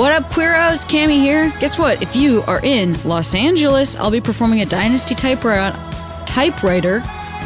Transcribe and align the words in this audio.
What 0.00 0.12
up, 0.12 0.32
Queeros? 0.32 0.86
Cami 0.86 1.20
here. 1.20 1.52
Guess 1.60 1.78
what? 1.78 2.00
If 2.00 2.16
you 2.16 2.40
are 2.44 2.64
in 2.64 2.96
Los 3.06 3.34
Angeles, 3.34 3.96
I'll 3.96 4.10
be 4.10 4.18
performing 4.18 4.62
at 4.62 4.70
Dynasty 4.70 5.14
Typewriter, 5.14 5.78
Typewriter, 6.24 7.00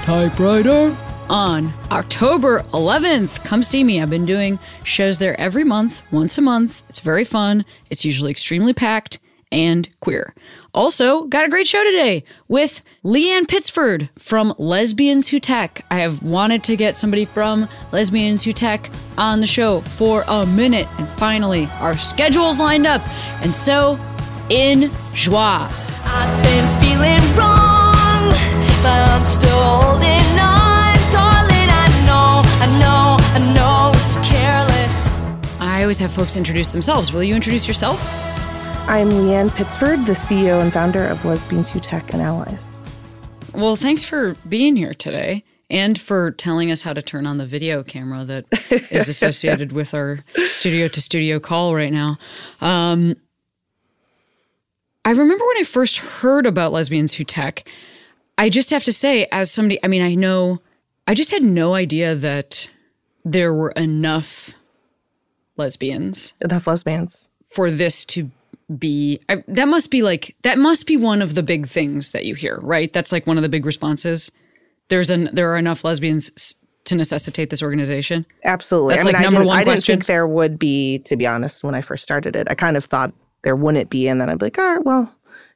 Typewriter 0.04 0.96
on 1.28 1.72
October 1.90 2.60
11th. 2.72 3.44
Come 3.44 3.64
see 3.64 3.82
me. 3.82 4.00
I've 4.00 4.08
been 4.08 4.24
doing 4.24 4.60
shows 4.84 5.18
there 5.18 5.38
every 5.40 5.64
month, 5.64 6.02
once 6.12 6.38
a 6.38 6.42
month. 6.42 6.84
It's 6.88 7.00
very 7.00 7.24
fun. 7.24 7.64
It's 7.90 8.04
usually 8.04 8.30
extremely 8.30 8.72
packed 8.72 9.18
and 9.50 9.88
queer. 9.98 10.32
Also, 10.74 11.22
got 11.26 11.44
a 11.44 11.48
great 11.48 11.68
show 11.68 11.84
today 11.84 12.24
with 12.48 12.82
Leanne 13.04 13.46
Pittsford 13.46 14.10
from 14.18 14.52
Lesbians 14.58 15.28
Who 15.28 15.38
Tech. 15.38 15.84
I 15.88 16.00
have 16.00 16.24
wanted 16.24 16.64
to 16.64 16.76
get 16.76 16.96
somebody 16.96 17.26
from 17.26 17.68
Lesbians 17.92 18.42
Who 18.42 18.52
Tech 18.52 18.90
on 19.16 19.40
the 19.40 19.46
show 19.46 19.82
for 19.82 20.24
a 20.26 20.44
minute, 20.44 20.88
and 20.98 21.08
finally, 21.10 21.66
our 21.78 21.96
schedule's 21.96 22.58
lined 22.58 22.88
up. 22.88 23.06
And 23.40 23.54
so, 23.54 24.00
in 24.50 24.90
joie. 25.14 25.68
I've 26.06 26.42
been 26.42 26.80
feeling 26.80 27.38
wrong, 27.38 28.30
but 28.82 29.08
I'm 29.10 29.24
still 29.24 29.62
holding 29.62 30.38
on, 30.40 30.96
darling. 31.12 31.70
I 31.70 31.86
know, 32.04 32.42
I 32.58 32.78
know, 32.80 33.16
I 33.20 33.54
know 33.54 33.92
it's 33.94 34.16
careless. 34.28 35.20
I 35.60 35.82
always 35.82 36.00
have 36.00 36.12
folks 36.12 36.36
introduce 36.36 36.72
themselves. 36.72 37.12
Will 37.12 37.22
you 37.22 37.36
introduce 37.36 37.68
yourself? 37.68 38.02
I'm 38.86 39.08
Leanne 39.10 39.50
Pittsford, 39.50 40.04
the 40.04 40.12
CEO 40.12 40.60
and 40.60 40.72
founder 40.72 41.04
of 41.06 41.24
Lesbians 41.24 41.70
Who 41.70 41.80
Tech 41.80 42.12
and 42.12 42.20
Allies. 42.20 42.80
Well, 43.54 43.76
thanks 43.76 44.04
for 44.04 44.36
being 44.48 44.76
here 44.76 44.92
today 44.92 45.42
and 45.70 45.98
for 45.98 46.32
telling 46.32 46.70
us 46.70 46.82
how 46.82 46.92
to 46.92 47.00
turn 47.00 47.26
on 47.26 47.38
the 47.38 47.46
video 47.46 47.82
camera 47.82 48.24
that 48.26 48.44
is 48.90 49.08
associated 49.08 49.72
with 49.72 49.94
our 49.94 50.20
studio 50.50 50.86
to 50.88 51.00
studio 51.00 51.40
call 51.40 51.74
right 51.74 51.92
now. 51.92 52.18
Um, 52.60 53.16
I 55.04 55.10
remember 55.10 55.44
when 55.44 55.58
I 55.58 55.64
first 55.64 55.96
heard 55.98 56.44
about 56.44 56.72
Lesbians 56.72 57.14
Who 57.14 57.24
Tech, 57.24 57.66
I 58.36 58.50
just 58.50 58.70
have 58.70 58.84
to 58.84 58.92
say, 58.92 59.26
as 59.32 59.50
somebody, 59.50 59.78
I 59.82 59.88
mean, 59.88 60.02
I 60.02 60.14
know, 60.14 60.60
I 61.06 61.14
just 61.14 61.30
had 61.30 61.42
no 61.42 61.74
idea 61.74 62.14
that 62.14 62.68
there 63.24 63.54
were 63.54 63.70
enough 63.70 64.54
lesbians 65.56 66.34
Enough 66.42 66.66
lesbians. 66.66 67.28
for 67.48 67.70
this 67.70 68.04
to 68.06 68.30
be 68.78 69.20
I, 69.28 69.44
that 69.48 69.68
must 69.68 69.90
be 69.90 70.02
like 70.02 70.36
that 70.42 70.58
must 70.58 70.86
be 70.86 70.96
one 70.96 71.20
of 71.20 71.34
the 71.34 71.42
big 71.42 71.68
things 71.68 72.12
that 72.12 72.24
you 72.24 72.34
hear 72.34 72.58
right 72.62 72.92
that's 72.92 73.12
like 73.12 73.26
one 73.26 73.36
of 73.36 73.42
the 73.42 73.48
big 73.48 73.66
responses 73.66 74.32
there's 74.88 75.10
an 75.10 75.28
there 75.32 75.52
are 75.52 75.58
enough 75.58 75.84
lesbians 75.84 76.54
to 76.84 76.94
necessitate 76.94 77.50
this 77.50 77.62
organization 77.62 78.26
Absolutely. 78.44 78.94
That's 78.94 79.06
I 79.06 79.08
mean, 79.08 79.12
like 79.14 79.20
I, 79.20 79.24
number 79.24 79.38
didn't, 79.40 79.48
one 79.48 79.56
I 79.56 79.60
didn't 79.60 79.74
question. 79.74 79.96
think 79.96 80.06
there 80.06 80.26
would 80.26 80.58
be, 80.58 80.98
to 81.00 81.16
be 81.16 81.26
honest, 81.26 81.64
when 81.64 81.74
I 81.74 81.80
first 81.80 82.02
started 82.02 82.36
it. 82.36 82.46
I 82.50 82.54
kind 82.54 82.76
of 82.76 82.84
thought 82.84 83.14
there 83.42 83.56
wouldn't 83.56 83.88
be. 83.88 84.06
And 84.06 84.20
then 84.20 84.28
I'd 84.28 84.38
be 84.38 84.46
like, 84.46 84.58
all 84.58 84.74
right, 84.74 84.84
well, 84.84 85.10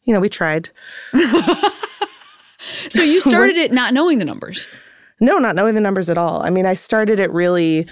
you 0.05 0.15
know, 0.15 0.21
we 0.21 0.31
tried. 0.31 0.71
so 2.59 3.03
you 3.03 3.21
started 3.23 3.57
it 3.57 3.73
not 3.73 3.93
knowing 3.93 4.19
the 4.19 4.25
numbers 4.25 4.67
No, 5.21 5.37
not 5.39 5.55
knowing 5.55 5.75
the 5.75 5.83
numbers 5.83 6.09
at 6.09 6.17
all. 6.17 6.41
I 6.43 6.49
mean, 6.51 6.65
I 6.65 6.73
started 6.75 7.21
it 7.21 7.31
really, 7.31 7.87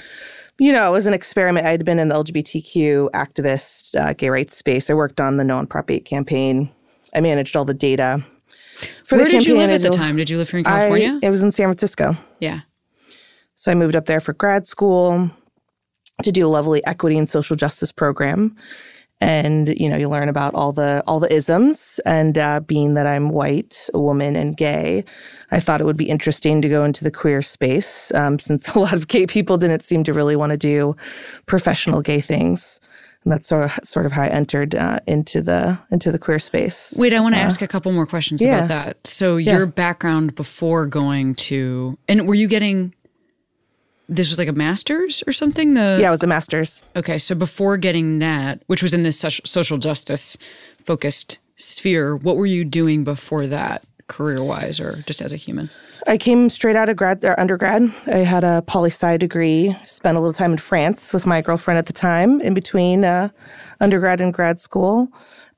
you 0.58 0.72
know, 0.72 0.88
it 0.88 0.92
was 0.92 1.06
an 1.06 1.14
experiment. 1.14 1.66
I'd 1.66 1.84
been 1.84 1.98
in 1.98 2.08
the 2.08 2.14
LGBTQ 2.14 3.10
activist 3.10 3.94
uh, 3.98 4.12
gay 4.14 4.30
rights 4.30 4.56
space. 4.56 4.88
I 4.88 4.94
worked 4.94 5.20
on 5.20 5.36
the 5.36 5.44
No 5.44 5.58
on 5.58 5.66
Prop 5.66 5.90
8 5.90 6.04
campaign. 6.04 6.70
I 7.14 7.20
managed 7.20 7.56
all 7.56 7.64
the 7.64 7.74
data. 7.74 8.24
For 9.04 9.16
where 9.16 9.24
the 9.26 9.32
did 9.32 9.46
you 9.46 9.56
live 9.56 9.70
at 9.70 9.82
the 9.82 9.90
time 9.90 10.16
did 10.16 10.28
you 10.28 10.36
live 10.36 10.50
here 10.50 10.58
in 10.58 10.64
california 10.64 11.18
I, 11.22 11.26
it 11.26 11.30
was 11.30 11.42
in 11.42 11.50
San 11.50 11.66
Francisco. 11.66 12.14
yeah 12.40 12.60
So 13.54 13.70
I 13.72 13.74
moved 13.74 13.96
up 13.96 14.04
there 14.04 14.20
for 14.20 14.34
grad 14.34 14.66
school 14.66 15.30
to 16.22 16.32
do 16.32 16.46
a 16.46 16.48
lovely 16.48 16.84
equity 16.86 17.16
and 17.16 17.28
social 17.28 17.56
justice 17.56 17.92
program. 17.92 18.54
And 19.20 19.68
you 19.78 19.88
know, 19.88 19.96
you 19.96 20.08
learn 20.08 20.28
about 20.28 20.54
all 20.54 20.72
the 20.72 21.02
all 21.06 21.20
the 21.20 21.32
isms. 21.32 22.00
And 22.04 22.36
uh, 22.36 22.60
being 22.60 22.94
that 22.94 23.06
I'm 23.06 23.30
white, 23.30 23.88
a 23.94 24.00
woman, 24.00 24.36
and 24.36 24.56
gay, 24.56 25.04
I 25.50 25.60
thought 25.60 25.80
it 25.80 25.84
would 25.84 25.96
be 25.96 26.08
interesting 26.08 26.60
to 26.62 26.68
go 26.68 26.84
into 26.84 27.02
the 27.02 27.10
queer 27.10 27.42
space, 27.42 28.12
um, 28.14 28.38
since 28.38 28.68
a 28.74 28.78
lot 28.78 28.94
of 28.94 29.08
gay 29.08 29.26
people 29.26 29.56
didn't 29.56 29.84
seem 29.84 30.04
to 30.04 30.12
really 30.12 30.36
want 30.36 30.50
to 30.50 30.58
do 30.58 30.96
professional 31.46 32.02
gay 32.02 32.20
things. 32.20 32.80
And 33.24 33.32
that's 33.32 33.48
sort 33.48 33.64
of, 33.64 33.72
sort 33.82 34.06
of 34.06 34.12
how 34.12 34.22
I 34.22 34.28
entered 34.28 34.76
uh, 34.76 35.00
into 35.08 35.42
the 35.42 35.76
into 35.90 36.12
the 36.12 36.18
queer 36.18 36.38
space. 36.38 36.94
wait 36.96 37.12
i 37.12 37.18
want 37.18 37.34
to 37.34 37.40
ask 37.40 37.60
a 37.60 37.66
couple 37.66 37.90
more 37.90 38.06
questions 38.06 38.40
yeah. 38.40 38.58
about 38.58 38.68
that 38.68 39.04
so 39.04 39.36
your 39.36 39.66
background 39.66 40.36
before 40.36 40.86
going 40.86 41.34
to 41.34 41.98
and 42.06 42.28
were 42.28 42.36
you 42.36 42.46
getting 42.46 42.94
this 44.08 44.28
was 44.28 44.38
like 44.38 44.48
a 44.48 44.52
master's 44.52 45.22
or 45.26 45.32
something 45.32 45.74
the 45.74 45.98
Yeah, 46.00 46.08
it 46.08 46.12
was 46.12 46.22
a 46.22 46.26
master's. 46.26 46.82
Okay, 46.94 47.18
so 47.18 47.34
before 47.34 47.76
getting 47.76 48.18
that, 48.20 48.62
which 48.66 48.82
was 48.82 48.94
in 48.94 49.02
this 49.02 49.18
social 49.44 49.78
justice 49.78 50.36
focused 50.84 51.38
sphere, 51.56 52.16
what 52.16 52.36
were 52.36 52.46
you 52.46 52.64
doing 52.64 53.04
before 53.04 53.46
that, 53.46 53.84
career 54.08 54.42
wise 54.42 54.78
or 54.78 55.02
just 55.06 55.20
as 55.20 55.32
a 55.32 55.36
human? 55.36 55.70
I 56.06 56.18
came 56.18 56.50
straight 56.50 56.76
out 56.76 56.88
of 56.88 56.96
grad 56.96 57.24
or 57.24 57.38
undergrad. 57.40 57.82
I 58.06 58.18
had 58.18 58.44
a 58.44 58.62
poli 58.62 58.90
sci 58.90 59.16
degree. 59.16 59.76
Spent 59.86 60.16
a 60.16 60.20
little 60.20 60.32
time 60.32 60.52
in 60.52 60.58
France 60.58 61.12
with 61.12 61.26
my 61.26 61.40
girlfriend 61.40 61.78
at 61.78 61.86
the 61.86 61.92
time, 61.92 62.40
in 62.40 62.54
between 62.54 63.04
uh, 63.04 63.30
undergrad 63.80 64.20
and 64.20 64.32
grad 64.32 64.60
school, 64.60 65.08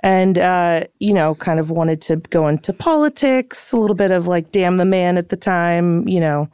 and 0.01 0.39
uh, 0.39 0.85
you 1.01 1.13
know, 1.13 1.35
kind 1.35 1.59
of 1.59 1.71
wanted 1.71 2.01
to 2.03 2.17
go 2.17 2.49
into 2.49 2.73
politics. 2.73 3.73
A 3.73 3.77
little 3.77 3.97
bit 3.97 4.11
of 4.11 4.27
like, 4.27 4.53
damn 4.53 4.77
the 4.77 4.85
man 4.85 5.19
at 5.19 5.29
the 5.29 5.37
time. 5.37 6.07
You 6.07 6.21
know, 6.21 6.49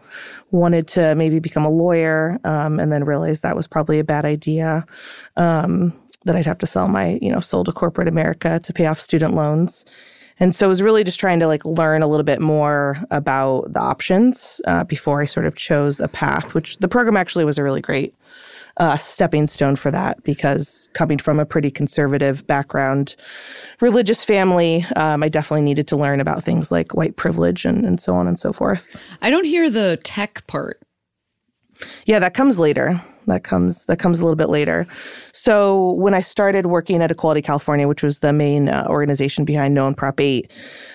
wanted 0.50 0.88
to 0.88 1.14
maybe 1.14 1.38
become 1.38 1.64
a 1.64 1.70
lawyer, 1.70 2.38
um, 2.44 2.80
and 2.80 2.92
then 2.92 3.04
realized 3.04 3.42
that 3.42 3.56
was 3.56 3.66
probably 3.66 3.98
a 3.98 4.04
bad 4.04 4.24
idea. 4.24 4.86
Um, 5.36 5.92
that 6.24 6.36
I'd 6.36 6.46
have 6.46 6.58
to 6.58 6.66
sell 6.66 6.88
my 6.88 7.18
you 7.20 7.30
know 7.30 7.40
soul 7.40 7.64
to 7.64 7.72
corporate 7.72 8.08
America 8.08 8.60
to 8.60 8.72
pay 8.72 8.86
off 8.86 9.00
student 9.00 9.34
loans. 9.34 9.84
And 10.40 10.54
so 10.54 10.66
I 10.66 10.68
was 10.68 10.82
really 10.82 11.04
just 11.04 11.20
trying 11.20 11.40
to 11.40 11.46
like 11.46 11.64
learn 11.64 12.02
a 12.02 12.06
little 12.06 12.24
bit 12.24 12.40
more 12.40 12.98
about 13.10 13.72
the 13.72 13.80
options 13.80 14.60
uh, 14.66 14.84
before 14.84 15.20
I 15.20 15.26
sort 15.26 15.46
of 15.46 15.54
chose 15.54 16.00
a 16.00 16.08
path, 16.08 16.54
which 16.54 16.78
the 16.78 16.88
program 16.88 17.16
actually 17.16 17.44
was 17.44 17.58
a 17.58 17.62
really 17.62 17.80
great 17.80 18.14
uh, 18.78 18.96
stepping 18.96 19.46
stone 19.46 19.76
for 19.76 19.90
that 19.90 20.22
because 20.24 20.88
coming 20.94 21.18
from 21.18 21.38
a 21.38 21.46
pretty 21.46 21.70
conservative 21.70 22.44
background, 22.46 23.14
religious 23.80 24.24
family, 24.24 24.84
um, 24.96 25.22
I 25.22 25.28
definitely 25.28 25.62
needed 25.62 25.86
to 25.88 25.96
learn 25.96 26.20
about 26.20 26.42
things 26.42 26.72
like 26.72 26.94
white 26.94 27.16
privilege 27.16 27.64
and, 27.64 27.84
and 27.84 28.00
so 28.00 28.14
on 28.14 28.26
and 28.26 28.38
so 28.38 28.52
forth. 28.52 28.96
I 29.22 29.30
don't 29.30 29.44
hear 29.44 29.70
the 29.70 30.00
tech 30.02 30.44
part. 30.48 30.80
Yeah, 32.06 32.18
that 32.18 32.34
comes 32.34 32.58
later. 32.58 33.00
That 33.26 33.44
comes 33.44 33.84
that 33.86 33.98
comes 33.98 34.20
a 34.20 34.24
little 34.24 34.36
bit 34.36 34.48
later. 34.48 34.86
So 35.32 35.92
when 35.92 36.14
I 36.14 36.20
started 36.20 36.66
working 36.66 37.02
at 37.02 37.10
Equality 37.10 37.42
California, 37.42 37.88
which 37.88 38.02
was 38.02 38.18
the 38.18 38.32
main 38.32 38.68
uh, 38.68 38.86
organization 38.88 39.44
behind 39.44 39.74
No 39.74 39.86
and 39.86 39.96
Prop 39.96 40.20
Eight, 40.20 40.50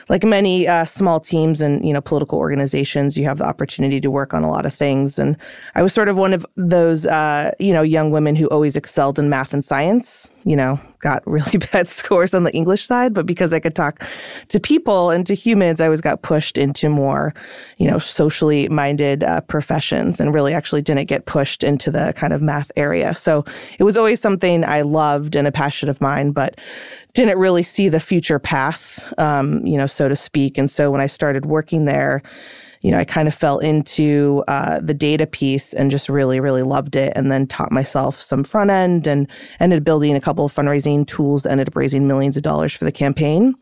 like 0.10 0.24
many 0.24 0.68
uh, 0.68 0.86
small 0.86 1.20
teams 1.20 1.62
and 1.62 1.86
you 1.86 1.94
know 1.94 2.02
political 2.02 2.40
organizations, 2.40 3.18
you 3.18 3.24
have 3.26 3.38
the 3.38 3.46
opportunity 3.46 4.02
to 4.02 4.12
work 4.12 4.34
on 4.34 4.44
a 4.44 4.50
lot 4.50 4.66
of 4.66 4.74
things. 4.74 5.20
And 5.20 5.38
I 5.76 5.84
was 5.84 5.94
sort 5.94 6.10
of 6.10 6.18
one 6.18 6.34
of 6.34 6.46
those 6.56 7.06
uh, 7.06 7.52
you 7.60 7.72
know 7.72 7.84
young 7.84 8.12
women 8.12 8.36
who 8.36 8.48
always 8.48 8.76
excelled 8.76 9.20
in 9.20 9.30
math 9.30 9.54
and 9.54 9.64
science. 9.64 10.30
You 10.46 10.56
know, 10.56 10.80
got 11.00 11.22
really 11.28 11.58
bad 11.72 11.88
scores 11.88 12.34
on 12.34 12.44
the 12.44 12.54
English 12.54 12.86
side, 12.86 13.14
but 13.14 13.26
because 13.26 13.54
I 13.54 13.60
could 13.60 13.76
talk 13.76 14.04
to 14.48 14.60
people 14.60 15.10
and 15.10 15.26
to 15.28 15.34
humans, 15.34 15.82
I 15.82 15.86
always 15.86 16.02
got 16.02 16.22
pushed 16.22 16.58
into 16.58 16.90
more, 16.90 17.34
you 17.78 17.90
know, 17.90 18.00
socially 18.00 18.68
minded 18.70 19.24
uh, 19.24 19.42
professions 19.42 20.20
and 20.20 20.34
really 20.34 20.54
actually 20.54 20.82
didn't 20.82 21.06
get 21.06 21.26
pushed 21.26 21.64
into 21.64 21.92
the 21.92 22.14
kind 22.16 22.34
of 22.34 22.42
math 22.42 22.72
area. 22.76 23.16
So 23.16 23.46
it 23.78 23.84
was 23.84 23.98
always 23.98 24.20
something 24.20 24.64
I 24.64 24.82
loved 24.82 25.36
and 25.36 25.48
a 25.48 25.52
passion 25.52 25.90
of 25.90 26.02
mine, 26.02 26.32
but 26.32 26.58
didn't 27.20 27.38
really 27.38 27.64
see 27.64 27.90
the 27.90 28.00
future 28.00 28.40
path, 28.40 29.14
um, 29.18 29.66
you 29.66 29.78
know, 29.78 29.88
so 29.88 30.08
to 30.08 30.16
speak. 30.16 30.58
And 30.58 30.72
so 30.72 30.90
when 30.90 31.02
I 31.02 31.08
started 31.08 31.46
working 31.46 31.84
there, 31.84 32.22
you 32.80 32.92
know, 32.92 32.98
I 32.98 33.04
kind 33.04 33.28
of 33.28 33.36
fell 33.36 33.58
into 33.60 34.42
uh, 34.48 34.80
the 34.80 34.94
data 34.94 35.28
piece 35.28 35.74
and 35.74 35.92
just 35.92 36.08
really, 36.08 36.40
really 36.40 36.64
loved 36.64 36.96
it. 36.96 37.12
And 37.18 37.30
then 37.30 37.46
taught 37.46 37.74
myself 37.74 38.22
some 38.22 38.46
front 38.46 38.70
end 38.72 39.06
and 39.06 39.28
ended 39.60 39.80
up 39.80 39.84
building 39.84 40.16
a 40.16 40.22
couple 40.22 40.46
of 40.46 40.54
fundraising 40.56 41.06
tools 41.06 41.44
that 41.44 41.52
ended 41.52 41.68
up 41.68 41.76
raising 41.76 42.08
millions 42.08 42.38
of 42.38 42.44
dollars 42.44 42.72
for 42.74 42.86
the 42.86 42.92
campaign. 42.92 43.54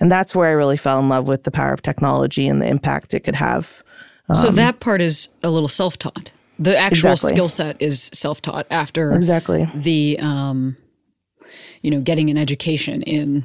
And 0.00 0.10
that's 0.10 0.34
where 0.34 0.48
I 0.48 0.52
really 0.52 0.76
fell 0.76 0.98
in 0.98 1.08
love 1.08 1.28
with 1.28 1.44
the 1.44 1.52
power 1.52 1.72
of 1.72 1.82
technology 1.82 2.48
and 2.48 2.60
the 2.60 2.66
impact 2.66 3.14
it 3.14 3.20
could 3.20 3.36
have. 3.36 3.84
so 4.32 4.50
that 4.50 4.80
part 4.80 5.00
is 5.00 5.28
a 5.44 5.50
little 5.50 5.68
self 5.68 5.96
taught. 5.98 6.32
The 6.58 6.76
actual 6.76 7.12
Exactly. 7.12 7.30
skill 7.30 7.48
set 7.48 7.80
is 7.80 8.10
self 8.12 8.42
taught 8.42 8.66
after 8.70 9.12
Exactly. 9.12 9.68
the 9.72 10.18
um 10.20 10.76
you 11.84 11.90
know, 11.90 12.00
getting 12.00 12.30
an 12.30 12.36
education 12.38 13.02
in 13.02 13.44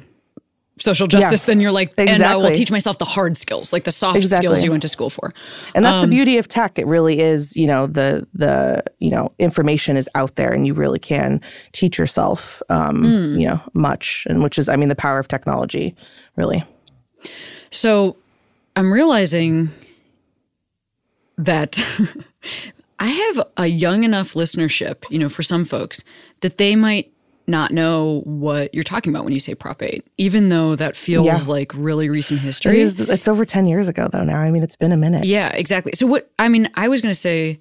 social 0.78 1.06
justice, 1.06 1.44
then 1.44 1.60
you're 1.60 1.70
like, 1.70 1.92
and 1.98 2.22
I 2.22 2.36
will 2.36 2.52
teach 2.52 2.70
myself 2.70 2.96
the 2.96 3.04
hard 3.04 3.36
skills, 3.36 3.70
like 3.70 3.84
the 3.84 3.92
soft 3.92 4.24
skills 4.24 4.64
you 4.64 4.70
went 4.70 4.80
to 4.80 4.88
school 4.88 5.10
for. 5.10 5.34
And 5.74 5.84
that's 5.84 6.02
Um, 6.02 6.08
the 6.08 6.16
beauty 6.16 6.38
of 6.38 6.48
tech. 6.48 6.78
It 6.78 6.86
really 6.86 7.20
is, 7.20 7.54
you 7.54 7.66
know, 7.66 7.86
the 7.86 8.26
the 8.32 8.82
you 8.98 9.10
know 9.10 9.30
information 9.38 9.98
is 9.98 10.08
out 10.14 10.36
there, 10.36 10.52
and 10.54 10.66
you 10.66 10.72
really 10.72 10.98
can 10.98 11.42
teach 11.72 11.98
yourself, 11.98 12.62
um, 12.70 13.04
Hmm. 13.04 13.38
you 13.38 13.46
know, 13.46 13.60
much, 13.74 14.26
and 14.28 14.42
which 14.42 14.58
is, 14.58 14.70
I 14.70 14.76
mean, 14.76 14.88
the 14.88 14.96
power 14.96 15.18
of 15.18 15.28
technology, 15.28 15.94
really. 16.36 16.64
So 17.70 18.16
I'm 18.74 18.90
realizing 18.90 19.70
that 21.36 21.78
I 22.98 23.08
have 23.08 23.46
a 23.58 23.66
young 23.66 24.04
enough 24.04 24.32
listenership, 24.32 25.04
you 25.10 25.18
know, 25.18 25.28
for 25.28 25.42
some 25.42 25.64
folks 25.66 26.04
that 26.40 26.56
they 26.56 26.74
might 26.74 27.12
not 27.46 27.72
know 27.72 28.20
what 28.24 28.72
you're 28.74 28.84
talking 28.84 29.12
about 29.12 29.24
when 29.24 29.32
you 29.32 29.40
say 29.40 29.54
Prop 29.54 29.82
8, 29.82 30.06
even 30.18 30.50
though 30.50 30.76
that 30.76 30.96
feels 30.96 31.26
Yeah. 31.26 31.38
like 31.48 31.72
really 31.74 32.08
recent 32.08 32.40
history. 32.40 32.80
is. 32.80 33.00
It's 33.00 33.26
over 33.26 33.44
ten 33.44 33.66
years 33.66 33.88
ago, 33.88 34.08
though. 34.12 34.22
Now, 34.24 34.38
I 34.40 34.50
mean, 34.50 34.62
it's 34.62 34.76
been 34.76 34.92
a 34.92 34.96
minute. 34.96 35.24
Yeah, 35.24 35.48
exactly. 35.48 35.92
So 35.94 36.06
what 36.06 36.30
I 36.38 36.48
mean, 36.48 36.68
I 36.74 36.88
was 36.88 37.00
going 37.00 37.12
to 37.12 37.18
say 37.20 37.58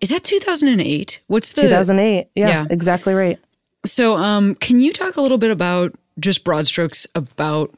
is 0.00 0.10
that 0.10 0.24
2008? 0.24 1.20
What's 1.28 1.52
the 1.54 1.62
Two 1.62 1.68
thousand 1.68 1.98
eight. 1.98 2.28
Yeah, 2.34 2.48
Yeah. 2.48 2.66
exactly 2.70 3.14
right. 3.14 3.38
So 3.86 4.16
um 4.16 4.54
can 4.56 4.80
you 4.80 4.92
talk 4.92 5.16
a 5.16 5.20
little 5.22 5.38
bit 5.38 5.50
about 5.50 5.94
just 6.18 6.44
broad 6.44 6.66
strokes 6.66 7.06
about 7.14 7.72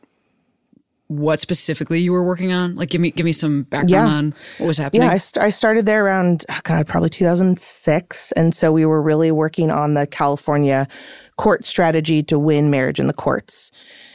what 1.19 1.41
specifically 1.41 2.01
you 2.01 2.13
were 2.13 2.25
working 2.25 2.53
on? 2.53 2.75
Like 2.77 2.91
give 2.91 3.01
me 3.01 3.11
give 3.11 3.25
me 3.25 3.33
some 3.33 3.63
background 3.65 3.91
Yeah. 3.91 4.07
on 4.07 4.35
what 4.59 4.67
was 4.67 4.79
happening. 4.79 5.03
Yeah, 5.03 5.11
I, 5.11 5.19
st- 5.19 5.43
I 5.45 5.51
started 5.51 5.87
there 5.87 6.05
around, 6.05 6.45
oh 6.49 6.61
God, 6.65 6.87
probably 6.87 7.11
2006. 7.11 8.33
And 8.33 8.55
so 8.55 8.73
we 8.73 8.85
were 8.87 9.03
really 9.03 9.31
working 9.31 9.71
on 9.71 9.95
the 9.95 10.07
California 10.07 10.89
court 11.37 11.65
strategy 11.65 12.23
to 12.25 12.39
win 12.39 12.71
marriage 12.71 13.01
in 13.01 13.07
the 13.07 13.13
courts. 13.13 13.71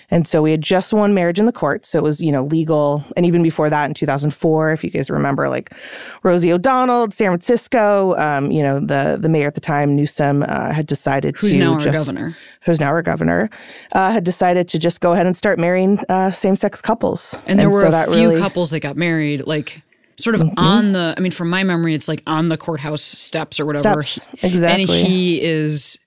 And 0.09 0.25
so 0.25 0.41
we 0.41 0.51
had 0.51 0.61
just 0.61 0.93
won 0.93 1.13
marriage 1.13 1.37
in 1.37 1.45
the 1.47 1.51
court. 1.51 1.85
So 1.85 1.99
it 1.99 2.01
was, 2.01 2.21
you 2.21 2.31
know, 2.31 2.45
legal. 2.45 3.03
And 3.17 3.25
even 3.25 3.43
before 3.43 3.69
that 3.69 3.85
in 3.85 3.93
2004, 3.93 4.71
if 4.71 4.81
you 4.83 4.89
guys 4.89 5.09
remember, 5.09 5.49
like 5.49 5.73
Rosie 6.23 6.51
O'Donnell, 6.53 7.11
San 7.11 7.27
Francisco, 7.27 8.15
um, 8.17 8.49
you 8.49 8.63
know, 8.63 8.79
the, 8.79 9.17
the 9.19 9.27
mayor 9.27 9.47
at 9.47 9.55
the 9.55 9.61
time, 9.61 9.97
Newsom, 9.97 10.43
uh, 10.43 10.71
had 10.71 10.87
decided 10.87 11.35
Who's 11.37 11.53
to 11.53 11.59
now 11.59 11.73
our 11.73 11.79
just, 11.81 11.93
governor. 11.93 12.37
who's 12.61 12.79
now 12.79 12.87
our 12.87 13.01
governor, 13.01 13.49
uh, 13.91 14.11
had 14.11 14.23
decided 14.23 14.69
to 14.69 14.79
just 14.79 15.01
go 15.01 15.11
ahead 15.11 15.25
and 15.25 15.35
start 15.35 15.59
marrying 15.59 15.99
uh, 16.07 16.31
same-sex 16.31 16.81
couples. 16.81 17.35
And 17.45 17.59
there 17.59 17.69
were 17.69 17.89
so 17.91 18.01
a 18.01 18.03
few 18.05 18.13
really- 18.13 18.33
Mm-hmm. 18.35 18.43
couples 18.43 18.69
that 18.69 18.79
got 18.79 18.95
married, 18.95 19.45
like 19.45 19.81
sort 20.17 20.35
of 20.35 20.49
on 20.57 20.93
the. 20.93 21.13
I 21.17 21.19
mean, 21.19 21.31
from 21.33 21.49
my 21.49 21.63
memory, 21.63 21.93
it's 21.95 22.07
like 22.07 22.23
on 22.27 22.47
the 22.49 22.57
courthouse 22.57 23.01
steps 23.01 23.59
or 23.59 23.65
whatever. 23.65 24.03
Steps, 24.03 24.27
Exactly. 24.41 24.81
And 24.83 25.07
he 25.07 25.41
is 25.41 25.99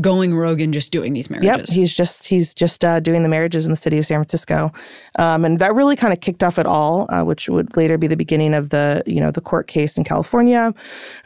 going 0.00 0.34
rogue 0.34 0.60
and 0.60 0.72
just 0.72 0.92
doing 0.92 1.12
these 1.12 1.28
marriages. 1.28 1.68
Yep, 1.70 1.76
he's 1.76 1.94
just 1.94 2.26
he's 2.26 2.54
just 2.54 2.84
uh, 2.84 3.00
doing 3.00 3.22
the 3.22 3.28
marriages 3.28 3.66
in 3.66 3.70
the 3.70 3.76
city 3.76 3.98
of 3.98 4.06
San 4.06 4.18
Francisco, 4.18 4.72
um, 5.18 5.44
and 5.44 5.58
that 5.58 5.74
really 5.74 5.96
kind 5.96 6.12
of 6.12 6.20
kicked 6.20 6.42
off 6.42 6.58
it 6.58 6.66
all, 6.66 7.06
uh, 7.10 7.22
which 7.24 7.48
would 7.48 7.76
later 7.76 7.98
be 7.98 8.06
the 8.06 8.16
beginning 8.16 8.54
of 8.54 8.70
the 8.70 9.02
you 9.06 9.20
know 9.20 9.30
the 9.30 9.40
court 9.40 9.66
case 9.66 9.96
in 9.96 10.04
California. 10.04 10.74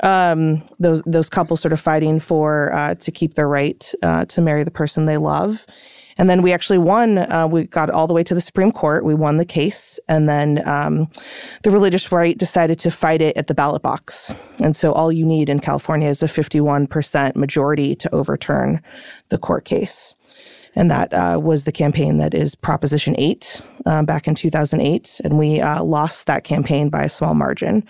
Um, 0.03 0.65
those 0.79 1.03
those 1.07 1.29
couples 1.29 1.61
sort 1.61 1.73
of 1.73 1.81
fighting 1.81 2.21
for 2.21 2.73
uh, 2.75 2.95
to 2.97 3.11
keep 3.11 3.35
their 3.35 3.49
right 3.49 3.93
uh, 4.03 4.25
to 4.27 4.41
marry 4.41 4.65
the 4.65 4.71
person 4.71 5.07
they 5.07 5.19
love. 5.19 5.67
And 6.19 6.29
then 6.29 6.43
we 6.43 6.53
actually 6.53 6.79
won. 6.79 7.19
Uh, 7.19 7.47
we 7.51 7.65
got 7.65 7.91
all 7.91 8.07
the 8.07 8.15
way 8.15 8.25
to 8.25 8.35
the 8.35 8.41
Supreme 8.41 8.73
Court. 8.73 9.05
We 9.05 9.15
won 9.15 9.37
the 9.37 9.45
case. 9.45 10.01
And 10.09 10.29
then 10.29 10.67
um, 10.67 11.09
the 11.63 11.71
religious 11.71 12.11
right 12.11 12.37
decided 12.37 12.79
to 12.81 12.91
fight 12.91 13.21
it 13.21 13.37
at 13.37 13.47
the 13.47 13.55
ballot 13.55 13.83
box. 13.83 14.35
And 14.59 14.77
so 14.77 14.93
all 14.93 15.13
you 15.13 15.25
need 15.25 15.49
in 15.49 15.61
California 15.61 16.09
is 16.09 16.23
a 16.23 16.27
51% 16.27 17.37
majority 17.37 17.95
to 17.97 18.15
overturn 18.15 18.83
the 19.29 19.39
court 19.39 19.65
case. 19.65 20.16
And 20.77 20.91
that 20.91 21.13
uh, 21.15 21.41
was 21.43 21.65
the 21.65 21.73
campaign 21.73 22.19
that 22.19 22.35
is 22.35 22.55
Proposition 22.55 23.15
8 23.19 23.63
um, 23.87 24.05
back 24.05 24.29
in 24.29 24.35
2008. 24.35 25.21
And 25.25 25.39
we 25.39 25.61
uh, 25.61 25.83
lost 25.83 26.27
that 26.27 26.45
campaign 26.45 26.91
by 26.91 27.05
a 27.05 27.09
small 27.09 27.35
margin. 27.35 27.83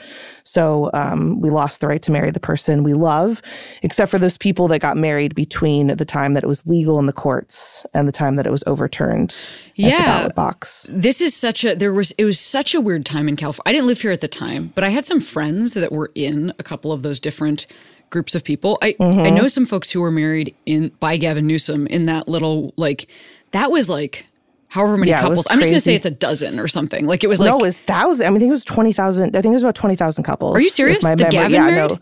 So 0.45 0.91
um, 0.95 1.41
we 1.41 1.51
lost 1.51 1.81
the 1.81 1.89
right 1.89 2.01
to 2.03 2.13
marry 2.13 2.31
the 2.31 2.39
person 2.41 2.85
we 2.85 2.95
love, 2.95 3.43
except 3.83 4.11
for 4.11 4.19
those 4.21 4.39
people 4.39 4.69
that 4.69 4.79
got 4.79 4.97
married 4.97 5.35
between 5.35 5.89
the 5.89 6.05
time 6.05 6.35
that 6.35 6.45
it 6.45 6.47
was 6.47 6.65
legal 6.67 6.99
in 7.01 7.07
the 7.07 7.13
courts 7.13 7.85
and 7.93 8.07
the 8.07 8.13
time 8.13 8.37
that 8.37 8.47
it 8.47 8.51
was 8.53 8.63
overturned 8.69 9.31
at 9.31 9.37
the 9.77 9.83
Yeah. 9.83 10.19
ballot 10.19 10.35
box. 10.37 10.87
this 10.89 11.21
is 11.21 11.35
such 11.35 11.65
a 11.65 11.75
there 11.75 11.93
was 11.93 12.13
it 12.13 12.25
was 12.25 12.39
such 12.39 12.73
a 12.75 12.81
weird 12.81 13.05
time 13.05 13.29
in 13.29 13.35
California. 13.37 13.63
I 13.67 13.73
didn't 13.73 13.89
live 13.89 14.01
here 14.01 14.13
at 14.13 14.21
the 14.21 14.29
time, 14.29 14.71
but 14.77 14.85
I 14.85 14.91
had 14.91 15.05
some 15.05 15.21
friends 15.21 15.75
that 15.75 15.91
were 15.91 16.13
in 16.15 16.53
a 16.59 16.63
couple 16.63 16.93
of 16.93 17.03
those 17.03 17.19
different 17.19 17.67
groups 18.11 18.35
of 18.35 18.45
people. 18.45 18.79
I 18.83 18.93
Mm-hmm. 18.93 19.21
I 19.21 19.31
know 19.31 19.47
some 19.47 19.67
folks 19.67 19.91
who 19.91 20.01
were 20.01 20.11
married 20.11 20.55
in 20.67 20.91
by 21.01 21.17
Gavin 21.17 21.47
Newsom 21.47 21.87
in 21.89 22.07
that 22.07 22.29
little 22.29 22.73
like 22.77 23.07
that 23.53 23.71
was 23.71 23.89
like 23.89 24.27
however 24.69 24.97
many 24.97 25.11
Yeah, 25.11 25.21
couples. 25.23 25.47
I'm 25.51 25.59
just 25.59 25.71
gonna 25.71 25.81
say 25.81 25.95
it's 25.95 26.07
a 26.07 26.11
dozen 26.11 26.59
or 26.61 26.69
something. 26.69 27.07
Like 27.07 27.23
it 27.25 27.29
was 27.29 27.41
like 27.41 27.49
no, 27.51 27.59
it 27.59 27.63
was 27.63 27.79
thousand. 27.81 28.27
I 28.27 28.31
mean, 28.31 28.37
I 28.37 28.39
think 28.41 28.49
it 28.49 28.53
was 28.53 28.65
twenty 28.65 28.93
thousand. 28.93 29.37
I 29.37 29.43
think 29.43 29.53
it 29.53 29.57
was 29.57 29.63
about 29.63 29.75
twenty 29.75 29.97
thousand 29.97 30.25
couples. 30.25 30.57
Are 30.57 30.61
you 30.61 30.69
serious? 30.71 31.03
my 31.03 31.11
The 31.15 31.25
memory- 31.25 31.31
Gavin 31.33 31.53
yeah, 31.53 31.71
married? 31.71 31.91
no. 31.93 31.99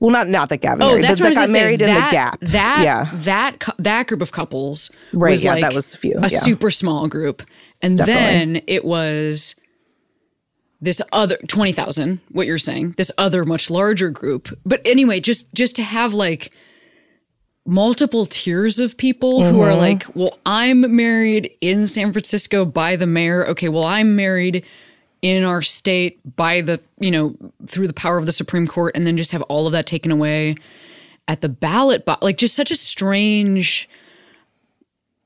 Well, 0.00 0.10
not 0.10 0.28
not 0.28 0.48
that 0.48 0.58
Gavin. 0.58 0.82
Oh, 0.82 0.88
married, 0.88 1.04
that's 1.04 1.20
but 1.20 1.28
what 1.30 1.36
I 1.36 1.40
was 1.42 1.52
that 1.52 1.58
got 1.58 1.78
gonna 1.78 1.90
in 1.90 1.94
that, 2.00 2.10
the 2.10 2.16
Gap. 2.16 2.40
That 2.52 2.80
yeah, 2.82 3.10
that 3.20 3.68
that 3.78 4.06
group 4.08 4.20
of 4.20 4.32
couples 4.32 4.90
Right, 5.12 5.30
was 5.30 5.44
yeah, 5.44 5.52
like 5.52 5.60
that 5.62 5.74
was 5.74 5.94
a 5.94 5.96
few, 5.96 6.14
yeah. 6.20 6.26
super 6.26 6.70
small 6.70 7.06
group, 7.08 7.42
and 7.82 7.98
Definitely. 7.98 8.22
then 8.54 8.62
it 8.66 8.84
was 8.84 9.54
this 10.82 11.00
other 11.12 11.38
twenty 11.48 11.72
thousand. 11.72 12.20
What 12.32 12.46
you're 12.46 12.58
saying? 12.58 12.94
This 12.98 13.10
other 13.16 13.46
much 13.46 13.70
larger 13.70 14.10
group. 14.10 14.48
But 14.66 14.82
anyway, 14.84 15.20
just 15.20 15.54
just 15.54 15.76
to 15.76 15.82
have 15.82 16.12
like 16.12 16.50
multiple 17.64 18.26
tiers 18.26 18.80
of 18.80 18.96
people 18.96 19.44
who 19.44 19.52
Mm-hmm. 19.52 19.60
are 19.60 19.74
like, 19.76 20.04
well, 20.14 20.36
I'm 20.44 20.96
married 20.96 21.52
in 21.60 21.86
San 21.86 22.12
Francisco 22.12 22.64
by 22.64 22.96
the 22.96 23.06
mayor. 23.06 23.46
Okay, 23.46 23.68
well, 23.68 23.84
I'm 23.84 24.16
married 24.16 24.64
in 25.22 25.44
our 25.44 25.62
state 25.62 26.18
by 26.34 26.60
the, 26.60 26.80
you 26.98 27.12
know, 27.12 27.36
through 27.68 27.86
the 27.86 27.92
power 27.92 28.18
of 28.18 28.26
the 28.26 28.32
Supreme 28.32 28.66
Court, 28.66 28.96
and 28.96 29.06
then 29.06 29.16
just 29.16 29.30
have 29.30 29.42
all 29.42 29.66
of 29.66 29.72
that 29.72 29.86
taken 29.86 30.10
away 30.10 30.56
at 31.28 31.40
the 31.40 31.48
ballot 31.48 32.04
box. 32.04 32.20
Like, 32.20 32.36
just 32.36 32.56
such 32.56 32.72
a 32.72 32.74
strange, 32.74 33.88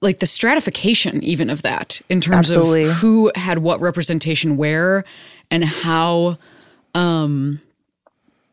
like 0.02 0.18
the 0.18 0.26
stratification 0.26 1.24
even 1.24 1.48
of 1.48 1.62
that 1.62 2.02
in 2.10 2.20
terms 2.20 2.50
Absolutely. 2.50 2.84
of 2.84 2.92
who 2.96 3.32
had 3.34 3.60
what 3.60 3.80
representation 3.80 4.58
where 4.58 5.04
and 5.50 5.64
how. 5.64 6.38
um 6.94 7.60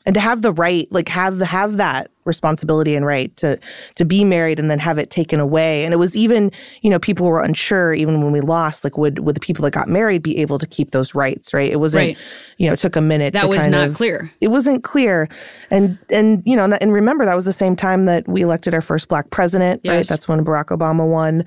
and 0.05 0.15
to 0.15 0.19
have 0.21 0.41
the 0.41 0.51
right, 0.51 0.91
like 0.91 1.07
have 1.09 1.39
have 1.39 1.77
that 1.77 2.11
responsibility 2.25 2.95
and 2.95 3.05
right 3.05 3.35
to 3.37 3.57
to 3.95 4.05
be 4.05 4.23
married 4.23 4.59
and 4.59 4.69
then 4.71 4.79
have 4.79 4.97
it 4.97 5.09
taken 5.09 5.39
away. 5.39 5.83
And 5.83 5.93
it 5.93 5.97
was 5.97 6.15
even, 6.15 6.51
you 6.81 6.89
know, 6.89 6.99
people 6.99 7.25
were 7.27 7.41
unsure 7.41 7.93
even 7.93 8.21
when 8.23 8.31
we 8.31 8.41
lost, 8.41 8.83
like 8.83 8.97
would 8.97 9.19
would 9.19 9.35
the 9.35 9.39
people 9.39 9.63
that 9.63 9.71
got 9.71 9.87
married 9.87 10.23
be 10.23 10.37
able 10.37 10.59
to 10.59 10.67
keep 10.67 10.91
those 10.91 11.13
rights, 11.15 11.53
right? 11.53 11.71
It 11.71 11.79
wasn't, 11.79 12.07
Right. 12.07 12.17
you 12.57 12.67
know, 12.67 12.73
it 12.73 12.79
took 12.79 12.95
a 12.95 13.01
minute. 13.01 13.33
That 13.33 13.49
was 13.49 13.67
not 13.67 13.89
of- 13.89 13.95
clear. 13.95 14.31
It 14.41 14.47
wasn't 14.49 14.83
clear, 14.83 15.27
and 15.71 15.97
and 16.09 16.41
you 16.45 16.55
know, 16.55 16.63
and, 16.63 16.73
that- 16.73 16.81
and 16.81 16.93
remember 16.93 17.25
that 17.25 17.35
was 17.35 17.45
the 17.45 17.53
same 17.53 17.75
time 17.75 18.05
that 18.05 18.27
we 18.27 18.41
elected 18.41 18.73
our 18.73 18.81
first 18.81 19.07
black 19.07 19.29
president, 19.29 19.81
right? 19.85 20.07
That's 20.07 20.27
when 20.27 20.43
Barack 20.45 20.65
Obama 20.65 21.07
won, 21.07 21.43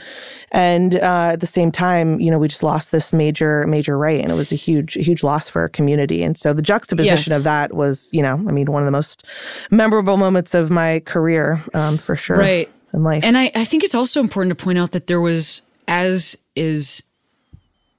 and 0.53 0.97
uh, 0.97 1.31
at 1.33 1.41
the 1.41 1.47
same 1.47 1.71
time, 1.73 2.21
you 2.21 2.31
know, 2.31 2.39
we 2.39 2.49
just 2.49 2.63
lost 2.63 2.93
this 2.93 3.13
major 3.13 3.67
major 3.67 3.97
right, 3.99 4.21
and 4.21 4.31
it 4.31 4.35
was 4.35 4.53
a 4.53 4.57
huge 4.57 4.95
huge 4.95 5.23
loss 5.23 5.49
for 5.49 5.61
our 5.63 5.69
community. 5.69 6.23
And 6.23 6.37
so 6.39 6.53
the 6.53 6.63
juxtaposition 6.63 7.31
Yes. 7.31 7.37
of 7.37 7.45
that 7.45 7.75
was, 7.75 8.09
you 8.13 8.23
know, 8.23 8.35
I 8.35 8.53
mean, 8.53 8.71
one 8.71 8.83
of 8.83 8.87
the 8.87 8.91
most 8.93 9.25
memorable 9.71 10.17
moments 10.17 10.55
of 10.55 10.66
my 10.71 11.01
career, 11.01 11.63
um, 11.75 11.99
for 11.99 12.17
sure, 12.17 12.39
Right. 12.39 12.71
in 12.93 13.03
life. 13.03 13.23
And 13.25 13.37
I, 13.37 13.51
I 13.55 13.65
think 13.65 13.85
it's 13.85 13.95
also 13.95 14.21
important 14.21 14.57
to 14.59 14.65
point 14.65 14.79
out 14.79 14.93
that 14.93 15.07
there 15.07 15.21
was, 15.21 15.63
as 15.89 16.37
is 16.55 17.03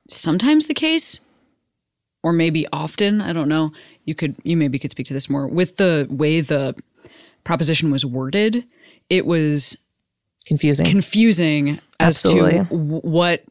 sometimes 0.08 0.68
the 0.68 0.74
case, 0.74 1.20
or 2.24 2.34
maybe 2.34 2.66
often, 2.74 3.22
I 3.22 3.34
don't 3.34 3.50
know. 3.50 3.72
You 4.06 4.16
could, 4.16 4.36
you 4.44 4.56
maybe 4.58 4.80
could 4.80 4.92
speak 4.92 5.06
to 5.08 5.14
this 5.14 5.30
more 5.30 5.48
with 5.48 5.78
the 5.78 6.08
way 6.10 6.42
the 6.42 6.76
proposition 7.44 7.92
was 7.92 8.06
worded. 8.06 8.66
It 9.10 9.26
was 9.26 9.78
Confusing. 10.46 10.86
confusing 10.86 11.80
as 12.00 12.24
Absolutely. 12.26 12.60
to 12.60 12.64
what 12.76 13.44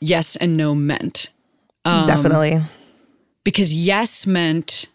yes 0.00 0.36
and 0.36 0.56
no 0.56 0.74
meant. 0.74 1.30
um, 1.84 2.06
Definitely, 2.06 2.62
Because 3.44 3.74
yes 3.74 4.26
meant 4.26 4.86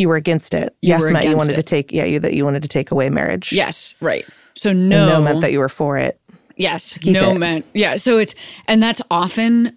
you 0.00 0.08
were 0.08 0.16
against 0.16 0.54
it. 0.54 0.74
You 0.82 0.90
yes, 0.90 1.10
meant 1.10 1.26
you 1.26 1.36
wanted 1.36 1.56
to 1.56 1.62
take. 1.62 1.92
Yeah, 1.92 2.04
you 2.04 2.20
that 2.20 2.34
you 2.34 2.44
wanted 2.44 2.62
to 2.62 2.68
take 2.68 2.90
away 2.90 3.10
marriage. 3.10 3.52
yes, 3.52 3.94
right. 4.00 4.24
So 4.54 4.70
And 4.70 4.88
no, 4.88 5.08
no 5.08 5.22
meant 5.22 5.40
that 5.42 5.52
you 5.52 5.58
were 5.60 5.68
for 5.68 5.96
it. 5.98 6.20
Yes, 6.56 6.98
no 7.04 7.30
it. 7.30 7.38
meant 7.38 7.66
yeah. 7.74 7.96
So 7.96 8.18
it's 8.18 8.34
and 8.66 8.82
that's 8.82 9.00
often 9.10 9.76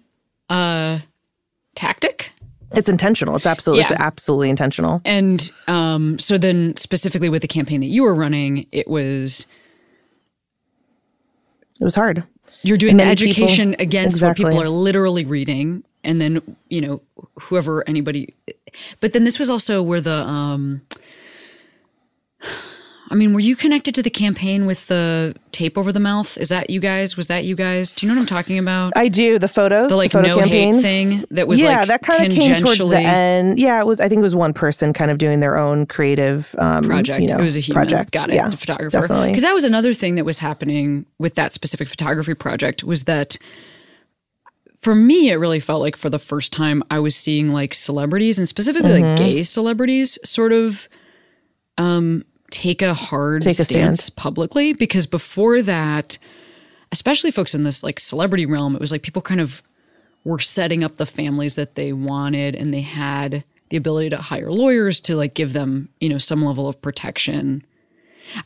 a 0.50 1.00
tactic, 1.76 2.32
It's 2.74 2.88
intentional. 2.88 3.36
It's 3.36 3.46
absolutely. 3.46 3.82
Yeah. 3.84 3.92
It's 3.92 4.00
absolutely 4.02 4.50
intentional. 4.50 5.00
and 5.04 5.50
um, 5.68 6.18
so 6.18 6.36
then 6.38 6.74
specifically 6.76 7.28
with 7.28 7.42
the 7.42 7.48
campaign 7.48 7.80
that 7.80 7.86
you 7.86 8.02
were 8.02 8.14
running, 8.14 8.66
it 8.72 8.88
was 8.88 9.46
It 11.80 11.84
was 11.84 11.94
hard. 11.94 12.24
you're 12.62 12.76
doing 12.76 12.96
the 12.96 13.04
many 13.04 13.16
people- 13.16 13.44
education 13.44 13.76
against 13.78 14.22
what 14.22 14.36
people 14.36 14.60
are 14.60 14.68
literally 14.68 15.24
reading, 15.24 15.84
and 16.04 16.20
then 16.20 16.40
you 16.68 16.80
know 16.80 17.00
whoever 17.40 17.86
anybody. 17.88 18.34
But 19.00 19.12
then 19.12 19.24
this 19.24 19.38
was 19.38 19.50
also 19.50 19.82
where 19.82 20.00
the 20.00 20.26
um, 20.26 20.82
I 23.12 23.14
mean, 23.14 23.34
were 23.34 23.40
you 23.40 23.56
connected 23.56 23.94
to 23.96 24.02
the 24.02 24.08
campaign 24.08 24.64
with 24.64 24.86
the 24.86 25.36
tape 25.52 25.76
over 25.76 25.92
the 25.92 26.00
mouth? 26.00 26.38
Is 26.38 26.48
that 26.48 26.70
you 26.70 26.80
guys? 26.80 27.14
Was 27.14 27.26
that 27.26 27.44
you 27.44 27.54
guys? 27.54 27.92
Do 27.92 28.06
you 28.06 28.10
know 28.10 28.16
what 28.16 28.22
I'm 28.22 28.26
talking 28.26 28.58
about? 28.58 28.94
I 28.96 29.08
do 29.08 29.38
the 29.38 29.48
photos, 29.48 29.90
the 29.90 29.96
like 29.96 30.12
photo 30.12 30.28
no 30.28 30.38
campaign. 30.38 30.74
hate 30.76 30.80
thing 30.80 31.24
that 31.30 31.46
was 31.46 31.60
yeah, 31.60 31.80
like 31.80 31.88
that 31.88 32.02
kind 32.02 32.32
of 32.32 32.38
came 32.38 32.58
towards 32.58 32.78
the 32.78 32.96
end. 32.96 33.58
Yeah, 33.58 33.78
it 33.80 33.86
was. 33.86 34.00
I 34.00 34.08
think 34.08 34.20
it 34.20 34.22
was 34.22 34.34
one 34.34 34.54
person 34.54 34.94
kind 34.94 35.10
of 35.10 35.18
doing 35.18 35.40
their 35.40 35.58
own 35.58 35.84
creative 35.84 36.54
um, 36.58 36.84
project. 36.84 37.20
You 37.20 37.28
know, 37.28 37.38
it 37.38 37.44
was 37.44 37.58
a 37.58 37.60
human. 37.60 37.86
project. 37.86 38.12
Got 38.12 38.30
it. 38.30 38.36
Yeah, 38.36 38.48
the 38.48 38.56
photographer. 38.56 38.98
definitely. 38.98 39.28
Because 39.28 39.42
that 39.42 39.52
was 39.52 39.64
another 39.64 39.92
thing 39.92 40.14
that 40.14 40.24
was 40.24 40.38
happening 40.38 41.04
with 41.18 41.34
that 41.34 41.52
specific 41.52 41.88
photography 41.88 42.32
project 42.32 42.82
was 42.82 43.04
that 43.04 43.36
for 44.82 44.94
me, 44.94 45.30
it 45.30 45.36
really 45.36 45.60
felt 45.60 45.80
like 45.80 45.96
for 45.96 46.10
the 46.10 46.18
first 46.18 46.52
time 46.52 46.82
I 46.90 46.98
was 46.98 47.14
seeing 47.16 47.52
like 47.52 47.72
celebrities 47.72 48.38
and 48.38 48.48
specifically 48.48 48.90
Mm-hmm. 48.90 49.08
like 49.10 49.16
gay 49.18 49.42
celebrities 49.42 50.18
sort 50.24 50.52
of 50.52 50.88
um, 51.78 52.24
take 52.50 52.82
a 52.82 52.92
hard 52.94 53.42
Take 53.42 53.58
a 53.58 53.64
stance 53.64 54.04
stand. 54.04 54.16
publicly 54.16 54.72
because 54.72 55.06
before 55.06 55.62
that, 55.62 56.18
especially 56.90 57.30
folks 57.30 57.54
in 57.54 57.64
this 57.64 57.82
like 57.82 57.98
celebrity 58.00 58.44
realm, 58.44 58.74
it 58.74 58.80
was 58.80 58.92
like 58.92 59.02
people 59.02 59.22
kind 59.22 59.40
of 59.40 59.62
were 60.24 60.38
setting 60.40 60.84
up 60.84 60.96
the 60.96 61.06
families 61.06 61.54
that 61.56 61.74
they 61.74 61.92
wanted 61.92 62.54
and 62.54 62.72
they 62.74 62.82
had 62.82 63.44
the 63.70 63.76
ability 63.76 64.10
to 64.10 64.18
hire 64.18 64.52
lawyers 64.52 65.00
to 65.00 65.16
like 65.16 65.34
give 65.34 65.52
them, 65.52 65.88
you 66.00 66.08
know, 66.08 66.18
some 66.18 66.44
level 66.44 66.68
of 66.68 66.80
protection. 66.82 67.64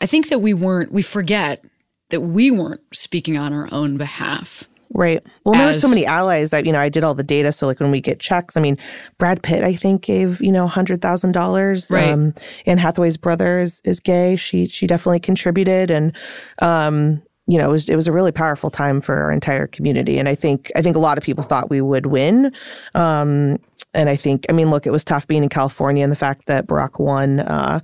I 0.01 0.07
think 0.07 0.29
that 0.29 0.39
we 0.39 0.55
weren't, 0.55 0.93
we 0.93 1.03
forget 1.03 1.65
that 2.11 2.21
we 2.21 2.51
weren't 2.51 2.81
speaking 2.93 3.37
on 3.37 3.53
our 3.53 3.69
own 3.73 3.97
behalf. 3.97 4.65
Right. 4.95 5.27
Well, 5.45 5.55
there 5.55 5.67
were 5.67 5.75
so 5.75 5.89
many 5.89 6.07
allies 6.07 6.51
that, 6.51 6.65
you 6.65 6.73
know, 6.73 6.79
I 6.79 6.89
did 6.89 7.05
all 7.05 7.15
the 7.15 7.25
data. 7.25 7.53
So, 7.53 7.67
like, 7.67 7.81
when 7.81 7.91
we 7.91 8.01
get 8.01 8.21
checks, 8.21 8.57
I 8.57 8.61
mean, 8.61 8.79
Brad 9.19 9.43
Pitt, 9.43 9.63
I 9.63 9.75
think, 9.75 10.03
gave, 10.03 10.41
you 10.41 10.53
know, 10.53 10.67
$100,000. 10.67 11.91
Right. 11.91 12.09
Um, 12.09 12.35
Anne 12.67 12.79
Hathaway's 12.79 13.17
brother 13.17 13.59
is, 13.59 13.81
is 13.85 14.01
gay. 14.01 14.37
She, 14.37 14.69
she 14.69 14.87
definitely 14.87 15.21
contributed. 15.21 15.91
And, 15.91 16.17
um, 16.61 17.23
you 17.49 17.59
know, 17.59 17.69
it 17.69 17.73
was, 17.73 17.89
it 17.89 17.97
was 17.97 18.09
a 18.09 18.13
really 18.13 18.33
powerful 18.33 18.71
time 18.71 19.01
for 19.01 19.15
our 19.17 19.33
entire 19.33 19.67
community. 19.67 20.19
And 20.19 20.29
I 20.29 20.35
think, 20.35 20.71
I 20.75 20.83
think 20.83 20.97
a 20.97 21.01
lot 21.01 21.19
of 21.19 21.25
people 21.25 21.45
thought 21.45 21.71
we 21.71 21.81
would 21.81 22.07
win. 22.07 22.53
Um, 22.95 23.59
and 23.95 24.09
I 24.09 24.17
think, 24.17 24.47
I 24.49 24.53
mean, 24.53 24.71
look, 24.71 24.87
it 24.87 24.91
was 24.91 25.05
tough 25.05 25.27
being 25.27 25.43
in 25.43 25.49
California 25.49 26.03
and 26.03 26.13
the 26.13 26.17
fact 26.17 26.47
that 26.47 26.67
Barack 26.67 26.99
won, 26.99 27.41
uh, 27.41 27.81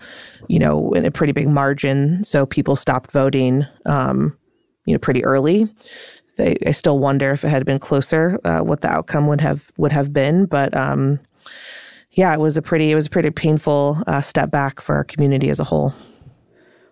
you 0.49 0.59
know, 0.59 0.93
in 0.93 1.05
a 1.05 1.11
pretty 1.11 1.33
big 1.33 1.49
margin. 1.49 2.25
So 2.25 2.45
people 2.45 2.77
stopped 2.77 3.13
voting, 3.13 3.67
um, 3.87 4.37
you 4.85 4.95
know, 4.95 4.99
pretty 4.99 5.25
early. 5.25 5.69
They, 6.37 6.57
I 6.67 6.73
still 6.73 6.99
wonder 6.99 7.31
if 7.31 7.45
it 7.45 7.49
had 7.49 7.67
been 7.67 7.79
closer, 7.79 8.39
uh, 8.45 8.61
what 8.61 8.81
the 8.81 8.89
outcome 8.89 9.27
would 9.27 9.41
have 9.41 9.71
would 9.77 9.93
have 9.93 10.13
been. 10.13 10.47
But 10.47 10.75
um, 10.77 11.21
yeah, 12.13 12.33
it 12.33 12.41
was 12.41 12.57
a 12.57 12.63
pretty 12.63 12.91
it 12.91 12.95
was 12.95 13.07
a 13.07 13.11
pretty 13.11 13.31
painful 13.31 13.99
uh, 14.07 14.21
step 14.21 14.51
back 14.51 14.81
for 14.81 14.95
our 14.95 15.05
community 15.05 15.51
as 15.51 15.61
a 15.61 15.65
whole. 15.65 15.95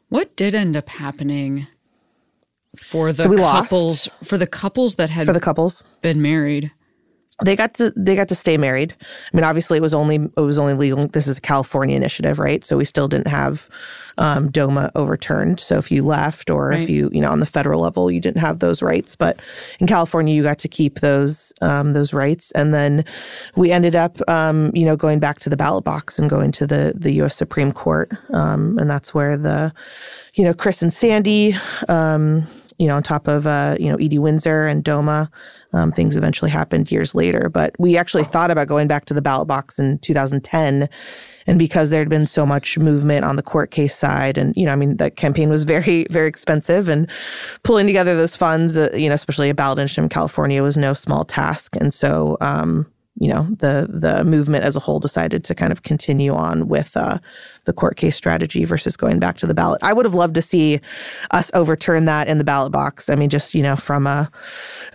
What 0.08 0.34
did 0.36 0.54
end 0.54 0.76
up 0.76 0.88
happening 0.88 1.66
for 2.76 3.12
the 3.12 3.22
So 3.24 3.28
we 3.28 3.36
lost. 3.36 3.70
couples 3.70 4.08
for 4.22 4.36
the 4.36 4.46
couples 4.46 4.96
that 4.96 5.10
had 5.10 5.26
For 5.26 5.32
the 5.32 5.40
couples, 5.40 5.82
been 6.02 6.20
married? 6.20 6.72
They 7.44 7.56
got 7.56 7.74
to 7.74 7.92
they 7.96 8.14
got 8.16 8.28
to 8.28 8.34
stay 8.34 8.56
married. 8.56 8.94
I 9.00 9.36
mean, 9.36 9.44
obviously, 9.44 9.78
it 9.78 9.80
was 9.82 9.94
only 9.94 10.16
it 10.16 10.40
was 10.40 10.58
only 10.58 10.74
legal. 10.74 11.08
This 11.08 11.26
is 11.26 11.38
a 11.38 11.40
California 11.40 11.96
initiative, 11.96 12.38
right? 12.38 12.64
So 12.64 12.76
we 12.76 12.84
still 12.84 13.08
didn't 13.08 13.28
have 13.28 13.68
um, 14.18 14.50
DOMA 14.50 14.90
overturned. 14.94 15.60
So 15.60 15.78
if 15.78 15.90
you 15.90 16.04
left, 16.04 16.50
or 16.50 16.68
Right. 16.68 16.82
if 16.82 16.90
you 16.90 17.08
you 17.12 17.20
know 17.20 17.30
on 17.30 17.40
the 17.40 17.46
federal 17.46 17.80
level, 17.80 18.10
you 18.10 18.20
didn't 18.20 18.40
have 18.40 18.58
those 18.58 18.82
rights. 18.82 19.16
But 19.16 19.40
in 19.78 19.86
California, 19.86 20.34
you 20.34 20.42
got 20.42 20.58
to 20.60 20.68
keep 20.68 21.00
those 21.00 21.52
um, 21.62 21.92
those 21.94 22.12
rights. 22.12 22.50
And 22.52 22.74
then 22.74 23.04
we 23.56 23.70
ended 23.72 23.96
up, 23.96 24.18
um, 24.28 24.70
you 24.74 24.84
know, 24.84 24.96
going 24.96 25.18
back 25.18 25.40
to 25.40 25.48
the 25.50 25.56
ballot 25.56 25.84
box 25.84 26.18
and 26.18 26.28
going 26.28 26.52
to 26.52 26.66
the 26.66 26.92
the 26.96 27.12
U.S. 27.14 27.36
Supreme 27.36 27.72
Court, 27.72 28.12
um, 28.34 28.78
and 28.78 28.90
that's 28.90 29.14
where 29.14 29.36
the 29.36 29.72
you 30.34 30.44
know 30.44 30.52
Kris 30.54 30.82
and 30.82 30.92
Sandy. 30.92 31.56
Um, 31.88 32.46
you 32.80 32.86
know, 32.86 32.96
on 32.96 33.02
top 33.02 33.28
of 33.28 33.46
uh, 33.46 33.76
you 33.78 33.90
know 33.90 33.96
Edie 33.96 34.18
Windsor 34.18 34.66
and 34.66 34.82
DOMA, 34.82 35.30
um, 35.74 35.92
things 35.92 36.16
eventually 36.16 36.50
happened 36.50 36.90
years 36.90 37.14
later. 37.14 37.50
But 37.50 37.76
we 37.78 37.98
actually 37.98 38.24
thought 38.24 38.50
about 38.50 38.68
going 38.68 38.88
back 38.88 39.04
to 39.04 39.14
the 39.14 39.20
ballot 39.20 39.46
box 39.46 39.78
in 39.78 39.98
2010, 39.98 40.88
and 41.46 41.58
because 41.58 41.90
there 41.90 42.00
had 42.00 42.08
been 42.08 42.26
so 42.26 42.46
much 42.46 42.78
movement 42.78 43.26
on 43.26 43.36
the 43.36 43.42
court 43.42 43.70
case 43.70 43.94
side, 43.94 44.38
and 44.38 44.56
you 44.56 44.64
know, 44.64 44.72
I 44.72 44.76
mean, 44.76 44.96
the 44.96 45.10
campaign 45.10 45.50
was 45.50 45.64
very, 45.74 46.06
very 46.10 46.26
expensive, 46.26 46.88
and 46.88 47.08
pulling 47.64 47.86
together 47.86 48.16
those 48.16 48.34
funds, 48.34 48.78
uh, 48.78 48.90
you 48.94 49.10
know, 49.10 49.14
especially 49.14 49.50
a 49.50 49.54
ballot 49.54 49.78
initiative 49.78 50.04
in 50.04 50.08
California, 50.08 50.62
was 50.62 50.78
no 50.78 50.94
small 50.94 51.26
task. 51.26 51.76
And 51.76 51.92
so, 51.92 52.38
um, 52.40 52.86
you 53.16 53.28
know, 53.28 53.46
the 53.58 53.88
the 53.92 54.24
movement 54.24 54.64
as 54.64 54.76
a 54.76 54.80
whole 54.80 55.00
decided 55.00 55.44
to 55.44 55.54
kind 55.54 55.72
of 55.72 55.82
continue 55.82 56.32
on 56.32 56.68
with 56.68 56.96
uh, 56.96 57.18
the 57.64 57.72
court 57.72 57.96
case 57.96 58.16
strategy 58.16 58.64
versus 58.64 58.96
going 58.96 59.18
back 59.18 59.36
to 59.38 59.46
the 59.46 59.54
ballot. 59.54 59.82
I 59.82 59.92
would 59.92 60.06
have 60.06 60.14
loved 60.14 60.34
to 60.36 60.42
see 60.42 60.80
us 61.32 61.50
overturn 61.52 62.04
that 62.06 62.28
in 62.28 62.38
the 62.38 62.44
ballot 62.44 62.72
box. 62.72 63.10
I 63.10 63.16
mean, 63.16 63.28
just 63.28 63.54
you 63.54 63.62
know, 63.62 63.76
from 63.76 64.06
a 64.06 64.30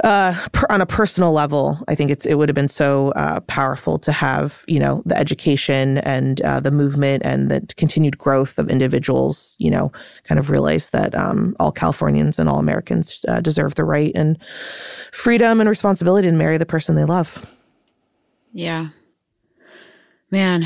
uh, 0.04 0.34
per, 0.54 0.66
on 0.70 0.82
a 0.82 0.86
personal 0.86 1.34
level, 1.34 1.78
I 1.88 1.96
think 1.96 2.10
it's 2.10 2.26
it 2.26 2.36
would 2.36 2.50
have 2.50 2.56
been 2.56 2.70
so 2.70 3.12
uh, 3.12 3.42
powerful 3.42 4.00
to 4.00 4.12
have 4.12 4.64
you 4.68 4.80
know 4.80 5.04
the 5.06 5.18
education 5.18 6.00
and 6.00 6.42
uh, 6.42 6.60
the 6.60 6.72
movement 6.72 7.22
and 7.26 7.52
the 7.52 7.62
continued 7.76 8.18
growth 8.18 8.58
of 8.58 8.70
individuals. 8.70 9.56
You 9.60 9.72
know, 9.72 9.92
kind 10.24 10.40
of 10.40 10.50
realize 10.50 10.90
that 10.92 11.14
um, 11.16 11.56
all 11.60 11.72
Californians 11.72 12.40
and 12.40 12.50
all 12.50 12.60
Americans 12.60 13.24
uh, 13.28 13.42
deserve 13.42 13.76
the 13.76 13.84
right 13.84 14.14
and 14.16 14.40
freedom 15.12 15.60
and 15.60 15.70
responsibility 15.70 16.28
to 16.28 16.34
marry 16.34 16.58
the 16.58 16.66
person 16.66 16.96
they 16.96 17.06
love. 17.06 17.46
Yeah. 18.56 18.88
Man, 20.32 20.66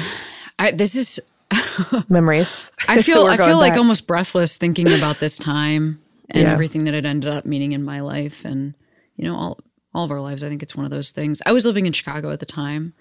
I 0.59 0.71
this 0.71 0.95
is 0.95 1.19
Memories. 2.09 2.71
I 2.87 3.01
feel 3.01 3.25
I 3.25 3.35
feel 3.35 3.57
like 3.57 3.73
almost 3.73 4.05
breathless 4.05 4.57
thinking 4.57 4.87
about 4.93 5.19
this 5.19 5.37
time 5.39 5.99
and 6.29 6.43
Yeah. 6.43 6.53
everything 6.53 6.83
that 6.85 6.93
it 6.93 7.03
ended 7.03 7.29
up 7.33 7.45
meaning 7.45 7.71
in 7.71 7.83
my 7.83 8.01
life 8.01 8.45
and 8.45 8.75
you 9.17 9.25
know 9.25 9.35
all 9.35 9.59
all 9.93 10.05
of 10.05 10.11
our 10.11 10.21
lives. 10.21 10.43
I 10.43 10.49
think 10.49 10.61
it's 10.61 10.75
one 10.75 10.85
of 10.85 10.91
those 10.91 11.11
things. 11.11 11.41
I 11.47 11.51
was 11.51 11.65
living 11.65 11.87
in 11.87 11.91
Chicago 11.93 12.31
at 12.31 12.39
the 12.39 12.45
time. 12.45 12.93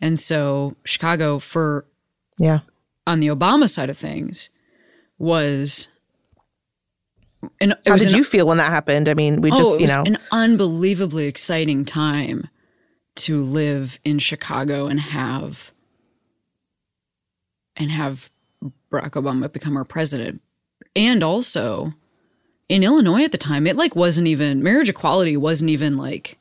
And 0.00 0.18
so 0.18 0.74
Chicago 0.84 1.38
for 1.38 1.86
yeah. 2.36 2.60
on 3.06 3.20
the 3.20 3.28
Obama 3.28 3.68
side 3.68 3.90
of 3.90 3.96
things 3.96 4.50
was 5.18 5.86
and 7.60 7.72
it 7.72 7.78
How 7.86 7.92
was 7.92 8.02
did 8.02 8.10
an- 8.12 8.18
you 8.18 8.24
feel 8.24 8.48
when 8.48 8.58
that 8.58 8.70
happened? 8.70 9.08
I 9.08 9.14
mean, 9.14 9.40
we 9.40 9.50
just, 9.50 9.62
oh, 9.62 9.74
it 9.74 9.78
you 9.78 9.82
was 9.84 9.94
know, 9.94 10.02
an 10.04 10.18
unbelievably 10.32 11.26
exciting 11.26 11.84
time 11.84 12.48
to 13.14 13.42
live 13.42 13.98
in 14.04 14.18
Chicago 14.18 14.86
and 14.86 15.00
have 15.00 15.72
and 17.76 17.90
have 17.90 18.30
Barack 18.90 19.10
Obama 19.10 19.50
become 19.50 19.76
our 19.76 19.84
president. 19.84 20.40
And 20.94 21.22
also 21.22 21.94
in 22.68 22.82
Illinois 22.82 23.24
at 23.24 23.32
the 23.32 23.38
time, 23.38 23.66
it 23.66 23.76
like 23.76 23.96
wasn't 23.96 24.26
even 24.28 24.62
marriage 24.62 24.88
equality 24.88 25.36
wasn't 25.36 25.70
even 25.70 25.96
like 25.96 26.38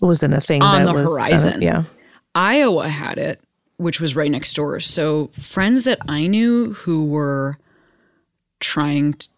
it 0.00 0.04
wasn't 0.04 0.34
a 0.34 0.40
thing 0.40 0.62
on 0.62 0.84
the 0.84 0.92
was 0.92 1.06
uh, 1.06 1.10
horizon. 1.10 1.62
yeah. 1.62 1.84
Iowa 2.34 2.88
had 2.88 3.18
it, 3.18 3.40
which 3.78 4.00
was 4.00 4.14
right 4.14 4.30
next 4.30 4.54
door. 4.54 4.78
So 4.80 5.30
friends 5.40 5.84
that 5.84 5.98
I 6.06 6.26
knew 6.26 6.74
who 6.74 7.06
were 7.06 7.58
trying 8.60 9.14
t- 9.14 9.28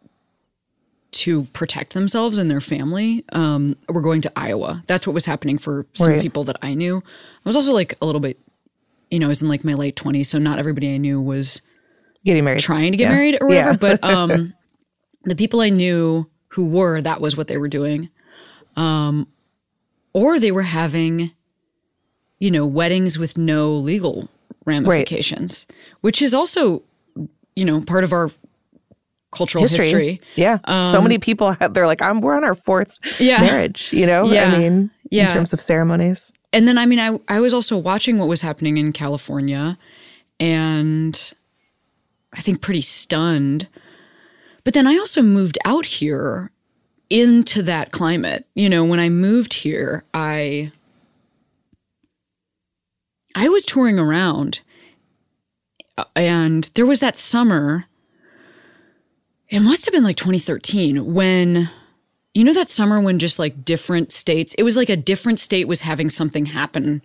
to 1.11 1.45
protect 1.55 1.95
themselves 1.95 2.37
and 2.39 2.51
their 2.51 2.61
family 2.61 3.25
um, 3.33 3.77
were 3.89 4.03
going 4.03 4.21
to 4.21 4.33
Iowa. 4.37 4.83
That's 4.87 5.07
what 5.07 5.15
was 5.15 5.25
happening 5.27 5.57
for 5.59 5.87
some 5.95 6.13
Right. 6.13 6.21
people 6.21 6.45
that 6.45 6.57
I 6.63 6.75
knew. 6.75 6.99
I 6.99 7.49
was 7.49 7.57
also 7.57 7.73
like 7.73 7.97
a 8.03 8.07
little 8.07 8.21
bit, 8.21 8.39
you 9.11 9.19
know, 9.19 9.27
I 9.27 9.29
was 9.29 9.41
in 9.41 9.49
like 9.49 9.65
my 9.65 9.73
late 9.75 9.97
twenties, 9.97 10.29
so 10.29 10.39
not 10.39 10.59
everybody 10.59 10.93
I 10.95 10.99
knew 10.99 11.21
was 11.21 11.63
Getting 12.25 12.45
married. 12.45 12.61
trying 12.61 12.93
to 12.93 12.99
get 12.99 13.05
Yeah. 13.05 13.13
married 13.15 13.39
or 13.41 13.49
whatever. 13.49 13.71
Yeah. 13.71 13.77
But 13.77 14.05
um, 14.05 14.53
the 15.25 15.35
people 15.37 15.61
I 15.61 15.71
knew 15.71 16.27
who 16.49 16.67
were, 16.67 17.01
that 17.01 17.21
was 17.23 17.37
what 17.37 17.49
they 17.49 17.57
were 17.57 17.69
doing. 17.69 18.11
Um, 18.77 19.29
or 20.13 20.39
they 20.39 20.53
were 20.53 20.63
having, 20.63 21.33
you 22.39 22.51
know, 22.51 22.67
weddings 22.67 23.19
with 23.19 23.39
no 23.39 23.73
legal 23.73 24.29
ramifications, 24.67 25.67
which 26.03 26.21
is 26.21 26.35
also, 26.35 26.83
you 27.57 27.65
know, 27.65 27.81
part 27.81 28.05
of 28.05 28.13
our 28.13 28.31
cultural 29.39 29.67
history. 29.67 30.21
Yeah. 30.37 30.59
so 30.93 31.01
many 31.01 31.19
people 31.19 31.53
have, 31.53 31.73
they're 31.75 31.87
like, 31.87 32.03
I'm, 32.03 32.21
we're 32.21 32.37
on 32.37 32.45
our 32.45 32.55
fourth 32.55 32.99
Um, 33.05 33.13
Yeah. 33.27 33.41
marriage, 33.41 33.93
you 33.93 34.07
know? 34.07 34.31
Yeah. 34.31 34.53
I 34.53 34.59
mean, 34.59 34.91
Yeah. 35.11 35.29
in 35.29 35.35
terms 35.35 35.53
of 35.53 35.61
ceremonies. 35.61 36.33
and 36.53 36.67
then 36.69 36.77
I 36.79 36.87
mean 36.87 36.99
I 36.99 37.19
I 37.37 37.41
was 37.41 37.53
also 37.55 37.77
watching 37.91 38.19
what 38.19 38.29
was 38.29 38.43
happening 38.43 38.77
in 38.79 38.93
California 38.93 39.79
and 40.41 41.15
I 42.33 42.41
think 42.43 42.61
pretty 42.61 42.83
stunned. 42.83 43.69
But 44.65 44.75
then 44.75 44.87
I 44.87 44.95
also 44.99 45.23
moved 45.23 45.57
out 45.65 45.87
here 45.99 46.51
into 47.11 47.63
that 47.63 47.91
climate. 47.91 48.45
You 48.55 48.69
know, 48.69 48.85
when 48.85 49.01
I 49.01 49.09
moved 49.09 49.53
here, 49.65 50.05
I 50.13 50.73
I 53.35 53.49
was 53.49 53.65
touring 53.65 53.99
around 53.99 54.61
uh, 55.97 56.05
and 56.17 56.71
there 56.75 56.87
was 56.87 57.01
that 57.01 57.17
summer 57.17 57.87
it 59.51 59.61
must 59.61 59.85
have 59.87 59.93
been 59.93 60.05
like 60.05 60.17
2013 60.17 61.13
when 61.15 61.69
you 62.35 62.45
know 62.45 62.53
that 62.53 62.69
summer 62.69 63.01
when 63.01 63.19
just 63.19 63.39
like 63.39 63.65
different 63.65 64.13
states 64.13 64.55
it 64.55 64.63
was 64.63 64.77
like 64.77 64.89
a 64.89 64.97
different 64.97 65.39
state 65.41 65.67
was 65.69 65.81
having 65.81 66.11
something 66.11 66.47
happen 66.47 67.03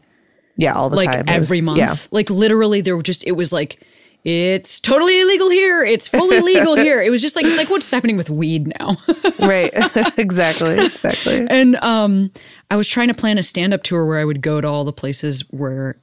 Yeah. 0.57 0.73
All 0.73 0.89
the 0.89 0.95
like 0.97 1.09
time. 1.11 1.25
Was- 1.25 1.35
every 1.45 1.61
month 1.61 1.77
Yeah. 1.79 1.95
like 2.11 2.29
literally 2.29 2.81
there 2.81 2.95
were 2.95 3.03
just 3.03 3.25
it 3.25 3.33
was 3.33 3.51
like 3.53 3.79
it's 4.25 4.79
totally 4.79 5.19
illegal 5.19 5.49
here. 5.49 5.83
It's 5.83 6.07
fully 6.07 6.39
legal 6.53 6.75
here. 6.75 7.01
It 7.03 7.09
was 7.09 7.21
just 7.21 7.35
like 7.35 7.43
it's 7.45 7.57
like 7.57 7.69
what's 7.69 7.91
happening 7.91 8.15
with 8.15 8.29
weed 8.29 8.67
now. 8.79 8.95
right. 9.39 9.69
exactly. 10.17 10.79
Exactly. 10.85 11.45
and 11.49 11.75
um 11.77 12.31
I 12.71 12.77
was 12.77 12.87
trying 12.87 13.09
to 13.09 13.13
plan 13.13 13.37
a 13.37 13.43
stand-up 13.43 13.83
tour 13.83 14.05
where 14.05 14.19
I 14.19 14.23
would 14.25 14.41
go 14.41 14.61
to 14.61 14.67
all 14.67 14.85
the 14.85 14.93
places 14.93 15.41
where 15.51 15.99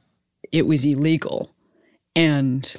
it 0.53 0.67
was 0.67 0.85
illegal. 0.85 1.51
And 2.15 2.75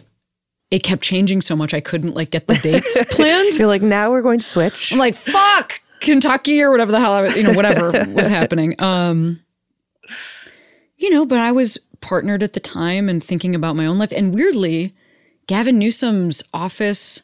it 0.71 0.83
kept 0.83 1.03
changing 1.03 1.41
so 1.41 1.55
much 1.55 1.73
I 1.73 1.81
couldn't 1.81 2.15
like 2.15 2.31
get 2.31 2.47
the 2.47 2.55
dates 2.57 3.03
planned. 3.11 3.53
You're 3.57 3.67
like, 3.67 3.81
now 3.81 4.09
we're 4.09 4.21
going 4.21 4.39
to 4.39 4.45
switch. 4.45 4.91
I'm 4.91 4.97
like, 4.97 5.15
fuck 5.15 5.81
Kentucky 5.99 6.61
or 6.61 6.71
whatever 6.71 6.91
the 6.91 6.99
hell 6.99 7.11
I 7.11 7.21
was, 7.21 7.35
you 7.35 7.43
know, 7.43 7.53
whatever 7.53 7.91
was 8.13 8.27
happening. 8.29 8.75
Um, 8.81 9.41
you 10.97 11.09
know, 11.09 11.25
but 11.25 11.39
I 11.39 11.51
was 11.51 11.77
partnered 11.99 12.41
at 12.41 12.53
the 12.53 12.59
time 12.59 13.09
and 13.09 13.23
thinking 13.23 13.53
about 13.53 13.75
my 13.75 13.85
own 13.85 13.99
life. 13.99 14.11
And 14.11 14.33
weirdly, 14.33 14.95
Gavin 15.47 15.77
Newsom's 15.77 16.41
office 16.53 17.23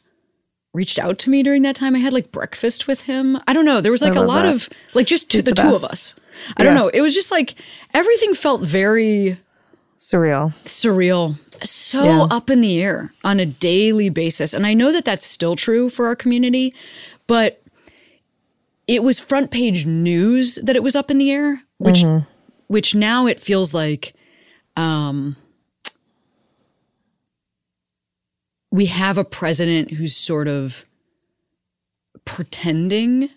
reached 0.74 0.98
out 0.98 1.18
to 1.20 1.30
me 1.30 1.42
during 1.42 1.62
that 1.62 1.74
time. 1.76 1.96
I 1.96 1.98
had 1.98 2.12
like 2.12 2.30
breakfast 2.30 2.86
with 2.86 3.02
him. 3.02 3.38
I 3.46 3.52
don't 3.52 3.64
know. 3.64 3.80
There 3.80 3.92
was 3.92 4.02
like 4.02 4.14
a 4.14 4.20
lot 4.20 4.42
that. 4.42 4.54
of 4.54 4.68
like 4.94 5.06
just 5.06 5.32
He's 5.32 5.44
the, 5.44 5.52
the 5.52 5.62
two 5.62 5.74
of 5.74 5.84
us. 5.84 6.14
I 6.56 6.62
don't 6.64 6.74
know. 6.74 6.88
It 6.88 7.00
was 7.00 7.14
just 7.14 7.32
like 7.32 7.54
everything 7.94 8.34
felt 8.34 8.60
very 8.60 9.38
Surreal. 9.98 10.52
surreal, 10.64 11.38
so 11.64 12.04
Yeah. 12.04 12.22
up 12.30 12.50
in 12.50 12.60
the 12.60 12.80
air 12.80 13.12
on 13.24 13.40
a 13.40 13.46
daily 13.46 14.08
basis. 14.08 14.52
And 14.54 14.66
I 14.66 14.74
know 14.74 14.92
that 14.92 15.04
that's 15.04 15.26
still 15.26 15.56
true 15.56 15.88
for 15.90 16.06
our 16.06 16.16
community, 16.16 16.74
but 17.26 17.60
it 18.86 19.02
was 19.02 19.20
front 19.20 19.50
page 19.50 19.84
news 19.86 20.56
that 20.62 20.76
it 20.76 20.82
was 20.82 20.96
up 20.96 21.10
in 21.10 21.18
the 21.18 21.30
air, 21.30 21.62
which 21.78 22.02
which 22.68 22.94
now 22.94 23.26
it 23.26 23.40
feels 23.40 23.72
like 23.74 24.14
um 24.76 25.36
we 28.70 28.86
have 28.86 29.16
a 29.18 29.24
president 29.24 29.92
who's 29.92 30.14
sort 30.16 30.46
of 30.48 30.84
pretending 32.24 33.30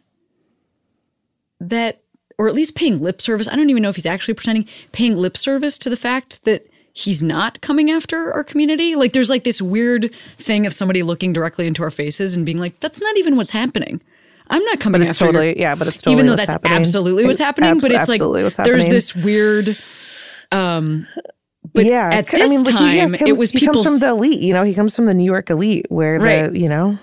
that 1.60 2.02
or 2.38 2.48
at 2.48 2.56
least 2.56 2.76
paying 2.76 3.00
lip 3.00 3.22
service. 3.22 3.48
I 3.48 3.56
don't 3.56 3.70
even 3.70 3.84
know 3.84 3.90
if 3.90 3.96
he's 3.96 4.06
actually 4.06 4.34
pretending, 4.34 4.68
paying 4.92 5.16
lip 5.16 5.38
service 5.38 5.78
to 5.78 5.90
the 5.92 5.96
fact 5.98 6.44
that 6.46 6.66
he's 6.94 7.24
not 7.24 7.62
coming 7.62 7.90
after 7.92 8.34
our 8.34 8.44
community. 8.44 8.96
Like 8.96 9.14
there's 9.14 9.30
like 9.30 9.44
this 9.44 9.62
weird 9.62 10.14
thing 10.40 10.66
of 10.66 10.74
somebody 10.74 11.04
looking 11.04 11.34
directly 11.34 11.68
into 11.68 11.84
our 11.84 11.92
faces 11.92 12.36
and 12.36 12.46
being 12.46 12.60
like, 12.60 12.80
that's 12.80 13.02
not 13.02 13.18
even 13.18 13.36
what's 13.38 13.52
happening. 13.52 14.02
I'm 14.48 14.64
not 14.66 14.80
coming 14.82 15.00
But 15.02 15.08
it's 15.08 15.16
after 15.16 15.26
your-" 15.26 15.34
totally, 15.34 15.60
yeah, 15.60 15.76
but 15.76 15.88
it's 15.88 16.02
totally 16.02 16.14
even 16.16 16.28
though 16.28 16.36
that's 16.36 16.52
happening. 16.52 16.74
absolutely 16.74 17.26
what's 17.26 17.40
happening, 17.40 17.80
but 17.80 17.92
it's 17.92 18.10
like 18.10 18.22
there's 18.66 18.88
this 18.88 19.16
weird 19.16 19.78
um 20.52 21.08
but 21.74 21.86
yeah, 21.86 22.10
at 22.12 22.28
this 22.28 22.50
like, 22.50 22.68
he- 22.68 22.96
yeah, 22.98 23.02
time, 23.04 23.16
it 23.16 23.20
comes- 23.20 23.40
was 23.40 23.52
he 23.52 23.66
comes 23.66 23.84
from 23.86 24.00
the 24.00 24.10
elite. 24.10 24.42
You 24.42 24.54
know, 24.54 24.64
he 24.64 24.74
comes 24.74 24.94
from 24.96 25.06
the 25.06 25.14
New 25.14 25.24
York 25.24 25.50
elite, 25.50 25.86
where 25.90 26.20
Right. 26.20 26.52
the 26.52 26.60
you 26.60 26.68
know 26.68 26.98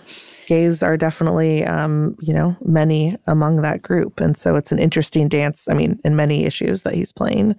gays 0.49 0.83
are 0.83 0.97
definitely 0.97 1.64
um, 1.64 2.17
you 2.21 2.35
know 2.35 2.57
many 2.64 3.17
among 3.28 3.62
that 3.62 3.83
group, 3.83 4.19
and 4.19 4.37
so 4.37 4.57
it's 4.57 4.73
an 4.73 4.81
interesting 4.81 5.28
dance. 5.28 5.69
I 5.69 5.75
mean, 5.75 6.00
in 6.05 6.17
many 6.17 6.45
issues 6.45 6.83
that 6.83 6.95
he's 6.95 7.12
playing 7.12 7.55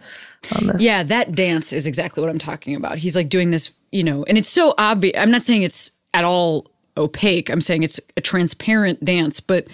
on 0.57 0.67
this. 0.67 0.81
Yeah, 0.81 1.03
that 1.03 1.31
dance 1.31 1.71
is 1.71 1.87
exactly 1.87 2.19
what 2.21 2.29
I'm 2.29 2.39
talking 2.39 2.75
about. 2.75 2.97
He's 2.97 3.15
like 3.15 3.29
doing 3.29 3.51
this, 3.51 3.71
you 3.91 4.03
know, 4.03 4.23
and 4.25 4.37
it's 4.37 4.49
so 4.49 4.73
obvious. 4.77 5.15
I'm 5.17 5.31
not 5.31 5.43
saying 5.43 5.63
it's 5.63 5.91
at 6.13 6.25
all 6.25 6.69
opaque. 6.97 7.49
I'm 7.49 7.61
saying 7.61 7.83
it's 7.83 7.99
a 8.17 8.21
transparent 8.21 9.05
dance, 9.05 9.39
but 9.39 9.67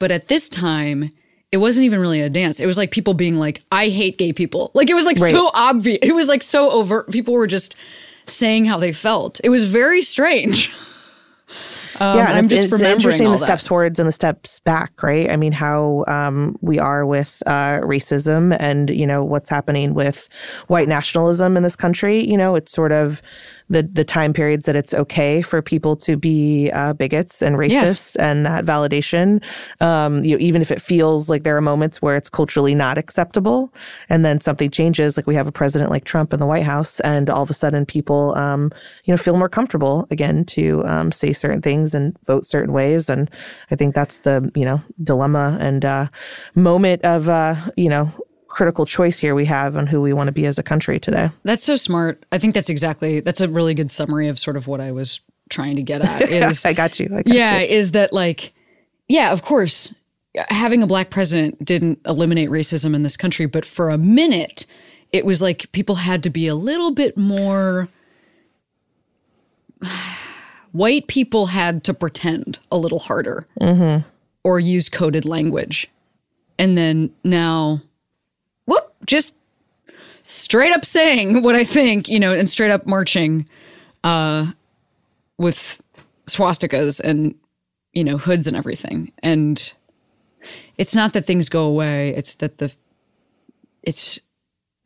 but 0.00 0.10
at 0.10 0.26
this 0.28 0.48
time 0.48 1.12
it 1.52 1.58
wasn't 1.58 1.84
even 1.84 2.00
really 2.00 2.20
a 2.20 2.28
dance. 2.28 2.58
It 2.58 2.66
was 2.66 2.76
like 2.76 2.90
people 2.90 3.14
being 3.14 3.36
like, 3.36 3.62
"I 3.70 3.88
hate 3.88 4.18
gay 4.18 4.32
people." 4.32 4.72
Like 4.74 4.90
it 4.90 4.94
was 4.94 5.04
like 5.06 5.18
Right. 5.20 5.30
so 5.30 5.50
obvious. 5.54 6.00
It 6.02 6.14
was 6.14 6.26
like 6.28 6.42
so 6.42 6.72
overt. 6.72 7.10
People 7.12 7.34
were 7.34 7.46
just 7.46 7.76
saying 8.26 8.64
how 8.66 8.78
they 8.78 8.92
felt. 8.92 9.40
It 9.44 9.50
was 9.50 9.62
very 9.64 10.02
strange. 10.02 10.74
Um, 12.00 12.16
yeah, 12.18 12.28
and 12.28 12.36
I'm 12.38 12.48
just 12.48 12.64
it's 12.64 12.72
remembering 12.72 12.96
interesting 12.96 13.30
the 13.30 13.38
that. 13.38 13.44
steps 13.44 13.66
forwards 13.66 13.98
and 13.98 14.08
the 14.08 14.12
steps 14.12 14.60
back, 14.60 15.02
right? 15.02 15.30
I 15.30 15.36
mean, 15.36 15.52
how 15.52 16.04
um, 16.06 16.56
we 16.60 16.78
are 16.78 17.06
with 17.06 17.42
uh, 17.46 17.80
racism 17.80 18.56
and 18.58 18.90
you 18.90 19.06
know 19.06 19.24
what's 19.24 19.48
happening 19.50 19.94
with 19.94 20.28
white 20.68 20.88
nationalism 20.88 21.56
in 21.56 21.62
this 21.62 21.76
country. 21.76 22.28
You 22.28 22.36
know, 22.36 22.54
it's 22.54 22.72
sort 22.72 22.92
of 22.92 23.22
the 23.68 23.82
the 23.82 24.04
time 24.04 24.32
periods 24.32 24.66
that 24.66 24.76
it's 24.76 24.94
okay 24.94 25.42
for 25.42 25.60
people 25.62 25.96
to 25.96 26.16
be 26.16 26.70
uh, 26.72 26.92
bigots 26.92 27.42
and 27.42 27.56
racist, 27.56 27.70
Yes. 27.70 28.16
and 28.16 28.46
that 28.46 28.64
validation. 28.64 29.42
Um, 29.80 30.24
you 30.24 30.36
know, 30.36 30.40
even 30.40 30.62
if 30.62 30.70
it 30.70 30.80
feels 30.80 31.28
like 31.28 31.42
there 31.42 31.56
are 31.56 31.60
moments 31.60 32.00
where 32.00 32.16
it's 32.16 32.30
culturally 32.30 32.74
not 32.74 32.98
acceptable, 32.98 33.72
and 34.08 34.24
then 34.24 34.40
something 34.40 34.70
changes, 34.70 35.16
like 35.16 35.26
we 35.26 35.34
have 35.34 35.46
a 35.46 35.52
president 35.52 35.90
like 35.90 36.04
Trump 36.04 36.32
in 36.32 36.40
the 36.40 36.46
White 36.46 36.62
House, 36.62 37.00
and 37.00 37.28
all 37.28 37.42
of 37.42 37.50
a 37.50 37.54
sudden 37.54 37.84
people, 37.86 38.34
um, 38.36 38.70
you 39.04 39.12
know, 39.12 39.18
feel 39.18 39.36
more 39.36 39.48
comfortable 39.48 40.06
again 40.10 40.44
to 40.44 40.84
um, 40.86 41.10
say 41.12 41.32
certain 41.32 41.60
things 41.62 41.94
and 41.94 42.16
vote 42.26 42.46
certain 42.46 42.72
ways, 42.72 43.08
and 43.10 43.30
I 43.70 43.76
think 43.76 43.94
that's 43.94 44.20
the 44.20 44.50
you 44.54 44.64
know 44.64 44.80
dilemma 45.02 45.58
and 45.60 45.84
uh, 45.84 46.06
moment 46.54 47.02
of 47.04 47.28
uh, 47.28 47.56
you 47.76 47.88
know 47.88 48.10
critical 48.56 48.86
choice 48.86 49.18
here 49.18 49.34
we 49.34 49.44
have 49.44 49.76
on 49.76 49.86
who 49.86 50.00
we 50.00 50.14
want 50.14 50.28
to 50.28 50.32
be 50.32 50.46
as 50.46 50.58
a 50.58 50.62
country 50.62 50.98
today. 50.98 51.30
That's 51.42 51.62
so 51.62 51.76
smart. 51.76 52.24
I 52.32 52.38
think 52.38 52.54
that's 52.54 52.70
exactly 52.70 53.20
that's 53.20 53.42
a 53.42 53.48
really 53.50 53.74
good 53.74 53.90
summary 53.90 54.28
of 54.28 54.38
sort 54.38 54.56
of 54.56 54.66
what 54.66 54.80
I 54.80 54.92
was 54.92 55.20
trying 55.50 55.76
to 55.76 55.82
get 55.82 56.00
at. 56.00 56.22
Is 56.30 56.64
I 56.64 56.72
got 56.72 56.98
you. 56.98 57.06
I 57.12 57.22
got 57.22 57.34
yeah, 57.34 57.60
you. 57.60 57.66
is 57.66 57.92
that 57.92 58.14
like, 58.14 58.54
yeah, 59.08 59.30
of 59.30 59.42
course, 59.42 59.94
having 60.48 60.82
a 60.82 60.86
black 60.86 61.10
president 61.10 61.62
didn't 61.62 62.00
eliminate 62.06 62.48
racism 62.48 62.94
in 62.94 63.02
this 63.02 63.18
country, 63.18 63.44
but 63.44 63.66
for 63.66 63.90
a 63.90 63.98
minute, 63.98 64.64
it 65.12 65.26
was 65.26 65.42
like 65.42 65.70
people 65.72 65.96
had 65.96 66.22
to 66.22 66.30
be 66.30 66.46
a 66.46 66.54
little 66.54 66.92
bit 66.92 67.16
more. 67.18 67.88
White 70.72 71.08
people 71.08 71.46
had 71.46 71.84
to 71.84 71.94
pretend 71.94 72.58
a 72.72 72.78
little 72.78 73.00
harder 73.00 73.46
mm-hmm. 73.60 74.06
or 74.44 74.60
use 74.60 74.88
coded 74.88 75.26
language. 75.26 75.88
And 76.58 76.76
then 76.76 77.10
now, 77.22 77.82
whoop, 78.66 78.94
just 79.06 79.38
straight 80.22 80.72
up 80.72 80.84
saying 80.84 81.42
what 81.42 81.54
I 81.54 81.64
think, 81.64 82.08
you 82.08 82.20
know, 82.20 82.32
and 82.32 82.48
straight 82.48 82.70
up 82.70 82.86
marching 82.86 83.48
uh, 84.04 84.52
with 85.38 85.82
swastikas 86.26 87.00
and 87.00 87.34
you 87.92 88.04
know 88.04 88.18
hoods 88.18 88.46
and 88.46 88.56
everything. 88.56 89.12
And 89.22 89.72
it's 90.78 90.94
not 90.94 91.12
that 91.14 91.26
things 91.26 91.48
go 91.48 91.64
away. 91.64 92.14
It's 92.14 92.34
that 92.36 92.58
the 92.58 92.72
it's 93.82 94.20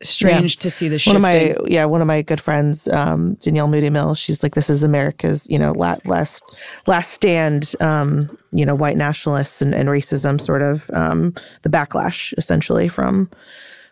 strange 0.03 0.57
to 0.57 0.69
see 0.69 0.87
the 0.87 1.01
one 1.05 1.15
of 1.15 1.21
my 1.21 1.55
yeah 1.67 1.85
one 1.85 2.01
of 2.01 2.07
my 2.07 2.21
good 2.21 2.41
friends 2.41 2.87
um 2.87 3.35
danielle 3.35 3.67
Moody 3.67 3.89
Mill, 3.89 4.15
she's 4.15 4.41
like 4.41 4.55
this 4.55 4.69
is 4.69 4.81
america's 4.81 5.47
you 5.49 5.59
know 5.59 5.73
la- 5.73 5.97
last 6.05 6.43
last 6.87 7.11
stand 7.11 7.75
um 7.79 8.35
you 8.51 8.65
know 8.65 8.73
white 8.73 8.97
nationalists 8.97 9.61
and, 9.61 9.75
and 9.75 9.89
racism 9.89 10.41
sort 10.41 10.61
of 10.61 10.89
um 10.91 11.33
the 11.61 11.69
backlash 11.69 12.33
essentially 12.37 12.87
from 12.87 13.29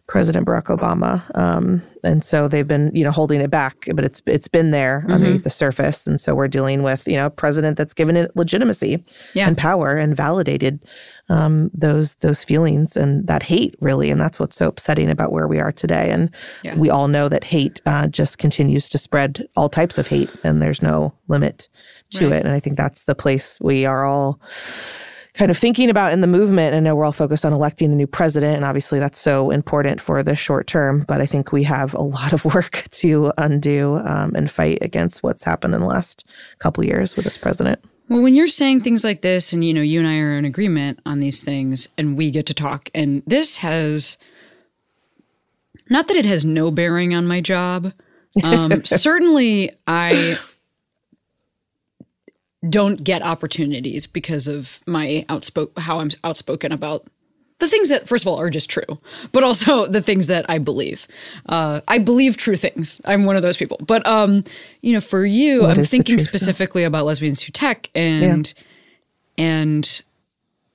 president 0.09 0.45
barack 0.47 0.63
obama 0.75 1.21
um 1.37 1.81
and 2.03 2.23
so 2.23 2.47
they've 2.47 2.67
been 2.67 2.89
you 2.95 3.03
know 3.03 3.11
holding 3.11 3.39
it 3.41 3.51
back 3.51 3.85
but 3.93 4.03
it's 4.03 4.21
it's 4.25 4.47
been 4.47 4.71
there 4.71 5.01
Mm-hmm. 5.03 5.11
underneath 5.13 5.43
the 5.43 5.49
surface 5.51 6.07
and 6.07 6.19
so 6.19 6.33
we're 6.33 6.47
dealing 6.47 6.81
with 6.81 7.07
you 7.07 7.15
know 7.15 7.27
a 7.27 7.29
president 7.29 7.77
that's 7.77 7.93
given 7.93 8.17
it 8.17 8.35
legitimacy 8.35 9.03
Yeah. 9.35 9.47
and 9.47 9.55
power 9.55 9.95
and 9.95 10.15
validated 10.17 10.79
um, 11.29 11.69
those 11.75 12.15
those 12.15 12.43
feelings 12.43 12.97
and 12.97 13.27
that 13.27 13.43
hate 13.43 13.75
really 13.81 14.09
and 14.09 14.19
that's 14.19 14.39
what's 14.39 14.57
so 14.57 14.67
upsetting 14.67 15.09
about 15.11 15.31
where 15.31 15.47
we 15.47 15.59
are 15.59 15.71
today 15.71 16.09
and 16.09 16.31
Yeah. 16.63 16.75
we 16.75 16.89
all 16.89 17.07
know 17.07 17.29
that 17.29 17.43
hate 17.43 17.79
uh, 17.85 18.07
just 18.07 18.39
continues 18.39 18.89
to 18.89 18.97
spread 18.97 19.47
all 19.55 19.69
types 19.69 19.99
of 19.99 20.07
hate 20.07 20.31
and 20.43 20.59
there's 20.59 20.81
no 20.81 21.13
limit 21.27 21.69
to 22.11 22.29
Right. 22.29 22.37
it 22.39 22.45
and 22.45 22.53
i 22.55 22.59
think 22.59 22.77
that's 22.77 23.03
the 23.03 23.13
place 23.15 23.59
we 23.61 23.85
are 23.85 24.03
all 24.05 24.39
kind 25.39 25.49
of 25.49 25.57
thinking 25.57 25.89
about 25.89 26.11
in 26.11 26.19
the 26.19 26.27
movement. 26.27 26.75
I 26.75 26.81
know 26.81 26.97
we're 26.97 27.05
all 27.05 27.13
focused 27.13 27.45
on 27.45 27.53
electing 27.53 27.93
a 27.93 27.95
new 27.95 28.07
president, 28.07 28.57
and 28.57 28.65
obviously 28.65 28.99
that's 28.99 29.17
so 29.17 29.51
important 29.51 30.01
for 30.01 30.21
the 30.21 30.35
short 30.35 30.67
term. 30.67 31.05
But 31.07 31.21
I 31.21 31.25
think 31.25 31.53
we 31.53 31.63
have 31.63 31.93
a 31.93 32.01
lot 32.01 32.33
of 32.33 32.43
work 32.53 32.83
to 32.91 33.31
undo 33.37 34.01
um, 34.03 34.35
and 34.35 34.51
fight 34.51 34.79
against 34.81 35.23
what's 35.23 35.41
happened 35.41 35.73
in 35.73 35.79
the 35.79 35.87
last 35.87 36.25
couple 36.59 36.83
years 36.83 37.15
with 37.15 37.23
this 37.23 37.37
president. 37.37 37.79
well 38.09 38.21
when 38.21 38.35
you're 38.35 38.47
saying 38.47 38.81
things 38.81 39.05
like 39.05 39.21
this 39.21 39.53
and 39.53 39.63
you 39.63 39.73
know 39.73 39.81
you 39.81 39.99
and 39.99 40.07
i 40.09 40.17
are 40.17 40.37
in 40.37 40.43
agreement 40.43 40.99
on 41.05 41.19
these 41.19 41.39
things 41.41 41.87
and 41.97 42.17
we 42.17 42.31
get 42.31 42.45
to 42.45 42.53
talk 42.53 42.89
and 42.93 43.23
this 43.25 43.57
has 43.57 44.17
not 45.89 46.07
that 46.07 46.17
it 46.17 46.25
has 46.25 46.43
no 46.43 46.69
bearing 46.69 47.13
on 47.13 47.25
my 47.25 47.39
job 47.39 47.93
um, 48.43 48.83
certainly 48.85 49.71
i 49.87 50.37
don't 52.67 53.03
get 53.03 53.21
opportunities 53.21 54.05
because 54.07 54.47
of 54.47 54.79
my 54.85 55.25
outspoken 55.29 55.81
how 55.83 55.99
i'm 55.99 56.09
outspoken 56.23 56.71
about 56.71 57.05
the 57.59 57.67
things 57.67 57.89
that 57.89 58.07
first 58.07 58.23
of 58.23 58.27
all 58.27 58.37
are 58.39 58.49
just 58.49 58.69
true 58.69 58.99
but 59.31 59.43
also 59.43 59.85
the 59.97 60.01
things 60.01 60.27
that 60.27 60.45
i 60.49 60.57
believe. 60.57 61.07
Uh, 61.47 61.79
i 61.87 61.97
believe 61.97 62.35
true 62.37 62.55
things. 62.57 62.99
I'm 63.05 63.25
one 63.25 63.35
of 63.37 63.41
those 63.43 63.57
people. 63.57 63.77
But 63.85 64.05
um 64.07 64.43
you 64.81 64.93
know 64.93 65.01
for 65.01 65.25
you 65.25 65.65
i'm 65.67 65.83
thinking 65.85 66.17
truth, 66.17 66.27
though? 66.31 66.37
specifically 66.37 66.83
about 66.83 67.05
lesbians 67.05 67.41
who 67.43 67.51
tech 67.51 67.89
and 67.95 68.53
and 69.37 70.01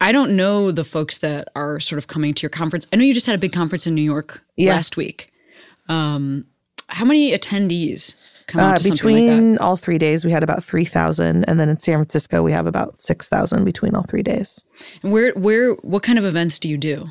i 0.01 0.11
don't 0.12 0.35
know 0.37 0.70
the 0.70 0.85
folks 0.85 1.18
that 1.18 1.49
are 1.55 1.81
sort 1.81 1.99
of 1.99 2.07
coming 2.07 2.33
to 2.35 2.42
your 2.42 2.51
conference. 2.51 2.87
I 2.92 2.97
know 2.97 3.05
you 3.05 3.14
just 3.14 3.27
had 3.27 3.35
a 3.35 3.38
big 3.38 3.53
conference 3.53 3.87
in 3.87 3.94
new 3.94 4.03
york 4.03 4.42
Yeah. 4.57 4.73
last 4.75 4.97
week. 4.97 5.31
Um 5.88 6.47
how 6.88 7.05
many 7.05 7.33
attendees 7.37 8.14
come 8.47 8.61
out 8.61 8.73
Uh, 8.73 8.77
to 8.77 8.83
something 8.83 8.91
like 9.15 9.27
that? 9.27 9.31
between 9.37 9.59
all 9.59 9.77
three 9.77 9.99
days, 9.99 10.25
we 10.25 10.31
had 10.31 10.43
about 10.43 10.63
3,000. 10.65 11.45
And 11.45 11.59
then 11.61 11.69
in 11.69 11.79
San 11.79 11.97
Francisco, 11.97 12.43
we 12.43 12.53
have 12.53 12.67
about 12.67 12.99
6,000 13.01 13.65
between 13.65 13.95
all 13.95 14.05
three 14.09 14.23
days. 14.23 14.63
And 15.03 15.13
Where 15.13 15.33
where 15.33 15.73
what 15.83 16.03
kind 16.03 16.19
of 16.19 16.25
events 16.25 16.59
do 16.59 16.69
you 16.69 16.77
do? 16.79 17.07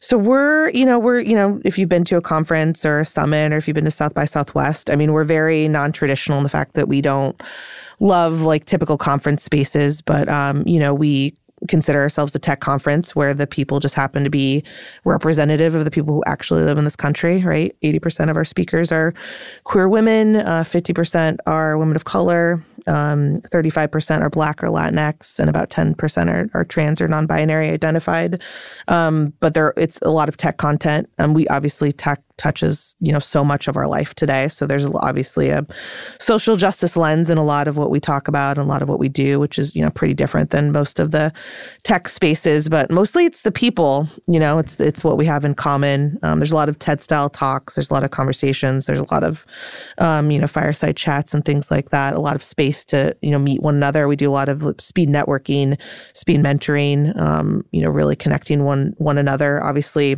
So 0.00 0.18
we're, 0.18 0.68
you 0.70 0.84
know, 0.84 0.98
we're, 0.98 1.20
you 1.20 1.34
know, 1.34 1.60
if 1.64 1.78
you've 1.78 1.88
been 1.88 2.04
to 2.04 2.16
a 2.16 2.20
conference 2.20 2.84
or 2.84 3.00
a 3.00 3.06
summit 3.06 3.52
or 3.52 3.56
if 3.56 3.66
you've 3.66 3.74
been 3.74 3.86
to 3.86 3.90
South 3.90 4.12
by 4.12 4.26
Southwest, 4.26 4.90
I 4.90 4.96
mean, 4.96 5.12
we're 5.14 5.24
very 5.24 5.66
non-traditional 5.66 6.36
in 6.36 6.44
the 6.44 6.50
fact 6.50 6.74
that 6.74 6.88
we 6.88 7.00
don't 7.00 7.42
love 8.00 8.42
like 8.42 8.66
typical 8.66 8.98
conference 8.98 9.42
spaces, 9.44 10.02
but 10.02 10.28
um, 10.28 10.62
you 10.66 10.78
know, 10.78 10.92
we 10.92 11.34
consider 11.68 12.00
ourselves 12.00 12.34
a 12.34 12.38
tech 12.38 12.60
conference 12.60 13.14
where 13.14 13.34
the 13.34 13.46
people 13.46 13.80
just 13.80 13.94
happen 13.94 14.24
to 14.24 14.30
be 14.30 14.62
representative 15.04 15.74
of 15.74 15.84
the 15.84 15.90
people 15.90 16.14
who 16.14 16.22
actually 16.26 16.62
live 16.62 16.78
in 16.78 16.84
this 16.84 16.96
country, 16.96 17.42
right? 17.42 17.74
80% 17.82 18.30
of 18.30 18.36
our 18.36 18.44
speakers 18.44 18.92
are 18.92 19.14
queer 19.64 19.88
women, 19.88 20.36
uh, 20.36 20.64
50% 20.64 21.38
are 21.46 21.78
women 21.78 21.96
of 21.96 22.04
color, 22.04 22.64
um, 22.86 23.40
35% 23.50 24.20
are 24.20 24.30
Black 24.30 24.62
or 24.62 24.68
Latinx, 24.68 25.38
and 25.38 25.48
about 25.48 25.70
10% 25.70 26.30
are, 26.30 26.50
are 26.54 26.64
trans 26.64 27.00
or 27.00 27.08
non-binary 27.08 27.70
identified. 27.70 28.42
Um, 28.88 29.32
but 29.40 29.54
there, 29.54 29.72
it's 29.76 29.98
a 30.02 30.10
lot 30.10 30.28
of 30.28 30.36
tech 30.36 30.58
content. 30.58 31.08
And 31.18 31.34
we 31.34 31.48
obviously 31.48 31.92
tech 31.92 32.20
touches 32.36 32.94
you 32.98 33.12
know 33.12 33.18
so 33.18 33.44
much 33.44 33.68
of 33.68 33.76
our 33.76 33.86
life 33.86 34.14
today. 34.14 34.48
So 34.48 34.66
there's 34.66 34.86
obviously 34.86 35.50
a 35.50 35.66
social 36.18 36.56
justice 36.56 36.96
lens 36.96 37.30
in 37.30 37.38
a 37.38 37.44
lot 37.44 37.68
of 37.68 37.76
what 37.76 37.90
we 37.90 38.00
talk 38.00 38.28
about 38.28 38.58
and 38.58 38.66
a 38.66 38.68
lot 38.68 38.82
of 38.82 38.88
what 38.88 38.98
we 38.98 39.08
do, 39.08 39.38
which 39.38 39.58
is 39.58 39.74
you 39.76 39.82
know 39.82 39.90
pretty 39.90 40.14
different 40.14 40.50
than 40.50 40.72
most 40.72 40.98
of 40.98 41.10
the 41.10 41.32
tech 41.84 42.08
spaces. 42.08 42.68
But 42.68 42.90
mostly 42.90 43.24
it's 43.24 43.42
the 43.42 43.52
people. 43.52 44.08
You 44.26 44.40
know, 44.40 44.58
it's 44.58 44.80
it's 44.80 45.04
what 45.04 45.16
we 45.16 45.26
have 45.26 45.44
in 45.44 45.54
common. 45.54 46.18
Um, 46.22 46.38
there's 46.38 46.52
a 46.52 46.56
lot 46.56 46.68
of 46.68 46.78
TED 46.78 47.02
style 47.02 47.30
talks. 47.30 47.74
There's 47.74 47.90
a 47.90 47.94
lot 47.94 48.04
of 48.04 48.10
conversations. 48.10 48.86
There's 48.86 49.00
a 49.00 49.12
lot 49.12 49.22
of 49.22 49.46
um, 49.98 50.30
you 50.30 50.38
know 50.38 50.48
fireside 50.48 50.96
chats 50.96 51.34
and 51.34 51.44
things 51.44 51.70
like 51.70 51.90
that. 51.90 52.14
A 52.14 52.20
lot 52.20 52.36
of 52.36 52.42
space 52.42 52.84
to 52.86 53.16
you 53.22 53.30
know 53.30 53.38
meet 53.38 53.62
one 53.62 53.76
another. 53.76 54.08
We 54.08 54.16
do 54.16 54.30
a 54.30 54.32
lot 54.32 54.48
of 54.48 54.74
speed 54.78 55.08
networking, 55.08 55.80
speed 56.14 56.40
mentoring. 56.40 57.16
Um, 57.20 57.64
you 57.70 57.80
know, 57.80 57.90
really 57.90 58.16
connecting 58.16 58.64
one 58.64 58.94
one 58.98 59.18
another. 59.18 59.62
Obviously 59.62 60.16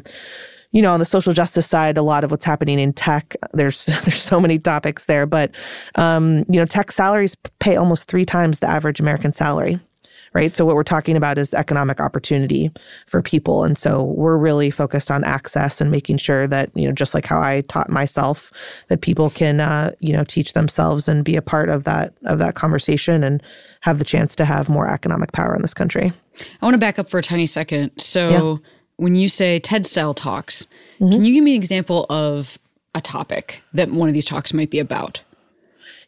you 0.77 0.83
know, 0.83 0.93
on 0.93 1.01
the 1.01 1.07
social 1.07 1.33
justice 1.33 1.67
side, 1.67 1.97
a 1.97 2.03
lot 2.03 2.23
of 2.23 2.31
what's 2.31 2.45
happening 2.45 2.79
in 2.79 2.93
tech, 2.93 3.35
there's 3.55 3.87
there's 4.05 4.21
so 4.21 4.39
many 4.39 4.59
topics 4.59 5.07
there, 5.07 5.25
but 5.25 5.51
um, 5.95 6.45
you 6.51 6.61
know, 6.61 6.67
tech 6.67 6.93
salaries 6.93 7.35
pay 7.61 7.77
almost 7.77 8.09
three 8.09 8.27
times 8.27 8.59
the 8.59 8.69
average 8.69 9.01
American 9.01 9.33
salary. 9.33 9.81
Right. 10.35 10.55
So, 10.55 10.67
what 10.67 10.75
we're 10.75 10.83
talking 10.83 11.17
about 11.17 11.39
is 11.39 11.55
economic 11.55 11.99
opportunity 11.99 12.71
for 13.07 13.23
people. 13.23 13.65
And 13.65 13.79
so, 13.79 14.03
we're 14.05 14.37
really 14.37 14.71
focused 14.71 15.11
on 15.11 15.25
access 15.25 15.81
and 15.81 15.91
making 15.91 16.19
sure 16.19 16.47
that, 16.47 16.71
you 16.75 16.87
know, 16.87 16.93
just 16.93 17.15
like 17.15 17.25
how 17.25 17.41
I 17.41 17.63
taught 17.69 17.89
myself, 17.89 18.53
that 18.89 19.01
people 19.01 19.31
can, 19.31 19.61
uh, 19.61 19.93
you 20.01 20.13
know, 20.13 20.25
teach 20.25 20.53
themselves 20.53 21.09
and 21.09 21.25
be 21.25 21.37
a 21.37 21.43
part 21.43 21.71
of 21.71 21.85
that, 21.85 22.13
of 22.27 22.39
that 22.39 22.55
conversation 22.55 23.25
and 23.25 23.43
have 23.81 23.99
the 23.99 24.05
chance 24.05 24.37
to 24.37 24.45
have 24.45 24.69
more 24.69 24.87
economic 24.87 25.33
power 25.33 25.57
in 25.57 25.63
this 25.63 25.73
country. 25.73 26.13
I 26.61 26.67
want 26.67 26.75
to 26.75 26.79
back 26.79 26.99
up 26.99 27.09
for 27.09 27.17
a 27.17 27.23
tiny 27.23 27.47
second. 27.47 27.93
So, 27.97 28.61
when 28.97 29.15
you 29.15 29.29
say 29.29 29.59
TED 29.59 29.87
style 29.87 30.15
talks, 30.15 30.67
can 30.99 31.09
mm-hmm. 31.09 31.25
you 31.25 31.35
give 31.35 31.45
me 31.45 31.55
an 31.55 31.61
example 31.61 32.07
of 32.09 32.59
a 32.95 33.01
topic 33.01 33.63
that 33.75 33.91
one 33.91 34.09
of 34.09 34.15
these 34.15 34.25
talks 34.25 34.53
might 34.53 34.71
be 34.71 34.79
about? 34.79 35.23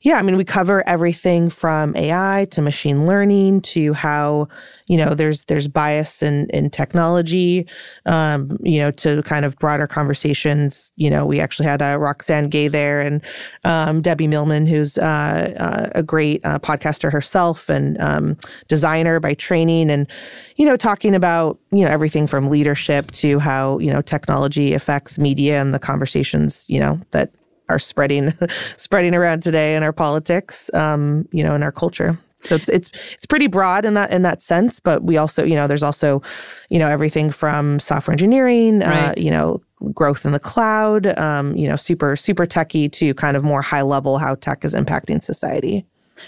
Yeah, 0.02 0.16
I 0.18 0.22
mean, 0.22 0.36
we 0.36 0.44
cover 0.44 0.86
everything 0.88 1.50
from 1.50 1.96
AI 1.96 2.46
to 2.52 2.62
machine 2.62 3.04
learning 3.04 3.62
to 3.62 3.92
how, 3.94 4.46
you 4.86 4.96
know, 4.96 5.12
there's 5.12 5.44
there's 5.46 5.66
bias 5.66 6.22
in 6.22 6.48
in 6.50 6.70
technology, 6.70 7.66
um, 8.06 8.58
you 8.62 8.78
know, 8.78 8.92
to 8.92 9.24
kind 9.24 9.44
of 9.44 9.56
broader 9.58 9.88
conversations. 9.88 10.92
You 10.94 11.10
know, 11.10 11.26
we 11.26 11.40
actually 11.40 11.66
had 11.66 11.82
uh, 11.82 11.98
Roxane 11.98 12.48
Gay 12.48 12.68
there 12.68 13.00
and 13.00 13.20
um, 13.64 14.00
Debbie 14.00 14.28
Millman, 14.28 14.66
who's 14.66 14.98
uh, 14.98 15.52
uh, 15.58 15.90
a 15.96 16.02
great 16.04 16.44
uh, 16.44 16.60
podcaster 16.60 17.10
herself 17.10 17.68
and 17.68 18.00
um, 18.00 18.36
designer 18.68 19.18
by 19.18 19.34
training, 19.34 19.90
and 19.90 20.06
you 20.54 20.64
know, 20.64 20.76
talking 20.76 21.12
about 21.12 21.58
you 21.72 21.84
know 21.84 21.90
everything 21.90 22.28
from 22.28 22.48
leadership 22.48 23.10
to 23.12 23.40
how 23.40 23.78
you 23.78 23.92
know 23.92 24.00
technology 24.00 24.74
affects 24.74 25.18
media 25.18 25.60
and 25.60 25.74
the 25.74 25.80
conversations 25.80 26.64
you 26.68 26.78
know 26.78 27.00
that 27.10 27.32
are 27.68 27.78
spreading 27.78 28.32
spreading 28.76 29.14
around 29.14 29.42
today 29.42 29.74
in 29.74 29.82
our 29.82 29.92
politics, 29.92 30.72
um, 30.74 31.28
you 31.32 31.42
know, 31.42 31.54
in 31.54 31.62
our 31.62 31.72
culture. 31.72 32.18
So 32.44 32.54
it's 32.54 32.68
it's 32.68 32.90
it's 33.14 33.26
pretty 33.26 33.48
broad 33.48 33.84
in 33.84 33.94
that 33.94 34.10
in 34.10 34.22
that 34.22 34.42
sense, 34.42 34.78
but 34.78 35.02
we 35.02 35.16
also, 35.16 35.42
you 35.44 35.56
know, 35.56 35.66
there's 35.66 35.82
also, 35.82 36.22
you 36.70 36.78
know, 36.78 36.86
everything 36.86 37.30
from 37.30 37.80
software 37.80 38.12
engineering, 38.12 38.82
uh, 38.82 39.12
you 39.16 39.30
know, 39.30 39.60
growth 39.92 40.24
in 40.24 40.32
the 40.32 40.38
cloud, 40.38 41.18
um, 41.18 41.56
you 41.56 41.68
know, 41.68 41.76
super 41.76 42.14
super 42.14 42.46
techy 42.46 42.88
to 42.90 43.12
kind 43.14 43.36
of 43.36 43.42
more 43.42 43.60
high 43.60 43.82
level 43.82 44.18
how 44.18 44.36
tech 44.36 44.64
is 44.64 44.72
impacting 44.72 45.22
society. 45.22 45.84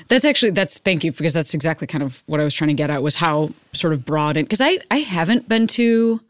That's 0.09 0.25
actually 0.25 0.51
that's 0.51 0.79
thank 0.79 1.05
you 1.05 1.13
because 1.13 1.35
that's 1.35 1.55
exactly 1.55 1.87
kind 1.87 2.03
of 2.03 2.23
what 2.27 2.41
I 2.41 2.45
was 2.45 2.55
trying 2.55 2.69
to 2.69 2.75
get 2.75 2.91
at 2.91 3.03
was 3.03 3.17
how 3.17 3.51
sort 3.73 3.93
of 3.93 4.05
broad 4.05 4.37
and 4.37 4.47
because 4.47 4.61
I 4.61 4.79
I 4.91 4.99
haven't 4.99 5.49
been 5.49 5.69
to 5.69 6.21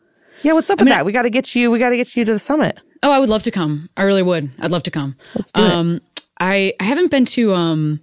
Yeah, 0.43 0.53
what's 0.53 0.69
up 0.69 0.79
with 0.79 0.89
that? 0.89 1.07
We 1.07 1.13
got 1.13 1.23
to 1.23 1.31
get 1.31 1.55
you. 1.55 1.71
We 1.71 1.79
got 1.79 1.91
to 1.91 1.97
get 1.97 2.17
you 2.17 2.25
to 2.27 2.33
the 2.35 2.39
summit. 2.39 2.81
Oh 3.03 3.11
I 3.11 3.19
would 3.19 3.29
love 3.29 3.43
to 3.45 3.51
come 3.51 3.89
I 3.97 4.03
really 4.03 4.23
would 4.23 4.51
I'd 4.59 4.71
love 4.71 4.83
to 4.85 4.91
come 4.91 5.17
Let's 5.35 5.53
do 5.53 5.63
it. 5.63 5.71
um 5.73 6.01
I 6.39 6.75
I 6.81 6.85
haven't 6.85 7.11
been 7.11 7.25
to 7.27 7.55
um 7.55 8.01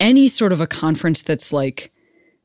any 0.00 0.28
sort 0.28 0.52
of 0.52 0.60
a 0.60 0.66
conference 0.66 1.22
that's 1.22 1.52
like 1.52 1.90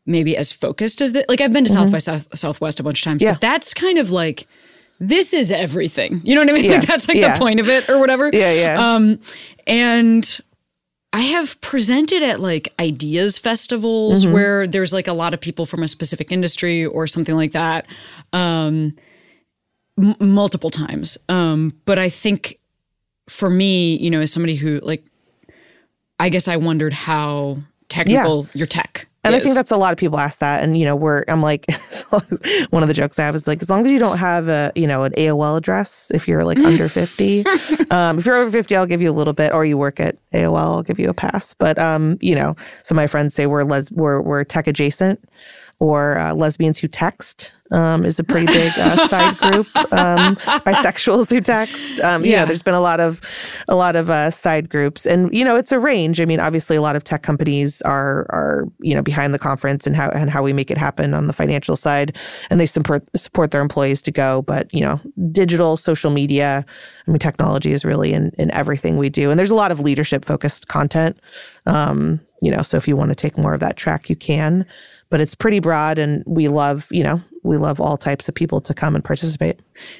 maybe 0.06 0.36
as 0.36 0.52
focused 0.52 1.02
as 1.02 1.14
that 1.14 1.30
like 1.30 1.40
I've 1.42 1.54
been 1.54 1.64
to 1.66 1.72
South 1.72 1.92
by 1.92 2.00
South, 2.00 2.28
Southwest 2.38 2.80
a 2.80 2.84
bunch 2.84 3.00
of 3.00 3.04
times 3.04 3.20
Mm-hmm. 3.22 3.28
Yeah. 3.28 3.34
but 3.34 3.42
that's 3.42 3.74
kind 3.74 3.98
of 3.98 4.10
like 4.12 4.48
this 5.00 5.34
is 5.34 5.52
everything 5.52 6.22
you 6.24 6.36
know 6.36 6.42
what 6.42 6.50
I 6.50 6.54
mean 6.54 6.64
Yeah. 6.72 6.78
like 6.80 6.88
that's 6.88 7.08
like 7.08 7.18
Yeah. 7.18 7.34
the 7.34 7.40
point 7.40 7.60
of 7.60 7.70
it 7.70 7.90
or 7.90 8.00
whatever 8.00 8.30
Yeah, 8.34 8.52
yeah. 8.54 8.94
um 8.96 9.20
and 9.68 10.40
I 11.16 11.22
have 11.22 11.62
presented 11.62 12.24
at 12.24 12.40
like 12.40 12.74
ideas 12.80 13.38
festivals 13.38 14.24
Mm-hmm. 14.26 14.34
where 14.34 14.68
there's 14.68 14.94
like 14.94 15.08
a 15.08 15.14
lot 15.14 15.34
of 15.36 15.40
people 15.40 15.66
from 15.68 15.84
a 15.84 15.88
specific 15.88 16.32
industry 16.32 16.86
or 16.88 17.06
something 17.06 17.36
like 17.36 17.52
that, 17.52 17.86
um, 18.34 18.96
m- 19.98 20.16
multiple 20.20 20.70
times. 20.70 21.18
Um, 21.30 21.74
but 21.86 22.00
I 22.00 22.10
think 22.10 22.60
for 23.30 23.50
me, 23.50 23.98
you 23.98 24.10
know, 24.10 24.22
as 24.22 24.32
somebody 24.32 24.56
who 24.56 24.80
like, 24.84 25.04
I 26.20 26.30
guess 26.30 26.48
I 26.48 26.58
wondered 26.58 26.94
how 26.94 27.58
technical 27.90 28.48
your 28.54 28.68
tech. 28.68 29.08
And 29.26 29.34
I 29.34 29.40
think 29.40 29.56
that's 29.56 29.72
a 29.72 29.78
lot 29.78 29.94
of 29.94 29.98
people 29.98 30.20
ask 30.20 30.40
that. 30.40 30.64
And, 30.64 30.78
you 30.78 30.84
know, 30.84 30.98
we're, 30.98 31.24
I'm 31.30 31.42
like, 31.42 31.66
one 32.72 32.84
of 32.84 32.90
the 32.90 32.94
jokes 32.94 33.18
I 33.18 33.24
have 33.24 33.36
is 33.36 33.48
like, 33.48 33.62
as 33.62 33.70
long 33.70 33.86
as 33.86 33.92
you 33.92 33.98
don't 33.98 34.18
have 34.18 34.50
a, 34.50 34.74
you 34.76 34.86
know, 34.86 35.04
an 35.04 35.14
AOL 35.14 35.58
address, 35.58 36.12
if 36.14 36.28
you're 36.28 36.44
like 36.44 36.58
under 36.60 36.90
50, 36.90 37.46
um, 37.90 38.20
if 38.20 38.26
you're 38.26 38.36
over 38.36 38.52
50, 38.52 38.76
I'll 38.76 38.86
give 38.86 39.02
you 39.02 39.10
a 39.10 39.14
little 39.14 39.32
bit, 39.32 39.54
or 39.54 39.64
you 39.64 39.78
work 39.78 40.02
at 40.02 40.18
AOL, 40.34 40.58
I'll 40.58 40.84
give 40.84 41.00
you 41.00 41.10
a 41.10 41.14
pass. 41.14 41.54
But, 41.54 41.80
um, 41.80 42.18
you 42.20 42.36
know, 42.36 42.58
some 42.84 42.98
of 42.98 43.02
my 43.02 43.08
friends 43.08 43.34
say 43.34 43.46
we're, 43.46 43.64
les- 43.64 43.92
we're, 43.92 44.20
we're 44.20 44.44
tech 44.44 44.68
adjacent 44.68 45.24
or 45.84 46.18
uh, 46.18 46.34
lesbians 46.34 46.80
who 46.80 46.88
text. 46.88 47.52
Um, 47.72 48.06
is 48.06 48.20
a 48.20 48.24
pretty 48.24 48.46
big 48.46 48.72
uh, 48.78 49.08
side 49.08 49.36
group. 49.38 49.66
Um, 49.92 50.36
bisexuals 50.64 51.32
who 51.32 51.42
text. 51.42 52.00
Um, 52.02 52.24
you 52.24 52.32
Yeah. 52.32 52.42
know, 52.42 52.46
there's 52.46 52.62
been 52.62 52.76
a 52.76 52.80
lot 52.80 53.00
of 53.00 53.20
a 53.68 53.74
lot 53.76 53.96
of 53.96 54.12
uh, 54.12 54.30
side 54.30 54.70
groups, 54.70 55.08
and 55.08 55.34
you 55.34 55.44
know, 55.44 55.56
it's 55.56 55.72
a 55.72 55.80
range. 55.80 56.22
I 56.22 56.26
mean, 56.26 56.40
obviously, 56.40 56.76
a 56.76 56.82
lot 56.82 56.96
of 56.96 57.04
tech 57.04 57.24
companies 57.24 57.82
are 57.82 58.28
are 58.30 58.66
you 58.80 58.94
know 58.94 59.02
behind 59.02 59.34
the 59.34 59.40
conference 59.40 59.88
and 59.88 59.96
how 59.96 60.10
and 60.12 60.30
how 60.30 60.44
we 60.44 60.54
make 60.54 60.70
it 60.70 60.78
happen 60.78 61.16
on 61.16 61.26
the 61.26 61.34
financial 61.34 61.76
side, 61.76 62.16
and 62.52 62.60
they 62.60 62.68
support 62.68 63.04
support 63.18 63.50
their 63.50 63.62
employees 63.62 64.04
to 64.04 64.12
go. 64.12 64.44
But 64.44 64.72
you 64.72 64.82
know, 64.82 65.02
digital, 65.32 65.76
social 65.76 66.12
media, 66.12 66.64
I 67.08 67.12
mean, 67.12 67.20
technology 67.20 67.72
is 67.72 67.84
really 67.84 68.14
in 68.14 68.30
in 68.38 68.52
everything 68.52 68.98
we 68.98 69.10
do, 69.10 69.32
and 69.32 69.40
there's 69.40 69.52
a 69.52 69.56
lot 69.56 69.72
of 69.72 69.80
leadership 69.80 70.26
focused 70.26 70.68
content. 70.68 71.18
Um, 71.66 72.20
you 72.42 72.52
know, 72.52 72.62
so 72.62 72.78
if 72.78 72.88
you 72.88 72.96
want 72.96 73.10
to 73.10 73.16
take 73.16 73.36
more 73.38 73.54
of 73.56 73.62
that 73.62 73.78
track, 73.78 74.10
you 74.12 74.16
can. 74.16 74.64
But 75.14 75.22
it's 75.22 75.36
pretty 75.36 75.60
broad, 75.60 76.00
and 76.00 76.24
we 76.26 76.48
love 76.48 76.88
you 76.90 77.04
know 77.04 77.22
we 77.44 77.58
love 77.58 77.80
all 77.80 77.98
types 77.98 78.28
of 78.28 78.34
people 78.34 78.60
to 78.62 78.74
come 78.74 78.96
and 78.96 79.04
participate. 79.04 79.60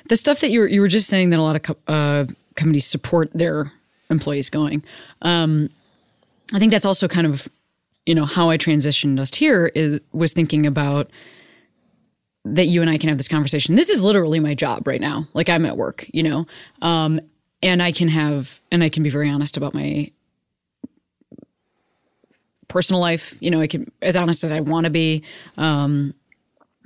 the 0.10 0.16
stuff 0.16 0.40
that 0.40 0.50
you 0.50 0.62
were 0.62 0.68
you 0.68 0.82
were 0.82 0.88
just 0.88 1.08
saying 1.08 1.30
that 1.30 1.38
a 1.38 1.44
lot 1.44 1.56
of 1.56 1.78
uh, 1.88 2.26
companies 2.56 2.88
support 2.88 3.30
their 3.32 3.72
employees 4.10 4.50
going. 4.50 4.84
Um, 5.22 5.70
I 6.52 6.58
think 6.58 6.72
that's 6.72 6.84
also 6.84 7.08
kind 7.08 7.28
of 7.28 7.48
you 8.08 8.16
know 8.16 8.26
how 8.26 8.50
I 8.50 8.58
transitioned 8.58 9.20
us 9.20 9.32
here 9.36 9.68
is 9.76 10.02
was 10.14 10.34
thinking 10.34 10.66
about 10.66 11.12
that 12.44 12.66
you 12.66 12.82
and 12.82 12.90
I 12.90 12.98
can 12.98 13.10
have 13.10 13.20
this 13.20 13.28
conversation. 13.28 13.76
This 13.76 13.90
is 13.90 14.02
literally 14.02 14.40
my 14.40 14.56
job 14.56 14.88
right 14.88 15.00
now. 15.00 15.28
Like 15.36 15.48
I'm 15.48 15.68
at 15.68 15.78
work, 15.78 16.10
you 16.12 16.24
know, 16.24 16.48
um, 16.82 17.22
and 17.62 17.84
I 17.84 17.92
can 17.92 18.08
have 18.08 18.60
and 18.72 18.84
I 18.84 18.90
can 18.90 19.04
be 19.04 19.12
very 19.12 19.30
honest 19.30 19.58
about 19.58 19.76
my 19.76 20.12
personal 22.74 23.00
life. 23.00 23.38
You 23.40 23.52
know, 23.52 23.62
I 23.62 23.68
can 23.68 23.90
as 24.02 24.18
honest 24.18 24.44
as 24.44 24.52
I 24.52 24.60
want 24.60 24.86
to 24.86 24.90
be. 24.90 25.24
Um, 25.58 26.14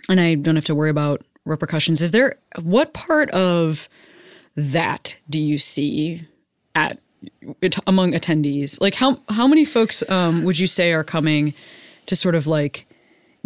and 0.10 0.20
I 0.20 0.36
don't 0.36 0.56
have 0.56 0.66
to 0.66 0.76
worry 0.76 0.90
about 0.90 1.24
repercussions. 1.46 2.02
Is 2.02 2.12
there 2.12 2.36
what 2.62 2.94
part 2.94 3.30
of 3.32 3.88
that 4.56 5.18
do 5.30 5.40
you 5.40 5.58
see 5.58 6.28
at 6.76 7.00
among 7.88 8.12
attendees? 8.12 8.80
Like 8.82 8.96
how 8.96 9.20
how 9.30 9.48
many 9.48 9.66
folks 9.66 10.08
um, 10.10 10.44
would 10.44 10.60
you 10.60 10.68
say 10.68 10.92
are 10.92 11.04
coming 11.04 11.54
to 12.08 12.16
sort 12.16 12.36
of 12.36 12.48
like 12.48 12.86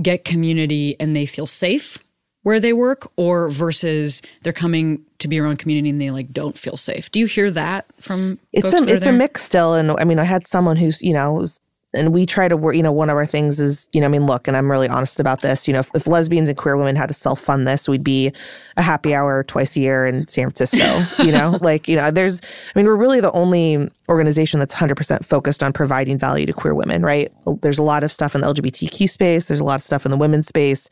get 0.02 0.26
community 0.26 0.96
and 1.00 1.16
they 1.16 1.28
feel 1.28 1.46
safe 1.46 2.00
where 2.44 2.60
they 2.60 2.74
work 2.74 3.12
or 3.18 3.52
versus 3.52 4.24
they're 4.42 4.52
coming 4.52 5.04
to 5.20 5.28
be 5.28 5.40
around 5.40 5.58
community 5.58 5.90
and 5.90 6.02
they 6.02 6.10
like 6.10 6.34
don't 6.34 6.58
feel 6.58 6.76
safe. 6.76 7.12
Do 7.12 7.20
you 7.20 7.28
hear 7.28 7.52
that 7.52 7.86
from 8.00 8.40
it's 8.52 8.72
folks 8.72 8.88
a 8.88 8.96
it's 8.96 9.06
there? 9.06 9.14
a 9.14 9.18
mix 9.18 9.44
still 9.44 9.76
and 9.76 9.92
i 9.92 10.04
mean 10.04 10.18
i 10.18 10.24
had 10.24 10.48
someone 10.48 10.76
who's 10.76 11.00
you 11.02 11.14
know 11.14 11.34
was, 11.34 11.60
and 11.94 12.14
we 12.14 12.26
try 12.26 12.48
to 12.48 12.56
work 12.56 12.76
you 12.76 12.84
know 12.84 12.92
one 12.92 13.10
of 13.10 13.18
our 13.18 13.26
things 13.26 13.60
is 13.60 13.88
you 13.92 14.00
know 14.00 14.06
i 14.06 14.10
mean 14.10 14.26
look 14.26 14.48
and 14.48 14.56
i'm 14.56 14.70
really 14.70 14.88
honest 14.88 15.20
about 15.20 15.42
this 15.42 15.68
you 15.68 15.74
know 15.74 15.80
if, 15.80 15.92
if 15.94 16.08
lesbians 16.08 16.48
and 16.48 16.58
queer 16.58 16.78
women 16.78 16.96
had 16.96 17.08
to 17.08 17.14
self-fund 17.14 17.68
this 17.68 17.88
we'd 17.90 18.04
be 18.04 18.32
a 18.78 18.82
happy 18.82 19.14
hour 19.14 19.44
twice 19.44 19.76
a 19.76 19.80
year 19.80 20.06
in 20.06 20.28
san 20.28 20.50
francisco 20.50 21.24
you 21.24 21.32
know? 21.32 21.42
Like 21.62 21.88
you 21.88 21.96
know 21.96 22.12
there's 22.12 22.42
i 22.42 22.80
mean 22.80 22.86
we're 22.86 22.96
really 22.96 23.20
the 23.20 23.32
only 23.34 23.90
organization 24.10 24.60
that's 24.60 24.74
100% 24.74 25.24
focused 25.24 25.64
on 25.64 25.72
providing 25.72 26.18
value 26.18 26.46
to 26.46 26.54
queer 26.54 26.74
women 26.74 27.02
right? 27.02 27.32
There's 27.62 27.78
a 27.78 27.84
lot 27.84 28.04
of 28.04 28.12
stuff 28.12 28.36
in 28.36 28.42
the 28.42 28.54
lgbtq 28.54 29.10
space 29.10 29.48
there's 29.48 29.60
a 29.60 29.64
lot 29.64 29.76
of 29.76 29.84
stuff 29.84 30.06
in 30.06 30.12
the 30.12 30.18
women's 30.18 30.48
space. 30.48 30.90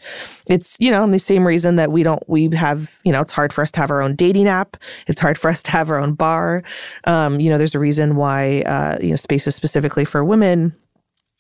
It's 0.48 0.78
you 0.80 0.92
know 0.92 1.10
the 1.10 1.20
same 1.20 1.46
reason 1.46 1.76
that 1.78 1.92
we 1.92 2.04
don't 2.04 2.22
we 2.30 2.50
have 2.56 3.00
you 3.04 3.12
know 3.12 3.22
it's 3.22 3.32
hard 3.32 3.52
for 3.52 3.62
us 3.62 3.72
to 3.72 3.80
have 3.80 3.90
our 3.90 4.02
own 4.02 4.16
dating 4.16 4.48
app 4.48 4.78
it's 5.08 5.20
hard 5.20 5.38
for 5.38 5.50
us 5.50 5.64
to 5.64 5.72
have 5.72 5.90
our 5.90 6.00
own 6.00 6.14
bar. 6.14 6.64
Um, 7.06 7.40
you 7.40 7.50
know 7.50 7.58
there's 7.58 7.76
a 7.76 7.80
reason 7.80 8.16
why 8.16 8.62
uh, 8.62 9.00
you 9.02 9.10
know 9.10 9.16
spaces 9.16 9.56
specifically 9.56 10.06
for 10.06 10.24
women 10.24 10.76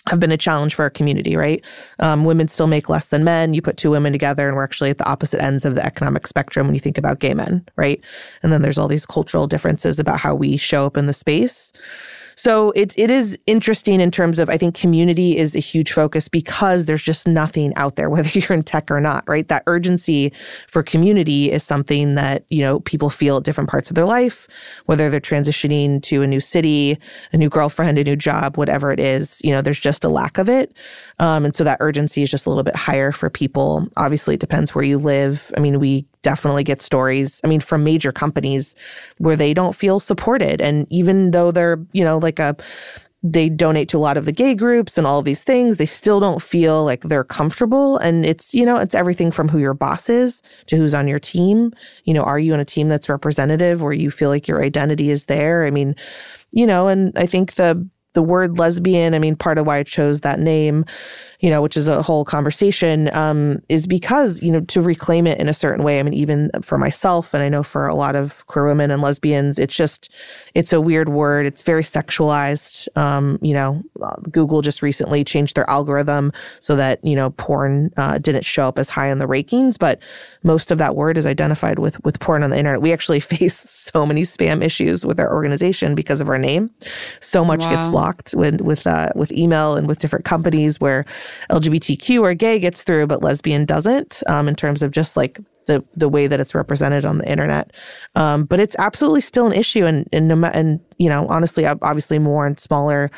have 0.10 0.19
been 0.19 0.32
a 0.32 0.38
challenge 0.38 0.76
for 0.76 0.84
our 0.84 0.89
community, 0.89 1.36
right? 1.36 1.63
Um, 2.00 2.26
women 2.26 2.48
still 2.48 2.67
make 2.67 2.89
less 2.89 3.08
than 3.10 3.24
men. 3.24 3.54
You 3.54 3.62
put 3.62 3.78
two 3.78 3.91
women 3.91 4.12
together, 4.12 4.48
and 4.48 4.56
we're 4.56 4.63
actually 4.63 4.89
at 4.89 4.98
the 4.98 5.10
opposite 5.10 5.41
ends 5.41 5.65
of 5.65 5.76
the 5.76 5.86
economic 5.86 6.28
spectrum 6.28 6.67
when 6.67 6.74
you 6.74 6.80
think 6.80 6.98
about 6.98 7.19
gay 7.19 7.34
men, 7.34 7.65
right? 7.76 8.02
And 8.43 8.52
then 8.52 8.62
there's 8.62 8.78
all 8.78 8.88
these 8.88 9.06
cultural 9.06 9.48
differences 9.48 10.00
about 10.00 10.19
how 10.19 10.36
we 10.36 10.58
show 10.58 10.86
up 10.86 10.98
in 10.98 11.06
the 11.06 11.13
space. 11.13 11.72
So 12.39 12.71
it 12.71 12.93
it 12.97 13.12
is 13.12 13.38
interesting 13.47 13.99
in 13.99 14.12
terms 14.12 14.39
of 14.39 14.49
I 14.49 14.58
think 14.58 14.73
community 14.73 15.36
is 15.36 15.58
a 15.58 15.60
huge 15.60 15.91
focus 15.91 16.30
because 16.30 16.86
there's 16.86 17.04
just 17.04 17.28
nothing 17.28 17.73
out 17.75 17.97
there, 17.97 18.10
whether 18.10 18.30
you're 18.30 18.54
in 18.54 18.63
tech 18.63 18.89
or 18.89 19.02
not, 19.02 19.25
right? 19.28 19.45
That 19.49 19.63
urgency 19.67 20.32
for 20.69 20.82
community 20.82 21.52
is 21.52 21.63
something 21.63 22.15
that, 22.15 22.45
you 22.49 22.62
know, 22.62 22.80
people 22.80 23.10
feel 23.10 23.36
at 23.36 23.43
different 23.43 23.69
parts 23.69 23.89
of 23.91 23.95
their 23.95 24.06
life, 24.06 24.47
whether 24.86 25.10
they're 25.10 25.19
transitioning 25.19 26.02
to 26.04 26.21
a 26.21 26.28
new 26.28 26.39
city, 26.39 26.97
a 27.34 27.38
new 27.38 27.49
girlfriend, 27.49 27.99
a 27.99 28.06
new 28.06 28.15
job, 28.15 28.56
whatever 28.56 28.93
it 28.93 29.02
is, 29.02 29.41
you 29.43 29.52
know, 29.52 29.62
there's 29.62 29.78
just 29.78 30.06
a 30.06 30.10
lack 30.10 30.38
of 30.38 30.47
it. 30.47 30.71
Um, 31.19 31.43
and 31.43 31.54
so 31.54 31.65
that 31.65 31.78
urgency 31.82 32.23
is 32.23 32.32
just 32.32 32.45
a 32.45 32.49
little 32.49 32.63
bit 32.63 32.75
higher 32.78 33.12
for 33.12 33.30
people. 33.30 33.86
Obviously, 33.97 34.36
it 34.36 34.39
depends 34.39 34.73
where 34.73 34.86
you 34.86 34.97
live. 34.97 35.52
I 35.58 35.60
mean, 35.60 35.78
we 35.78 36.06
definitely 36.21 36.63
get 36.63 36.82
stories, 36.82 37.39
I 37.43 37.47
mean, 37.47 37.62
from 37.62 37.84
major 37.84 38.12
companies 38.12 38.75
where 39.17 39.36
they 39.36 39.53
don't 39.53 39.75
feel 39.75 39.99
supported. 39.99 40.62
And 40.62 40.86
even 40.89 41.32
though 41.32 41.51
they're, 41.51 41.79
you 41.93 42.03
know, 42.03 42.17
like 42.17 42.39
a, 42.39 42.55
they 43.21 43.49
donate 43.49 43.89
to 43.89 43.97
a 43.97 43.99
lot 43.99 44.15
of 44.15 44.25
the 44.25 44.32
gay 44.32 44.55
groups 44.55 44.97
and 44.97 45.05
all 45.05 45.19
of 45.19 45.25
these 45.25 45.43
things, 45.43 45.77
they 45.77 45.86
still 45.86 46.19
don't 46.19 46.41
feel 46.41 46.86
like 46.86 47.01
they're 47.03 47.23
comfortable. 47.23 47.97
And 47.97 48.25
it's, 48.25 48.53
you 48.53 48.65
know, 48.65 48.77
it's 48.77 48.95
everything 48.95 49.32
from 49.32 49.49
who 49.49 49.60
your 49.60 49.73
boss 49.73 50.10
is 50.10 50.41
to 50.67 50.77
who's 50.77 50.93
on 50.93 51.08
your 51.08 51.19
team. 51.19 51.73
You 52.05 52.13
know, 52.13 52.23
are 52.23 52.39
you 52.39 52.53
on 52.53 52.62
a 52.62 52.65
team 52.65 52.88
that's 52.88 53.10
representative 53.10 53.82
where 53.82 53.93
you 53.93 54.10
feel 54.10 54.29
like 54.29 54.47
your 54.47 54.63
identity 54.63 55.10
is 55.10 55.25
there? 55.25 55.65
I 55.65 55.69
mean, 55.69 55.95
you 56.51 56.65
know, 56.65 56.88
and 56.88 57.12
I 57.17 57.25
think 57.25 57.55
the, 57.55 57.86
the 58.13 58.24
word 58.24 58.58
lesbian, 58.58 59.13
I 59.13 59.19
mean, 59.19 59.36
part 59.36 59.58
of 59.58 59.67
why 59.67 59.78
I 59.78 59.84
chose 59.84 60.22
that 60.22 60.39
name, 60.39 60.84
you 61.41 61.50
know, 61.50 61.62
which 61.62 61.78
is 61.78 61.88
a 61.88 62.02
whole 62.02 62.26
conversation, 62.26 63.13
um, 63.15 63.62
is 63.69 63.86
because, 63.86 64.41
you 64.41 64.52
know, 64.52 64.62
to 64.62 64.82
reclaim 64.82 65.28
it 65.28 65.39
in 65.39 65.48
a 65.48 65.54
certain 65.54 65.84
way. 65.84 66.00
I 66.00 66.04
mean, 66.04 66.15
even 66.15 66.50
for 66.62 66.78
myself, 66.78 67.34
and 67.36 67.43
I 67.43 67.50
know 67.50 67.62
for 67.62 67.86
a 67.86 67.93
lot 67.93 68.15
of 68.15 68.45
queer 68.48 68.65
women 68.65 68.89
and 68.89 69.02
lesbians, 69.04 69.60
it's 69.60 69.76
just, 69.76 70.12
it's 70.56 70.74
a 70.74 70.82
weird 70.82 71.10
word. 71.10 71.45
It's 71.45 71.62
very 71.62 71.84
sexualized. 71.84 72.88
Um, 72.98 73.38
you 73.43 73.54
know, 73.54 73.84
Google 74.32 74.62
just 74.62 74.82
recently 74.82 75.24
changed 75.24 75.56
their 75.56 75.69
algorithm 75.69 76.34
so 76.62 76.76
that, 76.76 77.04
you 77.04 77.15
know, 77.15 77.30
porn 77.32 77.91
uh, 77.98 78.17
didn't 78.17 78.43
show 78.43 78.67
up 78.67 78.80
as 78.80 78.89
high 78.89 79.12
in 79.12 79.19
the 79.19 79.28
rankings, 79.28 79.78
but 79.78 80.00
most 80.41 80.72
of 80.72 80.80
that 80.80 80.95
word 80.95 81.17
is 81.17 81.28
identified 81.28 81.78
with, 81.78 82.04
with 82.04 82.19
porn 82.19 82.41
on 82.41 82.50
the 82.50 82.58
internet. 82.58 82.82
We 82.82 82.91
actually 82.91 83.19
face 83.30 83.60
so 83.60 84.04
many 84.04 84.24
spam 84.24 84.63
issues 84.63 85.06
with 85.06 85.19
our 85.19 85.32
organization 85.32 85.93
because 85.93 86.22
of 86.22 86.30
our 86.30 86.39
name. 86.39 86.72
So 87.19 87.45
much 87.45 87.69
gets 87.69 87.86
Wow. 87.86 87.98
Blocked 87.99 88.33
with 88.33 88.62
with 88.62 88.88
uh, 88.88 89.09
with 89.13 89.29
email 89.33 89.75
and 89.75 89.85
with 89.85 89.99
different 89.99 90.23
companies 90.23 90.79
where 90.79 91.05
LGBTQ 91.51 92.21
or 92.21 92.33
gay 92.33 92.57
gets 92.57 92.81
through, 92.81 93.07
but 93.07 93.21
lesbian 93.21 93.65
doesn't. 93.65 94.23
Um, 94.27 94.47
in 94.47 94.55
terms 94.55 94.81
of 94.81 94.91
just 94.91 95.17
like 95.17 95.39
the 95.65 95.83
the 95.97 96.07
way 96.07 96.25
that 96.25 96.39
it's 96.39 96.55
represented 96.55 97.03
on 97.03 97.17
the 97.17 97.29
internet, 97.29 97.71
um, 98.15 98.45
but 98.45 98.62
it's 98.62 98.75
absolutely 98.79 99.19
still 99.19 99.47
an 99.47 99.53
issue, 99.53 99.85
and 99.85 100.07
and 100.13 100.31
and 100.31 100.79
you 100.97 101.09
know 101.09 101.27
honestly, 101.27 101.65
obviously 101.65 102.19
more 102.19 102.47
in 102.47 102.57
smaller 102.57 103.12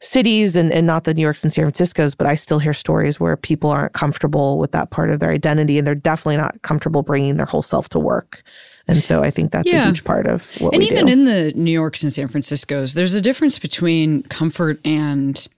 cities 0.00 0.56
and, 0.56 0.72
and 0.72 0.86
not 0.86 1.04
the 1.04 1.14
New 1.14 1.22
Yorks 1.22 1.44
and 1.44 1.52
San 1.52 1.64
Francisco's, 1.64 2.14
but 2.14 2.26
I 2.26 2.34
still 2.34 2.58
hear 2.58 2.74
stories 2.74 3.20
where 3.20 3.36
people 3.36 3.70
aren't 3.70 3.92
comfortable 3.92 4.58
with 4.58 4.72
that 4.72 4.90
part 4.90 5.10
of 5.10 5.18
their 5.18 5.30
identity, 5.30 5.78
and 5.78 5.86
they're 5.86 5.94
definitely 5.96 6.36
not 6.36 6.62
comfortable 6.62 7.02
bringing 7.02 7.36
their 7.38 7.46
whole 7.46 7.62
self 7.62 7.88
to 7.88 7.98
work. 7.98 8.42
And 8.88 9.02
so 9.04 9.22
I 9.22 9.30
think 9.30 9.52
that's 9.52 9.70
Yeah. 9.72 9.84
a 9.84 9.86
huge 9.86 10.04
part 10.04 10.26
of 10.26 10.50
what 10.60 10.72
we're 10.72 10.80
doing. 10.80 10.82
and 10.82 10.92
even 10.92 11.06
do. 11.06 11.12
in 11.12 11.24
the 11.24 11.52
New 11.58 11.70
Yorks 11.70 12.02
and 12.02 12.12
San 12.12 12.28
Francisco's, 12.28 12.94
there's 12.94 13.14
a 13.14 13.20
difference 13.20 13.58
between 13.58 14.22
comfort 14.24 14.80
and 14.84 15.48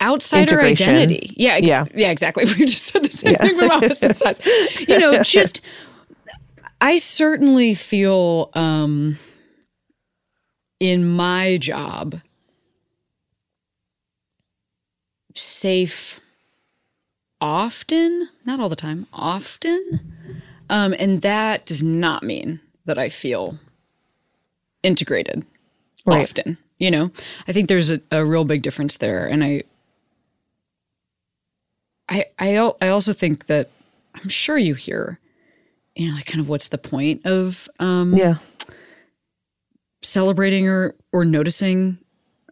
outsider 0.00 0.60
identity. 0.60 1.34
Yeah, 1.36 1.54
ex- 1.54 1.66
Yeah. 1.66 1.84
yeah, 1.94 2.10
exactly. 2.10 2.44
We 2.58 2.66
just 2.66 2.86
said 2.86 3.04
the 3.04 3.10
same 3.10 3.34
thing 3.36 3.58
from 3.58 3.70
opposite 3.70 4.16
sides. 4.16 4.40
You 4.88 4.98
know, 4.98 5.22
just 5.22 5.60
I 6.80 6.96
certainly 6.96 7.74
feel 7.74 8.50
um, 8.54 9.18
in 10.80 11.08
my 11.08 11.56
job 11.58 12.20
safe 15.34 16.20
often, 17.42 18.28
not 18.46 18.60
all 18.60 18.68
the 18.68 18.76
time, 18.76 19.06
often. 19.12 20.14
Um, 20.70 20.94
and 20.98 21.20
that 21.22 21.66
does 21.66 21.82
not 21.82 22.22
mean 22.22 22.60
that 22.86 22.98
I 22.98 23.08
feel 23.10 23.58
integrated 24.82 25.44
Right. 26.06 26.22
often. 26.22 26.56
You 26.78 26.90
know, 26.90 27.10
I 27.46 27.52
think 27.52 27.68
there's 27.68 27.90
a, 27.90 28.00
a 28.10 28.24
real 28.24 28.44
big 28.44 28.62
difference 28.62 28.96
there. 28.96 29.26
And 29.26 29.44
I, 29.44 29.62
I, 32.08 32.26
I, 32.38 32.72
I 32.80 32.88
also 32.88 33.12
think 33.12 33.46
that 33.46 33.70
I'm 34.14 34.28
sure 34.28 34.58
you 34.58 34.74
hear, 34.74 35.18
you 35.94 36.08
know, 36.08 36.14
like 36.14 36.26
kind 36.26 36.40
of 36.40 36.48
what's 36.48 36.68
the 36.68 36.78
point 36.78 37.24
of 37.24 37.68
um, 37.78 38.16
yeah. 38.16 38.36
celebrating 40.02 40.66
or 40.68 40.94
or 41.12 41.24
noticing 41.24 41.98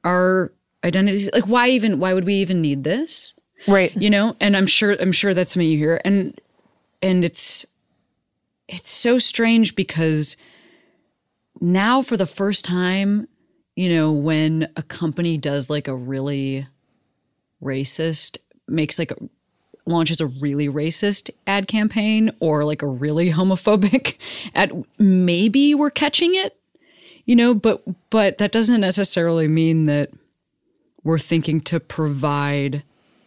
our 0.04 0.52
identities? 0.84 1.28
Like, 1.32 1.48
why 1.48 1.68
even? 1.70 1.98
Why 1.98 2.14
would 2.14 2.24
we 2.24 2.34
even 2.36 2.60
need 2.60 2.84
this? 2.84 3.34
Right. 3.68 3.94
you 3.96 4.10
know 4.10 4.36
and 4.40 4.56
i'm 4.56 4.66
sure 4.66 4.96
i'm 5.00 5.12
sure 5.12 5.34
that's 5.34 5.52
something 5.52 5.68
you 5.68 5.78
hear 5.78 6.00
and 6.04 6.40
and 7.02 7.24
it's 7.24 7.66
it's 8.68 8.88
so 8.88 9.18
strange 9.18 9.74
because 9.74 10.36
now 11.60 12.02
for 12.02 12.16
the 12.16 12.26
first 12.26 12.64
time 12.64 13.28
you 13.76 13.88
know 13.88 14.12
when 14.12 14.68
a 14.76 14.82
company 14.82 15.36
does 15.36 15.68
like 15.68 15.88
a 15.88 15.94
really 15.94 16.66
racist 17.62 18.38
makes 18.66 18.98
like 18.98 19.10
a 19.10 19.16
launches 19.86 20.20
a 20.20 20.26
really 20.26 20.68
racist 20.68 21.30
ad 21.46 21.66
campaign 21.66 22.30
or 22.40 22.64
like 22.64 22.82
a 22.82 22.86
really 22.86 23.30
homophobic 23.32 24.16
ad 24.54 24.84
maybe 24.98 25.74
we're 25.74 25.90
catching 25.90 26.34
it 26.34 26.56
you 27.24 27.36
know 27.36 27.54
but 27.54 27.82
but 28.10 28.38
that 28.38 28.52
doesn't 28.52 28.80
necessarily 28.80 29.48
mean 29.48 29.86
that 29.86 30.10
we're 31.02 31.18
thinking 31.18 31.60
to 31.60 31.80
provide 31.80 32.82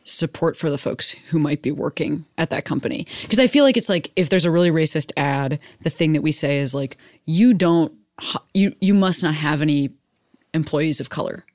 support 0.05 0.57
for 0.57 0.69
the 0.69 0.77
folks 0.77 1.11
who 1.29 1.39
might 1.39 1.61
be 1.61 1.71
working 1.71 2.25
at 2.37 2.49
that 2.49 2.65
company. 2.65 3.07
Because 3.21 3.39
I 3.39 3.47
feel 3.47 3.63
like 3.63 3.77
it's 3.77 3.89
like 3.89 4.11
if 4.15 4.29
there's 4.29 4.45
a 4.45 4.51
really 4.51 4.71
racist 4.71 5.11
ad, 5.17 5.59
the 5.83 5.89
thing 5.89 6.13
that 6.13 6.21
we 6.21 6.31
say 6.31 6.59
is 6.59 6.75
like, 6.75 6.97
you 7.25 7.53
don't, 7.53 7.93
you 8.53 8.75
you 8.79 8.93
must 8.93 9.23
not 9.23 9.33
have 9.33 9.61
any 9.61 9.89
employees 10.53 10.99
of 10.99 11.09
color, 11.09 11.45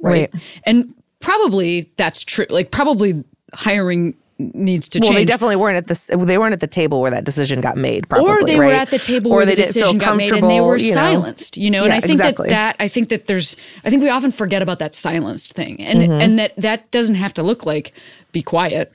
right? 0.00 0.30
Right. 0.32 0.42
And 0.64 0.94
probably 1.20 1.92
that's 1.96 2.24
true. 2.24 2.46
Like 2.48 2.70
probably 2.70 3.24
hiring 3.52 4.16
needs 4.38 4.88
to 4.90 5.00
change. 5.00 5.08
Well, 5.10 5.18
they 5.18 5.24
definitely 5.24 5.56
weren't 5.56 5.76
at 5.76 5.86
this. 5.88 6.04
They 6.06 6.38
weren't 6.38 6.52
at 6.52 6.60
the 6.60 6.66
table 6.68 7.00
where 7.00 7.10
that 7.10 7.24
decision 7.24 7.60
got 7.60 7.76
made. 7.76 8.08
Probably, 8.08 8.30
or 8.30 8.44
they 8.44 8.58
were 8.58 8.66
at 8.66 8.90
the 8.90 8.98
table 8.98 9.32
Or 9.32 9.36
where 9.38 9.44
the 9.46 9.50
they 9.52 9.56
didn't 9.62 9.72
feel 9.74 9.82
decision 9.82 9.98
got 9.98 10.16
made 10.16 10.32
and 10.32 10.48
they 10.48 10.60
were 10.60 10.76
you 10.78 10.90
know. 10.90 10.94
silenced 10.94 11.56
you 11.56 11.70
know 11.70 11.80
and 11.82 11.88
Yeah, 11.88 11.96
i 11.96 12.00
think 12.00 12.12
exactly. 12.20 12.48
that 12.50 12.76
that 12.78 12.84
i 12.84 12.86
think 12.88 13.08
that 13.08 13.26
there's 13.26 13.56
i 13.84 13.90
think 13.90 14.02
we 14.02 14.08
often 14.10 14.30
forget 14.30 14.62
about 14.62 14.78
that 14.78 14.94
silenced 14.94 15.54
thing 15.54 15.80
and 15.80 15.98
Mm-hmm. 16.00 16.12
and 16.12 16.38
that 16.38 16.56
that 16.56 16.90
doesn't 16.92 17.16
have 17.16 17.34
to 17.34 17.42
look 17.42 17.66
like 17.66 17.92
be 18.32 18.42
quiet 18.42 18.92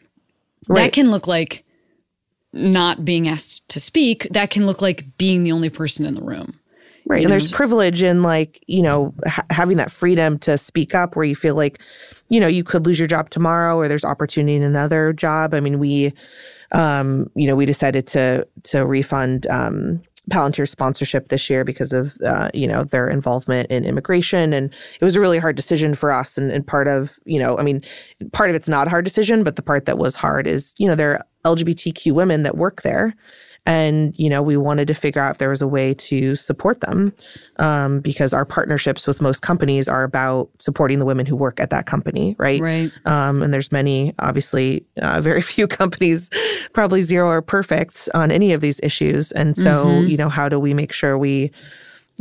that 0.70 0.94
can 0.94 1.12
look 1.12 1.28
like 1.28 1.66
not 2.54 3.04
being 3.04 3.28
asked 3.28 3.68
to 3.70 3.80
speak 3.80 4.28
that 4.32 4.50
can 4.50 4.66
look 4.66 4.82
like 4.82 5.06
being 5.18 5.44
the 5.44 5.52
only 5.52 5.70
person 5.70 6.06
in 6.06 6.16
the 6.16 6.22
room 6.22 6.58
Right. 7.06 7.18
you 7.22 7.26
And 7.28 7.34
know, 7.34 7.38
there's 7.40 7.52
privilege 7.52 8.02
in 8.02 8.24
like, 8.24 8.64
you 8.66 8.82
know, 8.82 9.14
ha- 9.28 9.44
having 9.50 9.76
that 9.76 9.92
freedom 9.92 10.40
to 10.40 10.58
speak 10.58 10.96
up 10.96 11.18
where 11.18 11.26
you 11.26 11.36
feel 11.36 11.54
like, 11.54 11.82
you 12.34 12.40
know, 12.40 12.48
you 12.48 12.64
could 12.64 12.84
lose 12.84 12.98
your 12.98 13.08
job 13.08 13.30
tomorrow 13.30 13.78
or 13.78 13.88
there's 13.88 14.04
opportunity 14.04 14.56
in 14.56 14.64
another 14.64 15.14
job. 15.14 15.54
I 15.54 15.60
mean, 15.60 15.78
we, 15.78 16.12
um, 16.72 17.30
you 17.36 17.46
know, 17.46 17.56
we 17.56 17.68
decided 17.68 18.08
to, 18.08 18.48
to 18.64 18.88
refund, 18.88 19.46
um, 19.48 20.02
Palantir 20.32 20.68
sponsorship 20.68 21.28
this 21.28 21.50
year 21.50 21.66
because 21.66 21.92
of 21.92 22.18
uh, 22.26 22.50
you 22.54 22.66
know 22.66 22.86
their 22.86 23.10
involvement 23.10 23.70
in 23.70 23.84
immigration, 23.84 24.54
and 24.54 24.74
it 25.02 25.04
was 25.04 25.18
a 25.18 25.20
really 25.20 25.38
hard 25.38 25.58
decision 25.58 25.94
for 25.96 26.14
us. 26.14 26.38
And, 26.38 26.50
and 26.50 26.66
part 26.66 26.88
of 26.88 27.20
you 27.26 27.38
know, 27.38 27.58
I 27.58 27.64
mean, 27.64 27.84
part 28.32 28.50
of 28.50 28.56
it's 28.56 28.70
not 28.70 28.88
a 28.88 28.90
hard 28.90 29.04
decision, 29.04 29.44
but 29.44 29.58
the 29.58 29.62
part 29.62 29.84
that 29.86 29.98
was 29.98 30.16
hard 30.16 30.48
is 30.48 30.74
you 30.78 30.88
know 30.88 30.96
there 30.96 31.12
are 31.12 31.26
LGBTQ 31.44 32.14
women 32.14 32.44
that 32.44 32.56
work 32.56 32.84
there, 32.84 33.14
and, 33.66 34.14
you 34.18 34.30
know, 34.30 34.42
we 34.42 34.58
wanted 34.58 34.88
to 34.90 34.94
figure 34.94 35.22
out 35.22 35.32
if 35.32 35.38
there 35.38 35.50
was 35.50 35.62
a 35.62 35.68
way 35.68 35.94
to 35.94 36.36
support 36.36 36.82
them 36.82 37.14
um, 37.58 38.02
because 38.02 38.34
our 38.34 38.44
partnerships 38.46 39.08
with 39.08 39.22
most 39.22 39.42
companies 39.42 39.88
are 39.88 40.04
about 40.04 40.50
supporting 40.60 41.00
the 41.00 41.06
women 41.06 41.26
who 41.26 41.36
work 41.36 41.60
at 41.62 41.70
that 41.70 41.86
company, 41.86 42.36
right? 42.38 42.60
Right. 42.62 42.92
Um, 43.06 43.42
and 43.42 43.54
there's 43.54 43.72
many, 43.72 44.14
obviously, 44.20 44.86
uh, 45.02 45.22
very 45.22 45.42
few 45.54 45.68
companies, 45.68 46.30
probably 46.74 47.02
zero 47.04 47.30
are 47.30 47.42
perfect 47.42 48.10
on 48.14 48.32
any 48.32 48.52
of 48.52 48.60
these 48.60 48.80
issues. 48.84 49.32
And 49.32 49.58
so, 49.58 49.86
Mhm. 49.86 50.10
you 50.10 50.18
know, 50.18 50.30
how 50.30 50.50
do 50.50 50.60
we 50.60 50.74
make 50.74 50.92
sure 50.92 51.18
we 51.18 51.50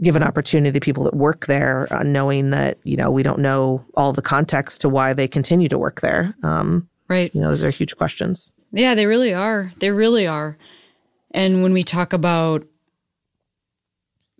give 0.01 0.15
an 0.17 0.23
opportunity 0.23 0.73
to 0.73 0.81
people 0.81 1.05
that 1.05 1.15
work 1.15 1.47
there, 1.47 1.87
uh, 1.93 2.03
knowing 2.05 2.51
that, 2.51 2.79
you 2.85 2.97
know, 2.97 3.11
we 3.11 3.23
don't 3.23 3.41
know 3.41 3.85
all 3.95 4.13
the 4.13 4.23
context 4.23 4.81
to 4.83 4.89
why 4.89 5.13
they 5.13 5.27
continue 5.27 5.69
to 5.69 5.77
work 5.79 6.01
there? 6.03 6.35
Um, 6.45 6.89
Right. 7.09 7.35
you 7.35 7.41
know, 7.41 7.49
those 7.49 7.65
are 7.65 7.71
huge 7.71 7.97
questions. 7.97 8.51
Yeah, 8.73 8.95
they 8.95 9.05
really 9.07 9.35
are. 9.35 9.73
They 9.81 9.91
really 9.91 10.27
are. 10.27 10.57
And 11.33 11.62
when 11.62 11.73
we 11.73 11.83
talk 11.83 12.12
about, 12.12 12.64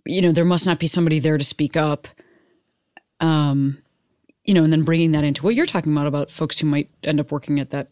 you 0.05 0.21
know, 0.21 0.31
there 0.31 0.45
must 0.45 0.65
not 0.65 0.79
be 0.79 0.87
somebody 0.87 1.19
there 1.19 1.37
to 1.37 1.43
speak 1.43 1.75
up, 1.77 2.07
um, 3.19 3.77
you 4.43 4.53
know, 4.53 4.63
and 4.63 4.71
then 4.71 4.83
bringing 4.83 5.11
that 5.13 5.23
into 5.23 5.43
what 5.43 5.55
you're 5.55 5.65
talking 5.65 5.91
about 5.91 6.07
about 6.07 6.31
folks 6.31 6.59
who 6.59 6.67
might 6.67 6.89
end 7.03 7.19
up 7.19 7.31
working 7.31 7.59
at 7.59 7.71
that 7.71 7.87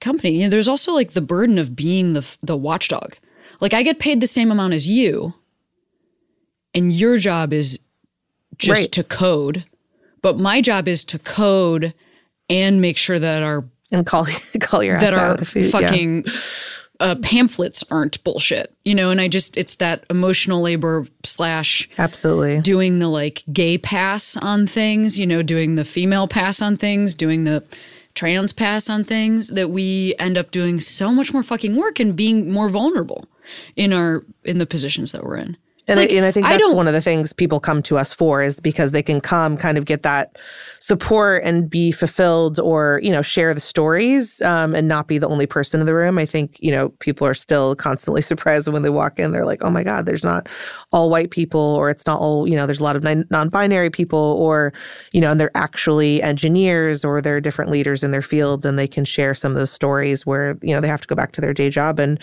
company. 0.00 0.32
You 0.32 0.42
know, 0.44 0.48
there's 0.50 0.68
also 0.68 0.92
like 0.92 1.12
the 1.12 1.20
burden 1.20 1.58
of 1.58 1.76
being 1.76 2.12
the 2.12 2.36
the 2.42 2.56
watchdog. 2.56 3.14
Like 3.60 3.72
I 3.74 3.82
get 3.82 3.98
paid 4.00 4.20
the 4.20 4.26
same 4.26 4.50
amount 4.50 4.74
as 4.74 4.88
you, 4.88 5.34
and 6.74 6.92
your 6.92 7.16
job 7.18 7.52
is 7.52 7.78
just 8.58 8.80
Right. 8.80 8.92
to 8.92 9.04
code, 9.04 9.64
but 10.20 10.38
my 10.38 10.60
job 10.60 10.88
is 10.88 11.04
to 11.06 11.18
code 11.20 11.94
and 12.50 12.80
make 12.80 12.96
sure 12.96 13.18
that 13.20 13.42
our 13.44 13.64
And 13.92 14.04
call 14.04 14.26
call 14.60 14.82
your 14.82 14.98
that 14.98 15.14
ass 15.14 15.54
our 15.54 15.60
you- 15.62 15.68
yeah. 16.26 16.32
Uh, 17.02 17.16
pamphlets 17.16 17.84
aren't 17.90 18.22
bullshit, 18.22 18.72
you 18.84 18.94
know. 18.94 19.10
And 19.10 19.20
I 19.20 19.26
just 19.26 19.56
it's 19.56 19.76
that 19.76 20.04
emotional 20.08 20.62
labor 20.62 21.06
slash 21.24 21.88
absolutely 21.98 22.60
doing 22.60 23.00
the 23.00 23.08
like 23.08 23.42
gay 23.52 23.76
pass 23.76 24.36
on 24.36 24.66
things, 24.66 25.18
you 25.18 25.26
know, 25.26 25.42
doing 25.42 25.74
the 25.74 25.84
female 25.84 26.28
pass 26.28 26.62
on 26.62 26.76
things, 26.76 27.14
doing 27.16 27.44
the 27.44 27.64
trans 28.14 28.52
pass 28.52 28.88
on 28.88 29.04
things 29.04 29.48
that 29.48 29.70
we 29.70 30.14
end 30.18 30.38
up 30.38 30.50
doing 30.52 30.78
so 30.78 31.10
much 31.12 31.32
more 31.32 31.42
fucking 31.42 31.74
work 31.76 31.98
and 31.98 32.14
being 32.14 32.50
more 32.50 32.68
vulnerable 32.68 33.26
in 33.74 33.92
our 33.92 34.24
in 34.44 34.58
the 34.58 34.66
positions 34.66 35.10
that 35.12 35.24
we're 35.24 35.38
in. 35.38 35.56
And, 35.92 36.00
like, 36.00 36.10
I, 36.10 36.14
and 36.14 36.24
I 36.24 36.30
think 36.32 36.46
that's 36.46 36.62
don't- 36.62 36.76
one 36.76 36.86
of 36.88 36.94
the 36.94 37.00
things 37.00 37.32
people 37.32 37.60
come 37.60 37.82
to 37.84 37.98
us 37.98 38.12
for 38.12 38.42
is 38.42 38.58
because 38.60 38.92
they 38.92 39.02
can 39.02 39.20
come 39.20 39.56
kind 39.56 39.78
of 39.78 39.84
get 39.84 40.02
that 40.02 40.36
support 40.80 41.42
and 41.44 41.70
be 41.70 41.92
fulfilled 41.92 42.58
or, 42.58 43.00
you 43.02 43.10
know, 43.10 43.22
share 43.22 43.54
the 43.54 43.60
stories 43.60 44.42
um, 44.42 44.74
and 44.74 44.88
not 44.88 45.06
be 45.06 45.18
the 45.18 45.28
only 45.28 45.46
person 45.46 45.80
in 45.80 45.86
the 45.86 45.94
room. 45.94 46.18
I 46.18 46.26
think, 46.26 46.56
you 46.60 46.70
know, 46.70 46.88
people 47.00 47.26
are 47.26 47.34
still 47.34 47.74
constantly 47.76 48.22
surprised 48.32 48.68
when 48.68 48.82
they 48.82 48.90
walk 48.90 49.18
in. 49.18 49.32
They're 49.32 49.46
like, 49.46 49.62
oh 49.62 49.70
my 49.70 49.84
God, 49.84 50.06
there's 50.06 50.24
not 50.24 50.48
all 50.92 51.10
white 51.10 51.30
people 51.30 51.60
or 51.60 51.90
it's 51.90 52.06
not 52.06 52.18
all, 52.18 52.48
you 52.48 52.56
know, 52.56 52.66
there's 52.66 52.80
a 52.80 52.84
lot 52.84 52.96
of 52.96 53.02
non 53.02 53.48
binary 53.48 53.90
people 53.90 54.18
or, 54.18 54.72
you 55.12 55.20
know, 55.20 55.30
and 55.30 55.40
they're 55.40 55.56
actually 55.56 56.22
engineers 56.22 57.04
or 57.04 57.20
they're 57.20 57.40
different 57.40 57.70
leaders 57.70 58.02
in 58.02 58.10
their 58.10 58.22
fields 58.22 58.64
and 58.64 58.78
they 58.78 58.88
can 58.88 59.04
share 59.04 59.34
some 59.34 59.52
of 59.52 59.58
those 59.58 59.70
stories 59.70 60.26
where, 60.26 60.58
you 60.62 60.74
know, 60.74 60.80
they 60.80 60.88
have 60.88 61.00
to 61.00 61.06
go 61.08 61.14
back 61.14 61.32
to 61.32 61.40
their 61.40 61.54
day 61.54 61.70
job 61.70 61.98
and 61.98 62.18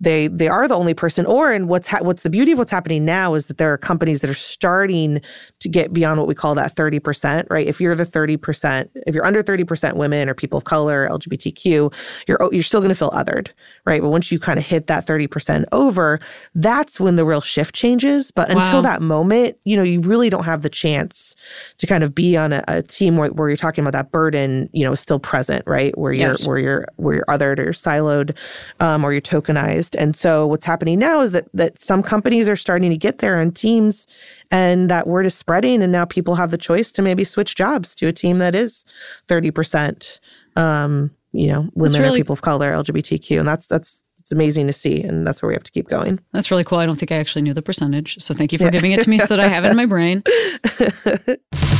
they 0.00 0.26
they 0.28 0.48
are 0.48 0.66
the 0.66 0.74
only 0.74 0.94
person 0.94 1.24
or 1.26 1.52
and 1.52 1.68
what's 1.68 1.88
ha- 1.88 2.00
what's 2.02 2.22
the 2.22 2.30
beauty 2.30 2.52
of 2.52 2.58
what's 2.58 2.70
happening 2.70 3.04
now 3.04 3.11
is 3.34 3.46
that 3.46 3.58
there 3.58 3.72
are 3.72 3.78
companies 3.78 4.20
that 4.20 4.30
are 4.30 4.34
starting 4.34 5.20
to 5.60 5.68
get 5.68 5.92
beyond 5.92 6.18
what 6.18 6.28
we 6.28 6.34
call 6.34 6.54
that 6.54 6.74
30%, 6.74 7.46
right? 7.50 7.66
If 7.66 7.80
you're 7.80 7.94
the 7.94 8.06
30%, 8.06 8.88
if 9.06 9.14
you're 9.14 9.26
under 9.26 9.42
30% 9.42 9.94
women 9.94 10.28
or 10.28 10.34
people 10.34 10.58
of 10.58 10.64
color, 10.64 11.08
LGBTQ, 11.08 11.92
you're 12.26 12.48
you're 12.52 12.62
still 12.62 12.80
going 12.80 12.88
to 12.88 12.94
feel 12.94 13.10
othered, 13.10 13.48
right? 13.84 14.00
But 14.00 14.10
once 14.10 14.30
you 14.30 14.38
kind 14.38 14.58
of 14.58 14.64
hit 14.64 14.86
that 14.86 15.06
30% 15.06 15.64
over, 15.72 16.20
that's 16.54 17.00
when 17.00 17.16
the 17.16 17.24
real 17.24 17.40
shift 17.40 17.74
changes, 17.74 18.30
but 18.30 18.48
until 18.50 18.78
Wow. 18.78 18.82
that 18.82 19.02
moment, 19.02 19.56
you 19.64 19.76
know, 19.76 19.82
you 19.82 20.00
really 20.00 20.30
don't 20.30 20.44
have 20.44 20.62
the 20.62 20.70
chance 20.70 21.34
to 21.78 21.86
kind 21.86 22.04
of 22.04 22.14
be 22.14 22.36
on 22.36 22.52
a, 22.52 22.62
a 22.68 22.82
team 22.82 23.16
where, 23.16 23.30
where 23.30 23.48
you're 23.48 23.56
talking 23.56 23.82
about 23.82 23.92
that 23.92 24.12
burden, 24.12 24.68
you 24.72 24.84
know, 24.84 24.92
is 24.92 25.00
still 25.00 25.18
present, 25.18 25.64
right? 25.66 25.96
Where 25.98 26.12
you're 26.12 26.28
Yes. 26.28 26.46
where 26.46 26.58
you're 26.58 26.86
where 26.96 27.16
you're 27.16 27.24
othered 27.26 27.58
or 27.58 27.70
siloed 27.72 28.36
um, 28.80 29.04
or 29.04 29.12
you're 29.12 29.20
tokenized. 29.20 29.96
And 29.98 30.14
so 30.14 30.46
what's 30.46 30.64
happening 30.64 30.98
now 31.00 31.20
is 31.20 31.32
that 31.32 31.48
that 31.54 31.80
some 31.80 32.02
companies 32.02 32.48
are 32.48 32.56
starting 32.56 32.90
to 32.90 32.96
get 32.96 33.18
there 33.18 33.40
on 33.40 33.50
teams 33.50 34.06
and 34.50 34.88
that 34.90 35.06
word 35.08 35.26
is 35.26 35.34
spreading 35.34 35.82
and 35.82 35.90
now 35.90 36.04
people 36.04 36.36
have 36.36 36.50
the 36.50 36.58
choice 36.58 36.92
to 36.92 37.02
maybe 37.02 37.24
switch 37.24 37.56
jobs 37.56 37.94
to 37.96 38.06
a 38.06 38.12
team 38.12 38.38
that 38.38 38.54
is 38.54 38.84
30% 39.28 40.20
um, 40.56 41.10
you 41.32 41.48
know, 41.48 41.68
women 41.74 42.00
or 42.00 42.04
really- 42.04 42.20
people 42.20 42.34
of 42.34 42.42
color, 42.42 42.72
LGBTQ. 42.72 43.38
And 43.38 43.48
that's 43.48 43.66
that's 43.66 44.00
it's 44.18 44.30
amazing 44.30 44.68
to 44.68 44.72
see. 44.72 45.02
And 45.02 45.26
that's 45.26 45.42
where 45.42 45.48
we 45.48 45.54
have 45.54 45.64
to 45.64 45.72
keep 45.72 45.88
going. 45.88 46.20
That's 46.32 46.50
really 46.50 46.64
cool. 46.64 46.78
I 46.78 46.86
don't 46.86 46.96
think 46.96 47.10
I 47.10 47.16
actually 47.16 47.42
knew 47.42 47.54
the 47.54 47.62
percentage. 47.62 48.22
So 48.22 48.34
thank 48.34 48.52
you 48.52 48.58
for 48.58 48.70
giving 48.70 48.92
it 48.92 49.02
to 49.02 49.10
me 49.10 49.18
so 49.18 49.36
that 49.36 49.40
I 49.40 49.48
have 49.48 49.64
it 49.64 49.70
in 49.70 49.76
my 49.76 49.86
brain. 49.86 50.22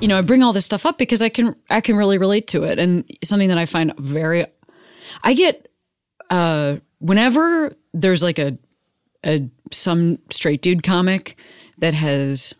you 0.00 0.08
know, 0.08 0.18
I 0.18 0.22
bring 0.22 0.42
all 0.42 0.52
this 0.52 0.64
stuff 0.64 0.86
up 0.86 0.98
because 0.98 1.22
I 1.22 1.28
can 1.28 1.54
I 1.70 1.80
can 1.80 1.96
really 1.96 2.18
relate 2.18 2.48
to 2.48 2.64
it 2.64 2.78
and 2.78 3.04
something 3.22 3.48
that 3.48 3.58
I 3.58 3.66
find 3.66 3.94
very 3.98 4.46
I 5.22 5.34
get 5.34 5.68
uh 6.30 6.76
whenever 6.98 7.72
there's 7.92 8.22
like 8.22 8.38
a 8.38 8.58
a 9.24 9.48
some 9.72 10.18
straight 10.30 10.62
dude 10.62 10.82
comic 10.82 11.36
that 11.78 11.94
has 11.94 12.54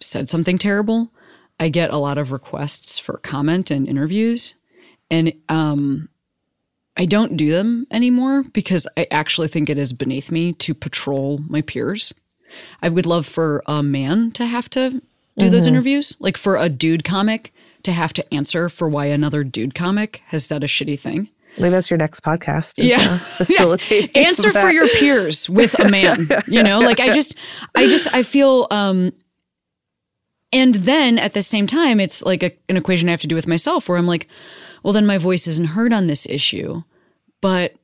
said 0.00 0.30
something 0.30 0.56
terrible, 0.58 1.12
I 1.58 1.68
get 1.68 1.90
a 1.90 1.98
lot 1.98 2.18
of 2.18 2.32
requests 2.32 2.98
for 2.98 3.18
comment 3.18 3.70
and 3.70 3.88
interviews. 3.88 4.54
And 5.10 5.32
um 5.48 6.08
I 6.96 7.06
don't 7.06 7.36
do 7.36 7.50
them 7.50 7.86
anymore 7.90 8.44
because 8.52 8.86
I 8.96 9.06
actually 9.10 9.48
think 9.48 9.70
it 9.70 9.78
is 9.78 9.92
beneath 9.92 10.30
me 10.30 10.52
to 10.54 10.74
patrol 10.74 11.40
my 11.48 11.62
peers. 11.62 12.12
I 12.82 12.88
would 12.88 13.06
love 13.06 13.26
for 13.26 13.62
a 13.66 13.82
man 13.82 14.32
to 14.32 14.44
have 14.44 14.68
to 14.70 15.00
do 15.38 15.48
those 15.48 15.66
interviews, 15.66 16.16
like 16.20 16.36
for 16.36 16.56
a 16.56 16.68
dude 16.68 17.04
comic 17.04 17.54
to 17.84 17.92
have 17.92 18.12
to 18.12 18.34
answer 18.34 18.68
for 18.68 18.88
why 18.88 19.06
another 19.06 19.42
dude 19.44 19.74
comic 19.74 20.22
has 20.26 20.44
said 20.44 20.62
a 20.62 20.66
shitty 20.66 21.00
thing. 21.00 21.30
Maybe 21.58 21.70
that's 21.70 21.90
your 21.90 21.98
next 21.98 22.20
podcast. 22.22 22.78
is, 22.78 22.86
Yeah. 22.86 22.98
uh, 23.00 23.18
facilitating. 23.18 24.10
Answer 24.24 24.52
for 24.52 24.70
your 24.70 24.88
peers 24.98 25.48
with 25.50 25.78
a 25.78 25.88
man, 25.88 26.26
you 26.46 26.62
know? 26.62 26.78
Like 26.80 27.00
I 27.00 27.12
just 27.12 27.34
I 27.74 27.88
just 27.88 28.12
I 28.14 28.22
feel 28.22 28.66
um 28.70 29.12
and 30.52 30.74
then 30.76 31.18
at 31.18 31.32
the 31.34 31.42
same 31.42 31.66
time 31.66 32.00
it's 32.00 32.22
like 32.24 32.42
a, 32.42 32.52
an 32.68 32.76
equation 32.76 33.08
I 33.08 33.12
have 33.12 33.20
to 33.20 33.26
do 33.26 33.34
with 33.34 33.46
myself 33.46 33.88
where 33.88 33.98
I'm 33.98 34.06
like, 34.06 34.26
well 34.82 34.92
then 34.92 35.06
my 35.06 35.18
voice 35.18 35.46
isn't 35.46 35.68
heard 35.68 35.92
on 35.92 36.06
this 36.06 36.26
issue. 36.26 36.82
But 37.40 37.74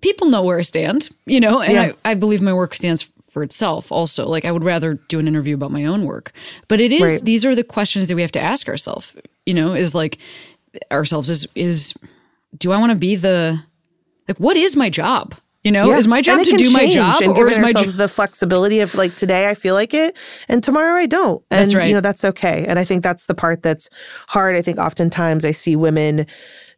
people 0.00 0.28
know 0.28 0.42
where 0.42 0.58
I 0.58 0.62
stand, 0.62 1.10
you 1.26 1.40
know, 1.40 1.60
and 1.62 1.72
Yeah. 1.72 1.92
I, 2.04 2.10
I 2.12 2.14
believe 2.14 2.42
my 2.42 2.52
work 2.52 2.74
stands 2.74 3.10
for 3.30 3.42
itself 3.42 3.90
also. 3.90 4.26
Like 4.28 4.44
I 4.44 4.52
would 4.52 4.64
rather 4.64 4.94
do 5.08 5.18
an 5.18 5.26
interview 5.26 5.54
about 5.54 5.72
my 5.72 5.84
own 5.84 6.04
work. 6.04 6.32
But 6.68 6.80
it 6.80 6.92
is 6.92 7.02
Right. 7.02 7.20
these 7.22 7.44
are 7.44 7.54
the 7.54 7.64
questions 7.64 8.08
that 8.08 8.14
we 8.14 8.22
have 8.22 8.32
to 8.32 8.40
ask 8.40 8.68
ourselves, 8.68 9.14
you 9.46 9.54
know, 9.54 9.74
is 9.74 9.94
like 9.94 10.18
ourselves 10.90 11.30
is 11.30 11.46
is 11.54 11.94
do 12.56 12.72
I 12.72 12.78
want 12.78 12.90
to 12.90 12.96
be 12.96 13.16
the 13.16 13.58
like 14.28 14.38
what 14.38 14.56
is 14.56 14.76
my 14.76 14.90
job? 14.90 15.34
You 15.62 15.72
know, 15.72 15.88
Yeah. 15.88 15.96
is 15.96 16.06
my 16.06 16.20
job 16.20 16.44
to 16.44 16.56
do 16.58 16.70
my 16.70 16.90
job 16.90 17.22
or 17.22 17.48
is 17.48 17.58
my 17.58 17.72
job 17.72 17.86
the 17.86 18.06
flexibility 18.08 18.80
of 18.80 18.94
like 18.94 19.16
today 19.16 19.48
I 19.48 19.54
feel 19.54 19.74
like 19.74 19.94
it 19.94 20.14
and 20.46 20.62
tomorrow 20.62 20.92
I 20.94 21.06
don't. 21.06 21.42
And 21.50 21.62
That's 21.62 21.74
right. 21.74 21.88
you 21.88 21.94
know 21.94 22.02
that's 22.02 22.24
okay. 22.24 22.66
And 22.68 22.78
I 22.78 22.84
think 22.84 23.02
that's 23.02 23.26
the 23.26 23.34
part 23.34 23.62
that's 23.62 23.88
hard. 24.28 24.56
I 24.56 24.62
think 24.62 24.78
oftentimes 24.78 25.44
I 25.46 25.52
see 25.52 25.74
women 25.74 26.26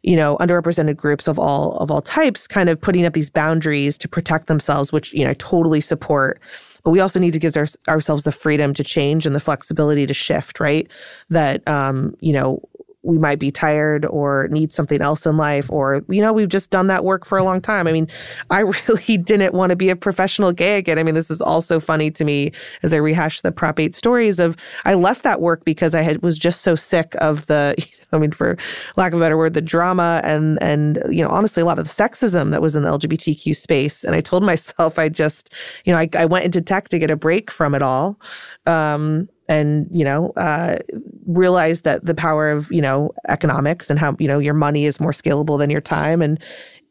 you 0.03 0.15
know 0.15 0.37
underrepresented 0.37 0.95
groups 0.95 1.27
of 1.27 1.37
all 1.37 1.73
of 1.77 1.91
all 1.91 2.01
types 2.01 2.47
kind 2.47 2.69
of 2.69 2.79
putting 2.79 3.05
up 3.05 3.13
these 3.13 3.29
boundaries 3.29 3.97
to 3.97 4.07
protect 4.07 4.45
themselves 4.47 4.91
which 4.93 5.11
you 5.11 5.23
know 5.23 5.31
I 5.31 5.33
totally 5.33 5.81
support 5.81 6.39
but 6.83 6.91
we 6.91 6.99
also 7.01 7.19
need 7.19 7.33
to 7.33 7.39
give 7.39 7.57
our, 7.57 7.67
ourselves 7.89 8.23
the 8.23 8.31
freedom 8.31 8.73
to 8.75 8.83
change 8.83 9.25
and 9.25 9.35
the 9.35 9.39
flexibility 9.39 10.05
to 10.05 10.13
shift 10.13 10.59
right 10.59 10.87
that 11.29 11.67
um 11.67 12.15
you 12.21 12.31
know 12.31 12.61
we 13.07 13.17
might 13.17 13.39
be 13.39 13.51
tired 13.51 14.05
or 14.05 14.49
need 14.49 14.73
something 14.73 15.01
else 15.01 15.25
in 15.25 15.37
life, 15.37 15.71
or, 15.71 16.03
you 16.09 16.21
know, 16.21 16.33
we've 16.33 16.49
just 16.49 16.69
done 16.69 16.87
that 16.87 17.05
work 17.05 17.25
for 17.25 17.37
a 17.37 17.43
long 17.43 17.61
time. 17.61 17.87
I 17.87 17.93
mean, 17.93 18.07
I 18.49 18.59
really 18.59 19.17
didn't 19.17 19.53
want 19.53 19.69
to 19.69 19.75
be 19.75 19.89
a 19.89 19.95
professional 19.95 20.51
gay 20.51 20.77
again. 20.77 20.99
I 20.99 21.03
mean, 21.03 21.15
this 21.15 21.31
is 21.31 21.41
also 21.41 21.79
funny 21.79 22.11
to 22.11 22.25
me 22.25 22.51
as 22.83 22.93
I 22.93 22.97
rehash 22.97 23.41
the 23.41 23.51
Prop 23.51 23.79
8 23.79 23.95
stories 23.95 24.39
of 24.39 24.57
I 24.83 24.93
left 24.93 25.23
that 25.23 25.39
work 25.41 25.63
because 25.63 25.95
I 25.95 26.01
had 26.01 26.21
was 26.21 26.37
just 26.37 26.61
so 26.61 26.75
sick 26.75 27.15
of 27.19 27.45
the, 27.45 27.75
I 28.11 28.17
mean, 28.17 28.31
for 28.31 28.57
lack 28.97 29.13
of 29.13 29.19
a 29.19 29.21
better 29.21 29.37
word, 29.37 29.53
the 29.53 29.61
drama 29.61 30.21
and, 30.23 30.61
and, 30.61 31.01
you 31.09 31.23
know, 31.23 31.29
honestly, 31.29 31.61
a 31.61 31.65
lot 31.65 31.79
of 31.79 31.85
the 31.85 31.91
sexism 31.91 32.51
that 32.51 32.61
was 32.61 32.75
in 32.75 32.83
the 32.83 32.89
LGBTQ 32.89 33.55
space. 33.55 34.03
And 34.03 34.15
I 34.15 34.21
told 34.21 34.43
myself 34.51 34.99
I 34.99 35.07
just, 35.07 35.53
you 35.85 35.93
know, 35.93 35.99
I, 35.99 36.09
I 36.13 36.25
went 36.25 36.43
into 36.43 36.61
tech 36.61 36.89
to 36.89 36.99
get 36.99 37.09
a 37.09 37.15
break 37.15 37.49
from 37.51 37.73
it 37.73 37.81
all. 37.81 38.19
Um, 38.65 39.29
and 39.47 39.87
you 39.91 40.03
know 40.03 40.31
uh, 40.35 40.77
realize 41.25 41.81
that 41.81 42.05
the 42.05 42.15
power 42.15 42.49
of 42.49 42.71
you 42.71 42.81
know 42.81 43.11
economics 43.27 43.89
and 43.89 43.99
how 43.99 44.15
you 44.19 44.27
know 44.27 44.39
your 44.39 44.53
money 44.53 44.85
is 44.85 44.99
more 44.99 45.11
scalable 45.11 45.57
than 45.57 45.69
your 45.69 45.81
time. 45.81 46.21
And 46.21 46.39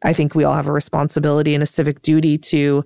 I 0.02 0.12
think 0.12 0.34
we 0.34 0.44
all 0.44 0.54
have 0.54 0.68
a 0.68 0.72
responsibility 0.72 1.54
and 1.54 1.62
a 1.62 1.66
civic 1.66 2.02
duty 2.02 2.36
to 2.38 2.84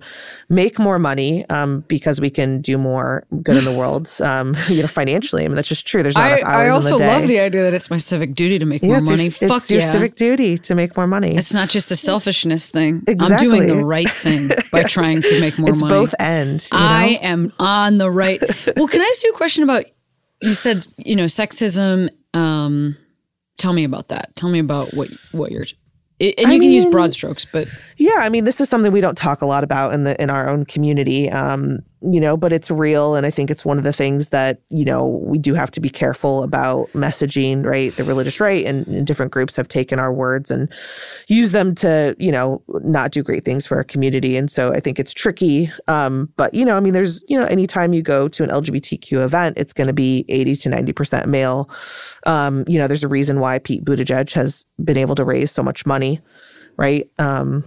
make 0.49 0.79
more 0.79 0.97
money 0.97 1.47
um, 1.49 1.81
because 1.87 2.21
we 2.21 2.29
can 2.29 2.61
do 2.61 2.77
more 2.77 3.25
good 3.43 3.57
in 3.57 3.65
the 3.65 3.71
world, 3.71 4.09
um, 4.21 4.55
you 4.69 4.81
know, 4.81 4.87
financially. 4.87 5.43
I 5.43 5.47
mean, 5.47 5.55
that's 5.55 5.67
just 5.67 5.85
true. 5.85 6.03
There's 6.03 6.15
not 6.15 6.23
I, 6.23 6.65
I 6.65 6.69
also 6.69 6.97
the 6.97 7.05
love 7.05 7.27
the 7.27 7.39
idea 7.39 7.63
that 7.63 7.73
it's 7.73 7.89
my 7.89 7.97
civic 7.97 8.33
duty 8.33 8.57
to 8.59 8.65
make 8.65 8.81
yeah, 8.81 8.99
more 8.99 9.01
money. 9.01 9.25
Your, 9.25 9.31
Fuck 9.31 9.57
it's 9.57 9.71
your 9.71 9.81
yeah. 9.81 9.91
civic 9.91 10.15
duty 10.15 10.57
to 10.59 10.75
make 10.75 10.95
more 10.95 11.07
money. 11.07 11.35
It's 11.35 11.53
not 11.53 11.69
just 11.69 11.91
a 11.91 11.95
selfishness 11.95 12.71
thing. 12.71 13.03
I'm 13.07 13.37
doing 13.37 13.67
the 13.67 13.83
right 13.85 14.09
thing 14.09 14.49
by 14.71 14.83
trying 14.87 15.21
to 15.21 15.39
make 15.41 15.57
more 15.57 15.69
it's 15.69 15.81
money. 15.81 15.93
both 15.93 16.15
end. 16.19 16.67
You 16.71 16.77
know? 16.77 16.83
I 16.83 17.05
am 17.21 17.51
on 17.59 17.97
the 17.97 18.09
right. 18.09 18.41
well, 18.77 18.87
can 18.87 19.01
I 19.01 19.05
ask 19.05 19.23
you 19.23 19.31
a 19.31 19.37
question 19.37 19.63
about? 19.63 19.85
You 20.41 20.53
said 20.53 20.87
you 20.97 21.15
know 21.15 21.25
sexism. 21.25 22.09
Um, 22.33 22.97
tell 23.57 23.73
me 23.73 23.83
about 23.83 24.07
that. 24.07 24.35
Tell 24.35 24.49
me 24.49 24.59
about 24.59 24.93
what 24.93 25.09
what 25.31 25.51
you're. 25.51 25.65
And 26.21 26.37
you 26.37 26.45
I 26.45 26.59
can 26.59 26.69
use 26.69 26.85
broad 26.85 27.11
strokes, 27.11 27.45
but 27.45 27.67
Yeah, 27.97 28.17
I 28.17 28.29
mean, 28.29 28.43
this 28.43 28.61
is 28.61 28.69
something 28.69 28.91
we 28.91 29.01
don't 29.01 29.17
talk 29.17 29.41
a 29.41 29.45
lot 29.45 29.63
about 29.63 29.93
in 29.93 30.03
the 30.03 30.21
in 30.21 30.29
our 30.29 30.47
own 30.47 30.65
community, 30.65 31.29
um, 31.31 31.79
you 32.01 32.19
know, 32.19 32.35
but 32.35 32.51
it's 32.51 32.71
real, 32.71 33.15
and 33.15 33.25
I 33.25 33.31
think 33.31 33.51
it's 33.51 33.63
one 33.63 33.77
of 33.77 33.83
the 33.83 33.93
things 33.93 34.29
that 34.29 34.61
you 34.69 34.85
know 34.85 35.07
we 35.23 35.37
do 35.37 35.53
have 35.53 35.71
to 35.71 35.79
be 35.79 35.89
careful 35.89 36.43
about 36.43 36.91
messaging. 36.93 37.65
Right, 37.65 37.95
the 37.95 38.03
religious 38.03 38.39
right 38.39 38.65
and, 38.65 38.87
and 38.87 39.05
different 39.05 39.31
groups 39.31 39.55
have 39.55 39.67
taken 39.67 39.99
our 39.99 40.11
words 40.11 40.49
and 40.49 40.71
use 41.27 41.51
them 41.51 41.75
to 41.75 42.15
you 42.19 42.31
know 42.31 42.61
not 42.83 43.11
do 43.11 43.23
great 43.23 43.45
things 43.45 43.67
for 43.67 43.77
our 43.77 43.83
community, 43.83 44.37
and 44.37 44.51
so 44.51 44.73
I 44.73 44.79
think 44.79 44.99
it's 44.99 45.13
tricky. 45.13 45.71
Um, 45.87 46.29
but 46.37 46.53
you 46.53 46.65
know, 46.65 46.77
I 46.77 46.79
mean, 46.79 46.93
there's 46.93 47.23
you 47.27 47.39
know, 47.39 47.45
anytime 47.45 47.93
you 47.93 48.01
go 48.01 48.27
to 48.27 48.43
an 48.43 48.49
LGBTQ 48.49 49.23
event, 49.23 49.57
it's 49.57 49.73
going 49.73 49.87
to 49.87 49.93
be 49.93 50.25
eighty 50.29 50.55
to 50.55 50.69
ninety 50.69 50.93
percent 50.93 51.27
male. 51.27 51.69
Um, 52.25 52.63
you 52.67 52.77
know, 52.79 52.87
there's 52.87 53.03
a 53.03 53.07
reason 53.07 53.39
why 53.39 53.59
Pete 53.59 53.85
Buttigieg 53.85 54.33
has 54.33 54.65
been 54.83 54.97
able 54.97 55.15
to 55.15 55.23
raise 55.23 55.51
so 55.51 55.63
much 55.63 55.85
money 55.85 56.19
right? 56.77 57.09
Um, 57.19 57.63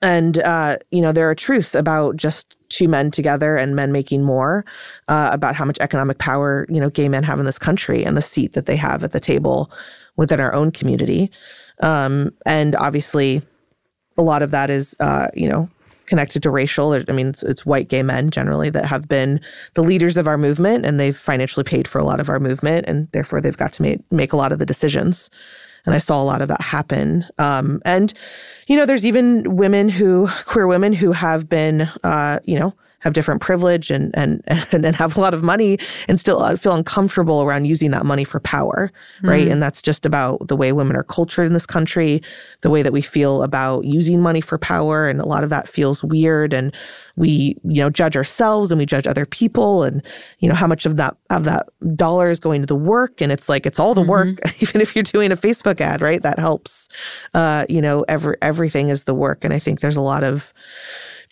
and 0.00 0.38
uh, 0.38 0.78
you 0.90 1.00
know 1.02 1.12
there 1.12 1.28
are 1.28 1.34
truths 1.34 1.74
about 1.74 2.16
just 2.16 2.56
two 2.68 2.88
men 2.88 3.10
together 3.10 3.56
and 3.56 3.76
men 3.76 3.92
making 3.92 4.22
more 4.22 4.64
uh, 5.08 5.30
about 5.32 5.54
how 5.54 5.64
much 5.64 5.78
economic 5.80 6.18
power 6.18 6.66
you 6.68 6.80
know 6.80 6.90
gay 6.90 7.08
men 7.08 7.22
have 7.22 7.38
in 7.38 7.44
this 7.44 7.58
country 7.58 8.04
and 8.04 8.16
the 8.16 8.22
seat 8.22 8.54
that 8.54 8.66
they 8.66 8.76
have 8.76 9.04
at 9.04 9.12
the 9.12 9.20
table 9.20 9.70
within 10.16 10.40
our 10.40 10.54
own 10.54 10.70
community. 10.70 11.30
Um, 11.80 12.32
and 12.46 12.76
obviously 12.76 13.42
a 14.18 14.22
lot 14.22 14.42
of 14.42 14.50
that 14.50 14.70
is 14.70 14.94
uh, 15.00 15.28
you 15.34 15.48
know 15.48 15.68
connected 16.06 16.42
to 16.42 16.50
racial. 16.50 16.92
I 16.92 17.12
mean 17.12 17.28
it's, 17.28 17.42
it's 17.42 17.64
white 17.64 17.88
gay 17.88 18.02
men 18.02 18.30
generally 18.30 18.70
that 18.70 18.86
have 18.86 19.08
been 19.08 19.40
the 19.74 19.82
leaders 19.82 20.16
of 20.16 20.26
our 20.26 20.36
movement 20.36 20.84
and 20.84 20.98
they've 20.98 21.16
financially 21.16 21.64
paid 21.64 21.88
for 21.88 21.98
a 21.98 22.04
lot 22.04 22.20
of 22.20 22.28
our 22.28 22.40
movement 22.40 22.86
and 22.86 23.08
therefore 23.12 23.40
they've 23.40 23.56
got 23.56 23.72
to 23.74 23.82
make, 23.82 24.00
make 24.12 24.32
a 24.32 24.36
lot 24.36 24.52
of 24.52 24.58
the 24.58 24.66
decisions 24.66 25.30
and 25.84 25.94
I 25.94 25.98
saw 25.98 26.22
a 26.22 26.24
lot 26.24 26.42
of 26.42 26.48
that 26.48 26.60
happen. 26.60 27.26
Um, 27.38 27.82
and 27.84 28.12
you 28.66 28.76
know, 28.76 28.86
there's 28.86 29.06
even 29.06 29.56
women 29.56 29.88
who, 29.88 30.28
queer 30.46 30.66
women 30.66 30.92
who 30.92 31.12
have 31.12 31.48
been, 31.48 31.82
uh, 32.04 32.38
you 32.44 32.58
know, 32.58 32.74
have 33.02 33.12
different 33.12 33.40
privilege 33.40 33.90
and 33.90 34.10
and 34.14 34.42
and, 34.46 34.84
and 34.84 34.96
have 34.96 35.16
a 35.16 35.20
lot 35.20 35.34
of 35.34 35.42
money 35.42 35.78
and 36.08 36.18
still 36.18 36.42
uh, 36.42 36.56
feel 36.56 36.74
uncomfortable 36.74 37.42
around 37.42 37.66
using 37.66 37.90
that 37.90 38.06
money 38.06 38.24
for 38.24 38.40
power, 38.40 38.90
right? 39.22 39.48
And 39.48 39.62
that's 39.62 39.82
just 39.82 40.06
about 40.06 40.48
the 40.48 40.56
way 40.56 40.72
women 40.72 40.96
are 40.96 41.02
cultured 41.02 41.46
in 41.46 41.52
this 41.52 41.66
country, 41.66 42.22
the 42.62 42.70
way 42.70 42.82
that 42.82 42.92
we 42.92 43.02
feel 43.02 43.42
about 43.42 43.84
using 43.84 44.20
money 44.20 44.40
for 44.40 44.58
power, 44.58 45.08
and 45.08 45.20
a 45.20 45.26
lot 45.26 45.44
of 45.44 45.50
that 45.50 45.68
feels 45.68 46.02
weird. 46.02 46.52
And 46.52 46.74
we, 47.16 47.56
you 47.64 47.82
know, 47.82 47.90
judge 47.90 48.16
ourselves 48.16 48.70
and 48.72 48.78
we 48.78 48.86
judge 48.86 49.06
other 49.06 49.26
people, 49.26 49.82
and 49.82 50.02
you 50.38 50.48
know 50.48 50.54
how 50.54 50.66
much 50.66 50.86
of 50.86 50.96
that 50.96 51.16
of 51.30 51.44
that 51.44 51.68
dollar 51.96 52.30
is 52.30 52.40
going 52.40 52.62
to 52.62 52.66
the 52.66 52.76
work, 52.76 53.20
and 53.20 53.32
it's 53.32 53.48
like 53.48 53.66
it's 53.66 53.80
all 53.80 53.94
the 53.94 54.02
work, 54.02 54.38
even 54.62 54.80
if 54.80 54.94
you're 54.94 55.02
doing 55.02 55.32
a 55.32 55.36
Facebook 55.36 55.80
ad, 55.80 56.00
right? 56.00 56.22
That 56.22 56.38
helps. 56.38 56.88
Uh, 57.34 57.66
you 57.68 57.82
know, 57.82 58.04
every 58.08 58.36
everything 58.40 58.88
is 58.88 59.04
the 59.04 59.14
work, 59.14 59.44
and 59.44 59.52
I 59.52 59.58
think 59.58 59.80
there's 59.80 59.96
a 59.96 60.00
lot 60.00 60.24
of 60.24 60.52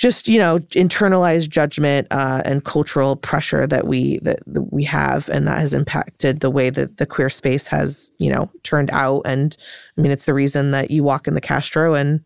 just 0.00 0.28
you 0.28 0.38
know 0.38 0.58
internalized 0.70 1.50
judgment 1.50 2.08
uh, 2.10 2.40
and 2.46 2.64
cultural 2.64 3.16
pressure 3.16 3.66
that 3.66 3.86
we 3.86 4.18
that, 4.20 4.40
that 4.46 4.72
we 4.72 4.82
have 4.82 5.28
and 5.28 5.46
that 5.46 5.58
has 5.58 5.74
impacted 5.74 6.40
the 6.40 6.50
way 6.50 6.70
that 6.70 6.96
the 6.96 7.04
queer 7.04 7.28
space 7.28 7.66
has 7.66 8.10
you 8.18 8.32
know 8.32 8.50
turned 8.62 8.90
out. 8.92 9.20
And 9.26 9.56
i 9.96 10.00
mean 10.00 10.10
it's 10.10 10.24
the 10.24 10.32
reason 10.32 10.70
that 10.70 10.90
you 10.90 11.04
walk 11.04 11.28
in 11.28 11.34
the 11.34 11.40
castro 11.40 11.94
and 11.94 12.24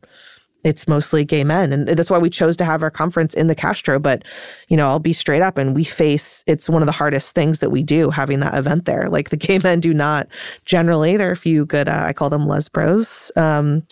it's 0.62 0.88
mostly 0.88 1.26
gay 1.26 1.44
men. 1.44 1.74
And 1.74 1.88
that's 1.88 2.08
why 2.08 2.16
we 2.16 2.30
chose 2.30 2.56
to 2.56 2.64
have 2.64 2.82
our 2.82 2.90
conference 2.90 3.34
in 3.34 3.48
the 3.48 3.54
castro. 3.56 3.98
But 3.98 4.22
you 4.68 4.76
know 4.76 4.88
i'll 4.88 5.00
be 5.00 5.12
straight 5.12 5.42
up 5.42 5.58
and 5.58 5.74
we 5.74 5.82
face 5.82 6.44
it's 6.46 6.68
one 6.68 6.80
of 6.80 6.86
the 6.86 6.92
hardest 6.92 7.34
things 7.34 7.58
that 7.58 7.70
we 7.70 7.82
do 7.82 8.08
having 8.08 8.38
that 8.38 8.54
event 8.54 8.84
there. 8.84 9.08
Like 9.08 9.30
the 9.30 9.36
gay 9.36 9.58
men 9.64 9.80
do 9.80 9.92
not 9.92 10.28
generally. 10.64 11.16
There 11.16 11.28
are 11.28 11.32
a 11.32 11.36
few 11.36 11.66
good 11.66 11.88
uh, 11.88 12.04
i 12.06 12.12
call 12.12 12.30
them 12.30 12.46
lesbros 12.46 13.36
um, 13.36 13.82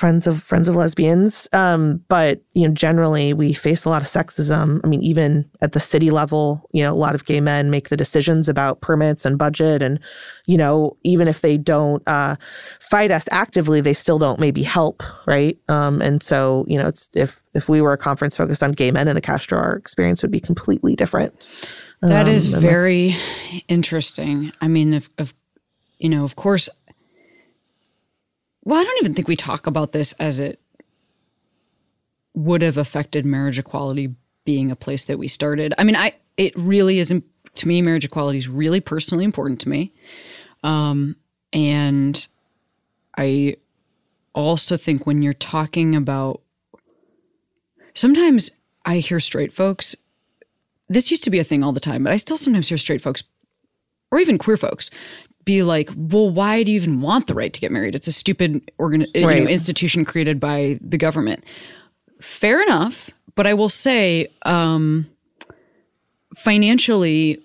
friends 0.00 0.26
of 0.26 0.42
friends 0.42 0.66
of 0.66 0.74
lesbians 0.74 1.46
um, 1.52 2.02
but 2.08 2.40
you 2.54 2.66
know 2.66 2.72
generally 2.72 3.34
we 3.34 3.52
face 3.52 3.84
a 3.84 3.90
lot 3.90 4.00
of 4.00 4.08
sexism 4.08 4.80
i 4.82 4.86
mean 4.86 5.02
even 5.02 5.44
at 5.60 5.72
the 5.72 5.80
city 5.80 6.10
level 6.10 6.66
you 6.72 6.82
know 6.82 6.90
a 6.90 6.96
lot 6.96 7.14
of 7.14 7.26
gay 7.26 7.38
men 7.38 7.70
make 7.70 7.90
the 7.90 7.98
decisions 7.98 8.48
about 8.48 8.80
permits 8.80 9.26
and 9.26 9.36
budget 9.36 9.82
and 9.82 10.00
you 10.46 10.56
know 10.56 10.96
even 11.02 11.28
if 11.28 11.42
they 11.42 11.58
don't 11.58 12.02
uh, 12.06 12.34
fight 12.80 13.10
us 13.10 13.28
actively 13.30 13.82
they 13.82 13.92
still 13.92 14.18
don't 14.18 14.40
maybe 14.40 14.62
help 14.62 15.02
right 15.26 15.58
um, 15.68 16.00
and 16.00 16.22
so 16.22 16.64
you 16.66 16.78
know 16.78 16.88
it's 16.88 17.10
if 17.14 17.42
if 17.52 17.68
we 17.68 17.82
were 17.82 17.92
a 17.92 17.98
conference 17.98 18.38
focused 18.38 18.62
on 18.62 18.72
gay 18.72 18.90
men 18.90 19.06
in 19.06 19.14
the 19.14 19.20
castro 19.20 19.58
our 19.58 19.76
experience 19.76 20.22
would 20.22 20.30
be 20.30 20.40
completely 20.40 20.96
different 20.96 21.46
That 22.00 22.26
Um, 22.26 22.32
is 22.32 22.46
very 22.46 23.14
interesting. 23.68 24.52
I 24.62 24.68
mean, 24.68 24.94
if, 24.94 25.10
if 25.18 25.34
you 25.98 26.08
know, 26.08 26.24
of 26.24 26.34
course. 26.34 26.70
Well, 28.64 28.78
I 28.78 28.84
don't 28.84 28.98
even 29.02 29.14
think 29.14 29.28
we 29.28 29.36
talk 29.36 29.66
about 29.66 29.92
this 29.92 30.12
as 30.14 30.38
it 30.38 30.60
would 32.34 32.62
have 32.62 32.76
affected 32.76 33.24
marriage 33.24 33.58
equality 33.58 34.14
being 34.44 34.70
a 34.70 34.76
place 34.76 35.04
that 35.06 35.18
we 35.18 35.28
started. 35.28 35.74
I 35.78 35.84
mean, 35.84 35.96
I 35.96 36.14
it 36.36 36.56
really 36.56 36.98
isn't 36.98 37.24
to 37.56 37.68
me. 37.68 37.82
Marriage 37.82 38.04
equality 38.04 38.38
is 38.38 38.48
really 38.48 38.80
personally 38.80 39.24
important 39.24 39.60
to 39.62 39.68
me, 39.68 39.92
um, 40.62 41.16
and 41.52 42.26
I 43.16 43.56
also 44.34 44.76
think 44.76 45.06
when 45.06 45.22
you're 45.22 45.34
talking 45.34 45.96
about 45.96 46.40
sometimes 47.94 48.50
I 48.84 48.98
hear 48.98 49.20
straight 49.20 49.52
folks 49.52 49.96
this 50.90 51.10
used 51.10 51.22
to 51.22 51.30
be 51.30 51.38
a 51.38 51.44
thing 51.44 51.62
all 51.62 51.72
the 51.72 51.80
time, 51.80 52.02
but 52.02 52.12
I 52.12 52.16
still 52.16 52.36
sometimes 52.36 52.68
hear 52.68 52.76
straight 52.76 53.00
folks 53.00 53.22
or 54.10 54.18
even 54.18 54.38
queer 54.38 54.56
folks 54.56 54.90
be 55.50 55.62
like, 55.62 55.90
"Well, 55.96 56.30
why 56.30 56.62
do 56.62 56.72
you 56.72 56.76
even 56.76 57.00
want 57.00 57.26
the 57.26 57.34
right 57.34 57.52
to 57.52 57.60
get 57.60 57.70
married? 57.72 57.94
It's 57.94 58.08
a 58.08 58.12
stupid 58.12 58.70
organ- 58.78 59.06
you 59.14 59.22
know, 59.22 59.28
institution 59.30 60.04
created 60.04 60.38
by 60.38 60.78
the 60.80 60.98
government." 60.98 61.44
Fair 62.20 62.62
enough, 62.62 63.10
but 63.34 63.46
I 63.46 63.54
will 63.54 63.68
say, 63.70 64.28
um, 64.44 65.06
financially, 66.36 67.38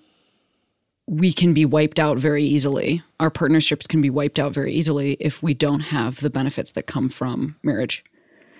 we 1.06 1.32
can 1.32 1.54
be 1.54 1.64
wiped 1.64 1.98
out 2.00 2.18
very 2.18 2.44
easily. 2.44 3.02
Our 3.20 3.30
partnerships 3.30 3.86
can 3.86 4.02
be 4.02 4.10
wiped 4.10 4.38
out 4.38 4.52
very 4.52 4.72
easily 4.74 5.16
if 5.20 5.42
we 5.42 5.54
don't 5.54 5.80
have 5.80 6.20
the 6.20 6.30
benefits 6.30 6.72
that 6.72 6.86
come 6.86 7.08
from 7.08 7.56
marriage. 7.62 8.04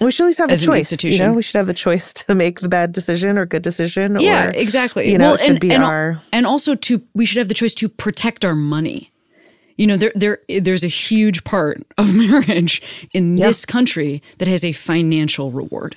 we 0.01 0.11
should 0.11 0.25
at 0.25 0.27
least 0.27 0.39
have 0.39 0.51
as 0.51 0.61
the 0.61 0.67
choice 0.67 1.05
you 1.05 1.19
know 1.19 1.33
we 1.33 1.43
should 1.43 1.57
have 1.57 1.67
the 1.67 1.75
choice 1.75 2.13
to 2.13 2.35
make 2.35 2.61
the 2.61 2.69
bad 2.69 2.93
decision 2.93 3.39
or 3.39 3.47
good 3.47 3.63
decision 3.63 4.17
Yeah, 4.21 4.49
or, 4.49 4.51
exactly. 4.51 5.11
you 5.11 5.19
know 5.19 5.33
well, 5.33 5.39
and, 5.41 5.59
be 5.59 5.73
and, 5.73 5.83
our 5.83 6.21
and 6.33 6.47
also 6.47 6.75
to 6.75 7.03
we 7.15 7.25
should 7.27 7.39
have 7.39 7.49
the 7.49 7.55
choice 7.55 7.75
to 7.75 7.89
protect 7.89 8.45
our 8.45 8.55
money. 8.55 9.11
You 9.77 9.87
know, 9.87 9.97
there 9.97 10.13
there 10.15 10.39
there's 10.61 10.85
a 10.85 10.89
huge 10.89 11.45
part 11.45 11.83
of 11.99 12.15
marriage 12.27 12.83
in 13.13 13.37
this 13.37 13.65
country 13.65 14.23
that 14.39 14.49
has 14.49 14.65
a 14.65 14.73
financial 14.73 15.51
reward. 15.51 15.97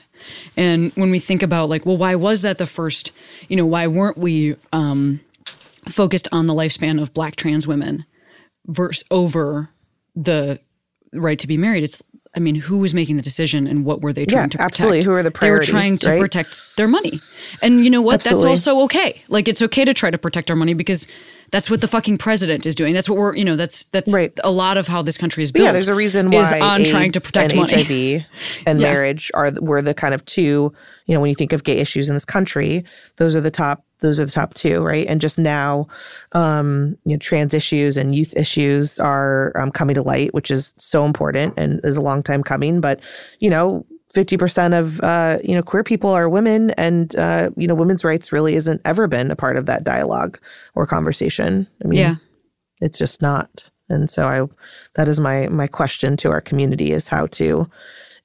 And 0.57 0.91
when 0.95 1.11
we 1.11 1.19
think 1.19 1.41
about 1.43 1.69
like, 1.69 1.85
well, 1.85 1.95
why 1.97 2.15
was 2.15 2.41
that 2.41 2.57
the 2.57 2.67
first? 2.67 3.11
You 3.47 3.55
know, 3.55 3.65
why 3.65 3.87
weren't 3.87 4.17
we 4.17 4.55
um, 4.73 5.21
focused 5.87 6.27
on 6.31 6.47
the 6.47 6.53
lifespan 6.53 7.01
of 7.01 7.13
Black 7.13 7.35
trans 7.37 7.65
women 7.67 8.05
versus 8.67 9.03
over 9.11 9.69
the 10.15 10.59
right 11.13 11.39
to 11.39 11.47
be 11.47 11.55
married? 11.57 11.83
It's 11.83 12.03
I 12.35 12.39
mean, 12.39 12.55
who 12.55 12.77
was 12.79 12.93
making 12.93 13.15
the 13.15 13.23
decision 13.23 13.65
and 13.65 13.85
what 13.85 14.01
were 14.01 14.13
they 14.13 14.25
trying 14.25 14.41
Yeah, 14.43 14.47
to 14.47 14.57
protect? 14.57 14.71
absolutely. 14.73 15.03
Who 15.03 15.11
are 15.13 15.23
the 15.23 15.31
They 15.31 15.49
were 15.49 15.59
trying 15.59 15.97
to 15.99 16.09
right? 16.09 16.19
protect 16.21 16.61
their 16.77 16.87
money. 16.87 17.19
And 17.63 17.83
you 17.83 17.89
know 17.89 18.01
what? 18.01 18.15
Absolutely. 18.15 18.49
That's 18.51 18.67
also 18.67 18.83
okay. 18.83 19.21
Like 19.29 19.47
it's 19.47 19.61
okay 19.63 19.83
to 19.85 19.93
try 19.95 20.11
to 20.11 20.17
protect 20.17 20.49
our 20.51 20.55
money 20.55 20.73
because 20.75 21.07
That's 21.51 21.69
what 21.69 21.81
the 21.81 21.87
fucking 21.87 22.17
president 22.19 22.65
is 22.65 22.75
doing. 22.75 22.93
That's 22.93 23.09
what 23.09 23.17
we're, 23.17 23.35
you 23.35 23.45
know, 23.45 23.55
that's 23.55 23.85
that's 23.85 24.13
Right. 24.13 24.31
a 24.43 24.51
lot 24.51 24.77
of 24.77 24.87
how 24.87 25.01
this 25.01 25.17
country 25.17 25.43
is 25.43 25.51
But 25.51 25.59
built. 25.59 25.65
yeah, 25.67 25.71
there's 25.73 25.87
a 25.87 25.95
reason 25.95 26.31
is 26.33 26.51
why 26.51 26.59
on 26.59 26.83
trying 26.83 27.11
to 27.13 27.21
protect 27.21 27.51
and 27.53 27.61
money. 27.61 27.83
HIV 27.83 28.25
and 28.67 28.79
Yeah. 28.79 28.91
marriage 28.91 29.31
are 29.33 29.51
were 29.59 29.81
the 29.81 29.93
kind 29.93 30.13
of 30.13 30.23
two. 30.25 30.71
You 31.05 31.13
know, 31.13 31.19
when 31.21 31.29
you 31.29 31.35
think 31.35 31.53
of 31.53 31.63
gay 31.63 31.77
issues 31.77 32.07
in 32.09 32.15
this 32.15 32.25
country, 32.25 32.83
those 33.17 33.35
are 33.35 33.41
the 33.41 33.51
top. 33.51 33.83
Those 34.01 34.19
are 34.19 34.25
the 34.25 34.31
top 34.31 34.53
two, 34.53 34.81
right? 34.81 35.05
And 35.07 35.19
just 35.19 35.37
now, 35.37 35.87
um, 36.31 36.95
you 37.03 37.13
know, 37.15 37.17
trans 37.17 37.53
issues 37.53 37.97
and 37.97 38.15
youth 38.15 38.33
issues 38.37 38.97
are 38.99 39.51
um, 39.59 39.71
coming 39.71 39.93
to 39.95 40.01
light, 40.01 40.33
which 40.33 40.49
is 40.51 40.73
so 40.77 41.03
important 41.05 41.53
and 41.57 41.81
is 41.83 41.97
a 41.97 42.01
long 42.01 42.23
time 42.23 42.43
coming. 42.43 42.79
But 42.81 42.99
you 43.39 43.49
know. 43.49 43.85
50% 44.13 44.77
of 44.77 44.99
uh, 45.01 45.37
you 45.43 45.55
know 45.55 45.61
queer 45.61 45.83
people 45.83 46.09
are 46.09 46.27
women 46.27 46.71
and 46.71 47.15
uh, 47.15 47.49
you 47.55 47.67
know 47.67 47.75
women's 47.75 48.03
rights 48.03 48.31
really 48.31 48.55
isn't 48.55 48.81
ever 48.85 49.07
been 49.07 49.29
a 49.31 49.35
part 49.35 49.55
of 49.57 49.65
that 49.67 49.83
dialogue 49.83 50.39
or 50.75 50.85
conversation. 50.87 51.67
I 51.83 51.87
mean 51.87 51.99
Yeah. 51.99 52.15
it's 52.81 52.97
just 52.97 53.21
not. 53.21 53.69
And 53.89 54.09
so 54.09 54.27
i 54.27 54.47
that 54.95 55.07
is 55.07 55.19
my 55.19 55.47
my 55.49 55.67
question 55.67 56.17
to 56.17 56.31
our 56.31 56.41
community 56.41 56.91
is 56.91 57.07
how 57.07 57.27
to 57.27 57.69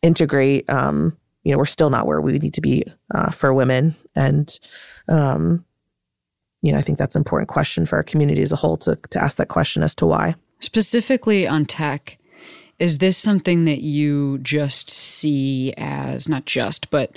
integrate 0.03 0.69
um 0.71 1.17
you 1.43 1.53
know 1.53 1.59
we're 1.59 1.67
still 1.67 1.91
not 1.91 2.07
where 2.07 2.21
we 2.21 2.39
need 2.39 2.55
to 2.55 2.61
be 2.61 2.85
uh, 3.15 3.31
for 3.31 3.53
women. 3.53 3.95
And 4.17 4.59
um 5.09 5.65
you 6.63 6.73
know 6.73 6.79
i 6.79 6.83
think 6.83 6.97
that's 6.99 7.15
an 7.15 7.21
important 7.21 7.49
question 7.51 7.85
for 7.85 7.97
our 7.97 8.03
community 8.03 8.41
as 8.41 8.53
a 8.53 8.57
whole 8.57 8.79
to 8.79 8.97
to 9.11 9.23
ask 9.23 9.37
that 9.37 9.49
question 9.49 9.83
as 9.83 9.95
to 9.97 10.07
why. 10.07 10.35
Specifically 10.61 11.47
on 11.47 11.67
tech, 11.67 12.17
is 12.79 12.99
this 12.99 13.17
something 13.17 13.65
that 13.65 13.83
you 13.83 14.39
just 14.39 14.91
see 14.91 15.73
as 15.77 16.29
not 16.29 16.45
just, 16.45 16.91
but 16.91 17.17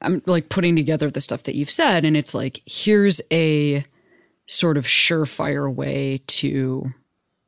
I'm 0.00 0.22
like 0.26 0.48
putting 0.48 0.76
together 0.76 1.10
the 1.10 1.20
stuff 1.20 1.42
that 1.44 1.54
you've 1.54 1.70
said, 1.70 2.04
and 2.04 2.16
it's 2.16 2.34
like, 2.34 2.60
here's 2.64 3.20
a 3.30 3.84
sort 4.46 4.76
of 4.76 4.84
surefire 4.84 5.72
way 5.72 6.22
to 6.26 6.92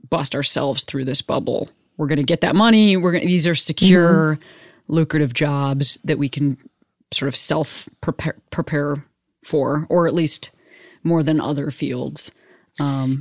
bust 0.09 0.35
ourselves 0.35 0.85
through 0.85 1.05
this 1.05 1.23
bubble. 1.23 1.69
We're 1.97 2.07
going 2.07 2.19
to 2.19 2.25
get 2.25 2.43
that 2.43 2.55
money. 2.57 2.97
We're 2.97 3.13
going 3.13 3.27
these 3.27 3.47
are 3.47 3.55
secure, 3.55 4.37
mm-hmm. 4.37 4.93
lucrative 4.93 5.35
jobs 5.35 5.99
that 6.05 6.19
we 6.19 6.29
can 6.29 6.59
sort 7.13 7.29
of 7.29 7.37
self 7.37 7.89
prepare, 8.01 8.37
prepare 8.51 9.05
for, 9.45 9.87
or 9.89 10.07
at 10.07 10.15
least 10.15 10.51
more 11.03 11.23
than 11.23 11.41
other 11.41 11.71
fields. 11.71 12.31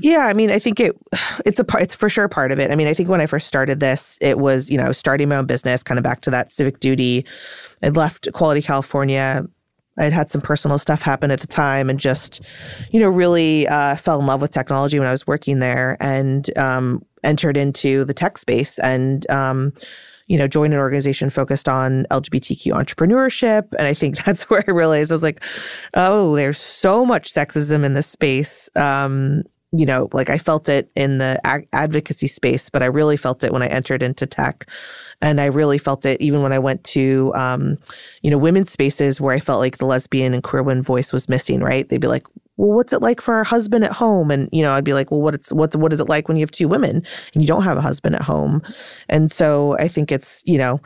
Yeah, 0.02 0.28
I 0.28 0.34
mean, 0.34 0.50
I 0.50 0.60
think 0.60 0.80
it 0.80 0.96
it's 1.46 1.60
a 1.60 1.64
part 1.64 1.84
it's 1.84 1.96
for 1.96 2.10
sure 2.10 2.28
part 2.28 2.52
of 2.52 2.60
it. 2.60 2.72
I 2.72 2.76
mean, 2.76 2.88
I 2.88 2.94
think 2.94 3.10
when 3.10 3.22
I 3.22 3.26
first 3.26 3.48
started 3.48 3.80
this, 3.80 4.18
it 4.22 4.40
was, 4.40 4.70
you 4.70 4.78
know, 4.78 4.88
I 4.88 4.92
starting 4.94 5.30
my 5.30 5.38
own 5.38 5.46
business, 5.46 5.84
kind 5.84 5.98
of 5.98 6.04
back 6.04 6.22
to 6.22 6.32
that 6.32 6.52
civic 6.52 6.80
duty. 6.80 7.26
I'd 7.84 7.96
left 7.96 8.28
Equality 8.28 8.62
California. 8.62 9.46
I'd 9.98 10.14
had 10.14 10.30
some 10.30 10.42
personal 10.42 10.80
stuff 10.80 11.02
happen 11.02 11.32
at 11.32 11.42
the 11.42 11.48
time 11.48 11.90
and 11.90 12.00
just, 12.00 12.42
you 12.92 13.00
know, 13.00 13.10
really 13.10 13.68
uh, 13.68 13.96
fell 13.98 14.20
in 14.20 14.26
love 14.26 14.42
with 14.42 14.52
technology 14.52 14.98
when 14.98 15.08
I 15.08 15.12
was 15.12 15.28
working 15.28 15.60
there 15.60 15.98
and 16.00 16.58
um, 16.58 17.06
entered 17.24 17.58
into 17.58 18.06
the 18.06 18.14
tech 18.14 18.38
space 18.38 18.80
and 18.80 19.30
um, 19.30 19.74
you 20.32 20.38
know, 20.38 20.48
join 20.48 20.72
an 20.72 20.80
organization 20.80 21.30
focused 21.30 21.68
on 21.68 22.06
LGBTQ 22.10 22.72
entrepreneurship. 22.72 23.68
And 23.78 23.86
I 23.86 23.94
think 23.94 24.16
that's 24.24 24.50
where 24.50 24.64
I 24.66 24.72
realized 24.72 25.12
I 25.12 25.16
was 25.16 25.24
like, 25.24 25.44
oh, 25.94 26.38
there's 26.38 26.58
so 26.58 27.06
much 27.06 27.34
sexism 27.34 27.84
in 27.84 27.96
this 27.96 28.08
space. 28.08 28.70
Um, 28.78 29.44
you 29.74 29.86
know, 29.86 30.08
like 30.14 30.30
I 30.30 30.38
felt 30.38 30.70
it 30.70 30.90
in 30.96 31.18
the 31.18 31.38
advocacy 31.74 32.28
space, 32.28 32.70
but 32.70 32.82
I 32.82 32.86
really 32.86 33.18
felt 33.18 33.44
it 33.44 33.52
when 33.52 33.62
I 33.62 33.68
entered 33.68 34.04
into 34.04 34.26
tech. 34.26 34.70
And 35.22 35.42
I 35.42 35.46
really 35.48 35.78
felt 35.78 36.06
it 36.06 36.20
even 36.22 36.42
when 36.42 36.54
I 36.54 36.60
went 36.60 36.86
to, 36.86 37.34
um, 37.36 37.78
you 38.22 38.32
know, 38.32 38.38
women's 38.38 38.72
spaces 38.72 39.20
where 39.20 39.36
I 39.36 39.40
felt 39.40 39.60
like 39.60 39.80
the 39.80 39.86
lesbian 39.86 40.34
and 40.34 40.44
queer 40.44 40.64
women 40.64 40.82
voice 40.82 41.12
was 41.12 41.28
missing, 41.28 41.60
right? 41.60 41.88
They'd 41.90 42.00
be 42.00 42.08
like, 42.08 42.26
well, 42.62 42.78
what's 42.78 42.94
it 42.94 43.02
like 43.02 43.20
for 43.22 43.34
our 43.34 43.44
husband 43.44 43.84
at 43.84 43.92
home? 43.92 44.30
And, 44.30 44.48
you 44.52 44.62
know, 44.62 44.72
I'd 44.74 44.84
be 44.84 44.94
like, 44.94 45.10
well, 45.10 45.20
what 45.20 45.34
it's, 45.34 45.52
what's, 45.52 45.76
what 45.76 45.92
is 45.92 46.00
it 46.00 46.08
like 46.08 46.28
when 46.28 46.38
you 46.38 46.44
have 46.44 46.52
two 46.52 46.68
women 46.68 47.04
and 47.34 47.42
you 47.42 47.48
don't 47.48 47.64
have 47.64 47.76
a 47.76 47.82
husband 47.82 48.14
at 48.14 48.22
home? 48.22 48.62
And 49.10 49.32
so 49.32 49.76
I 49.80 49.88
think 49.88 50.12
it's, 50.12 50.44
you 50.46 50.60
know, 50.60 50.80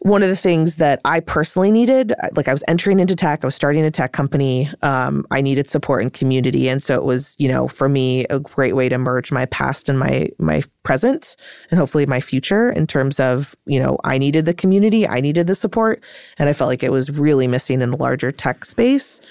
one 0.00 0.22
of 0.22 0.28
the 0.28 0.36
things 0.36 0.74
that 0.76 1.00
I 1.06 1.20
personally 1.20 1.70
needed, 1.70 2.12
like 2.34 2.48
I 2.48 2.52
was 2.52 2.62
entering 2.68 3.00
into 3.00 3.16
tech, 3.16 3.42
I 3.42 3.46
was 3.46 3.54
starting 3.54 3.82
a 3.82 3.90
tech 3.90 4.12
company. 4.12 4.68
Um, 4.82 5.26
I 5.30 5.40
needed 5.40 5.70
support 5.70 6.02
and 6.02 6.12
community. 6.12 6.68
And 6.68 6.82
so 6.82 6.96
it 6.96 7.04
was, 7.04 7.34
you 7.38 7.48
know, 7.48 7.66
for 7.66 7.88
me, 7.88 8.26
a 8.26 8.38
great 8.38 8.76
way 8.76 8.90
to 8.90 8.98
merge 8.98 9.32
my 9.32 9.46
past 9.46 9.88
and 9.88 9.98
my, 9.98 10.28
my 10.38 10.62
present 10.82 11.34
and 11.70 11.80
hopefully 11.80 12.04
my 12.04 12.20
future 12.20 12.70
in 12.70 12.86
terms 12.86 13.18
of, 13.18 13.56
you 13.64 13.80
know, 13.80 13.96
I 14.04 14.18
needed 14.18 14.44
the 14.44 14.54
community, 14.54 15.08
I 15.08 15.20
needed 15.20 15.46
the 15.46 15.54
support. 15.54 16.02
And 16.38 16.50
I 16.50 16.52
felt 16.52 16.68
like 16.68 16.82
it 16.82 16.92
was 16.92 17.08
really 17.08 17.46
missing 17.46 17.80
in 17.80 17.90
the 17.90 17.96
larger 17.96 18.30
tech 18.30 18.66
space. 18.66 19.22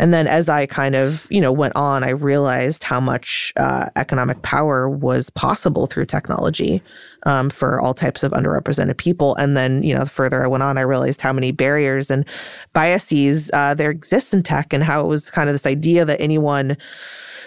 And 0.00 0.14
then 0.14 0.26
as 0.26 0.48
I 0.48 0.64
kind 0.64 0.94
of, 0.94 1.26
you 1.30 1.40
know, 1.40 1.52
went 1.52 1.76
on, 1.76 2.04
I 2.04 2.10
realized 2.10 2.82
how 2.82 3.00
much 3.00 3.52
uh, 3.56 3.86
economic 3.96 4.42
power 4.42 4.88
was 4.88 5.30
possible 5.30 5.86
through 5.86 6.06
technology 6.06 6.82
um, 7.24 7.50
for 7.50 7.80
all 7.80 7.94
types 7.94 8.22
of 8.22 8.32
underrepresented 8.32 8.96
people. 8.96 9.36
And 9.36 9.56
then, 9.56 9.82
you 9.82 9.94
know, 9.94 10.04
the 10.04 10.10
further 10.10 10.42
I 10.44 10.48
went 10.48 10.62
on, 10.62 10.76
I 10.76 10.82
realized 10.82 11.20
how 11.20 11.32
many 11.32 11.52
barriers 11.52 12.10
and 12.10 12.24
biases 12.72 13.50
uh, 13.52 13.74
there 13.74 13.90
exist 13.90 14.34
in 14.34 14.42
tech 14.42 14.72
and 14.72 14.82
how 14.82 15.00
it 15.04 15.06
was 15.06 15.30
kind 15.30 15.48
of 15.48 15.54
this 15.54 15.66
idea 15.66 16.04
that 16.04 16.20
anyone 16.20 16.76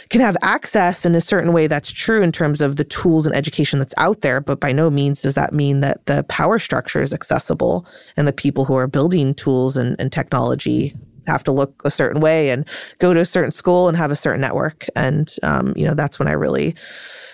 can 0.09 0.21
have 0.21 0.37
access 0.41 1.05
in 1.05 1.15
a 1.15 1.21
certain 1.21 1.53
way 1.53 1.67
that's 1.67 1.91
true 1.91 2.21
in 2.21 2.31
terms 2.31 2.61
of 2.61 2.75
the 2.75 2.83
tools 2.83 3.25
and 3.25 3.35
education 3.35 3.79
that's 3.79 3.93
out 3.97 4.21
there 4.21 4.41
but 4.41 4.59
by 4.59 4.71
no 4.71 4.89
means 4.89 5.21
does 5.21 5.33
that 5.33 5.53
mean 5.53 5.79
that 5.79 6.05
the 6.05 6.23
power 6.25 6.59
structure 6.59 7.01
is 7.01 7.13
accessible 7.13 7.85
and 8.17 8.27
the 8.27 8.33
people 8.33 8.65
who 8.65 8.75
are 8.75 8.85
building 8.85 9.33
tools 9.33 9.77
and, 9.77 9.95
and 9.99 10.11
technology 10.11 10.93
have 11.27 11.43
to 11.43 11.51
look 11.51 11.81
a 11.85 11.91
certain 11.91 12.21
way 12.21 12.49
and 12.49 12.65
go 12.99 13.13
to 13.13 13.19
a 13.19 13.25
certain 13.25 13.51
school 13.51 13.87
and 13.87 13.97
have 13.97 14.11
a 14.11 14.15
certain 14.15 14.41
network. 14.41 14.87
And 14.95 15.33
um, 15.43 15.73
you 15.75 15.85
know 15.85 15.93
that's 15.93 16.19
when 16.19 16.27
i 16.27 16.31
really 16.31 16.75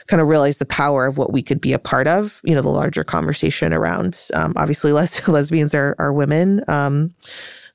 kind 0.08 0.22
of 0.22 0.28
realized 0.28 0.60
the 0.60 0.66
power 0.66 1.06
of 1.06 1.18
what 1.18 1.32
we 1.32 1.44
could 1.44 1.62
be 1.62 1.72
a 1.72 1.80
part 1.80 2.08
of 2.08 2.42
you 2.44 2.56
know 2.56 2.62
the 2.62 2.70
larger 2.70 3.04
conversation 3.04 3.74
around 3.74 4.28
um, 4.34 4.54
obviously 4.56 4.92
les- 4.92 5.28
lesbians 5.28 5.76
are, 5.76 5.96
are 6.00 6.14
women. 6.14 6.64
Um, 6.68 7.14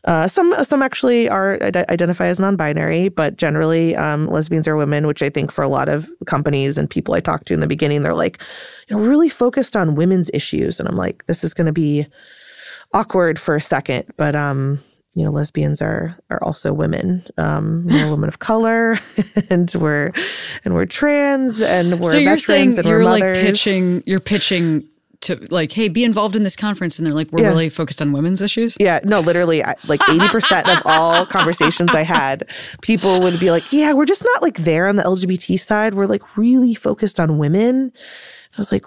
uh, 0.05 0.29
some 0.29 0.55
some 0.63 0.83
actually 0.83 1.31
are 1.31 1.59
identify 1.63 2.27
as 2.27 2.39
non-binary, 2.39 3.09
but 3.09 3.39
generally 3.39 3.97
um, 3.97 4.27
lesbians 4.27 4.69
are 4.69 4.77
women, 4.77 5.07
which 5.07 5.23
I 5.23 5.31
think 5.31 5.51
for 5.51 5.65
a 5.65 5.69
lot 5.69 5.89
of 5.89 6.07
companies 6.27 6.77
and 6.77 6.91
people 6.91 7.15
I 7.15 7.21
talked 7.21 7.47
to 7.47 7.55
in 7.55 7.61
the 7.61 7.67
beginning, 7.67 8.03
they're 8.03 8.15
like, 8.15 8.39
you 8.89 8.97
know, 8.97 9.03
really 9.03 9.31
focused 9.31 9.77
on 9.77 9.95
women's 9.95 10.31
issues, 10.35 10.79
and 10.79 10.87
I'm 10.89 10.97
like, 10.97 11.25
this 11.25 11.43
is 11.43 11.55
going 11.55 11.69
to 11.69 11.73
be 11.73 12.07
awkward 12.93 13.39
for 13.39 13.57
a 13.57 13.63
second, 13.63 14.05
but 14.19 14.37
um, 14.37 14.79
you 15.15 15.25
know, 15.25 15.31
lesbians 15.31 15.81
are 15.81 16.17
are 16.31 16.43
also 16.43 16.73
women. 16.73 17.25
Um, 17.39 17.87
we're 17.87 18.11
women 18.11 18.29
of 18.29 18.39
color, 18.39 18.99
and 19.51 19.73
we're 19.75 20.13
and 20.65 20.75
we're 20.75 20.87
trans, 20.87 21.63
and 21.63 22.01
we're 22.01 22.13
so 22.13 22.19
you're 22.19 22.39
saying 22.39 22.77
and 22.79 22.87
you're 22.89 23.05
like 23.05 23.21
mothers. 23.23 23.39
pitching, 23.43 24.03
you're 24.07 24.21
pitching 24.21 24.89
to 25.21 25.37
like, 25.51 25.73
hey, 25.73 25.89
be 25.89 26.05
involved 26.05 26.37
in 26.37 26.43
this 26.43 26.57
conference, 26.57 26.99
and 26.99 27.07
they're 27.07 27.15
like, 27.15 27.33
we're 27.33 27.41
Yeah. 27.43 27.49
really 27.49 27.71
focused 27.71 28.03
on 28.03 28.13
women's 28.13 28.43
issues. 28.43 28.77
Yeah, 28.79 29.01
no, 29.05 29.21
literally, 29.21 29.65
I, 29.65 29.75
like 29.87 30.01
80% 30.01 30.69
of 30.77 30.83
all 30.85 31.25
conversations 31.39 31.95
I 31.95 32.03
had, 32.03 32.47
people 32.83 33.21
would 33.21 33.41
be 33.41 33.51
like, 33.51 33.73
yeah, 33.73 33.95
we're 33.95 34.05
just 34.05 34.23
not 34.23 34.43
like 34.43 34.59
there 34.65 34.87
on 34.87 34.97
the 34.97 35.03
LGBT 35.03 35.59
side. 35.59 35.95
We're 35.95 36.07
like 36.09 36.37
really 36.37 36.75
focused 36.75 37.19
on 37.19 37.39
women. 37.39 37.91
I 38.57 38.61
was 38.61 38.71
like, 38.71 38.85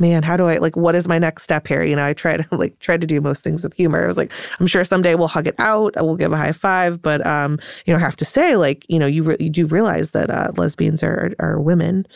man, 0.00 0.22
how 0.22 0.36
do 0.36 0.46
I, 0.46 0.58
like, 0.58 0.76
what 0.76 0.94
is 0.94 1.06
my 1.06 1.18
next 1.18 1.42
step 1.42 1.66
here? 1.68 1.82
You 1.82 1.94
know, 1.94 2.04
I 2.04 2.12
try 2.12 2.36
to 2.36 2.46
like, 2.56 2.78
try 2.80 2.96
to 2.96 3.06
do 3.06 3.20
most 3.20 3.44
things 3.44 3.62
with 3.62 3.74
humor. 3.74 4.02
I 4.02 4.06
was 4.06 4.18
like, 4.18 4.32
I'm 4.58 4.66
sure 4.66 4.82
someday 4.84 5.14
we'll 5.14 5.28
hug 5.28 5.46
it 5.46 5.54
out. 5.58 5.96
I 5.96 6.02
will 6.02 6.16
give 6.16 6.32
a 6.32 6.36
high 6.36 6.52
five. 6.52 7.00
But, 7.02 7.24
um, 7.26 7.58
you 7.86 7.92
know, 7.92 7.98
I 7.98 8.00
have 8.02 8.16
to 8.16 8.24
say, 8.24 8.56
like, 8.56 8.84
you 8.88 8.98
know, 8.98 9.06
you, 9.06 9.22
re- 9.22 9.36
you 9.38 9.50
do 9.50 9.66
realize 9.66 10.12
that 10.12 10.30
uh, 10.30 10.52
lesbians 10.56 11.02
are, 11.02 11.32
are 11.38 11.60
women. 11.60 12.06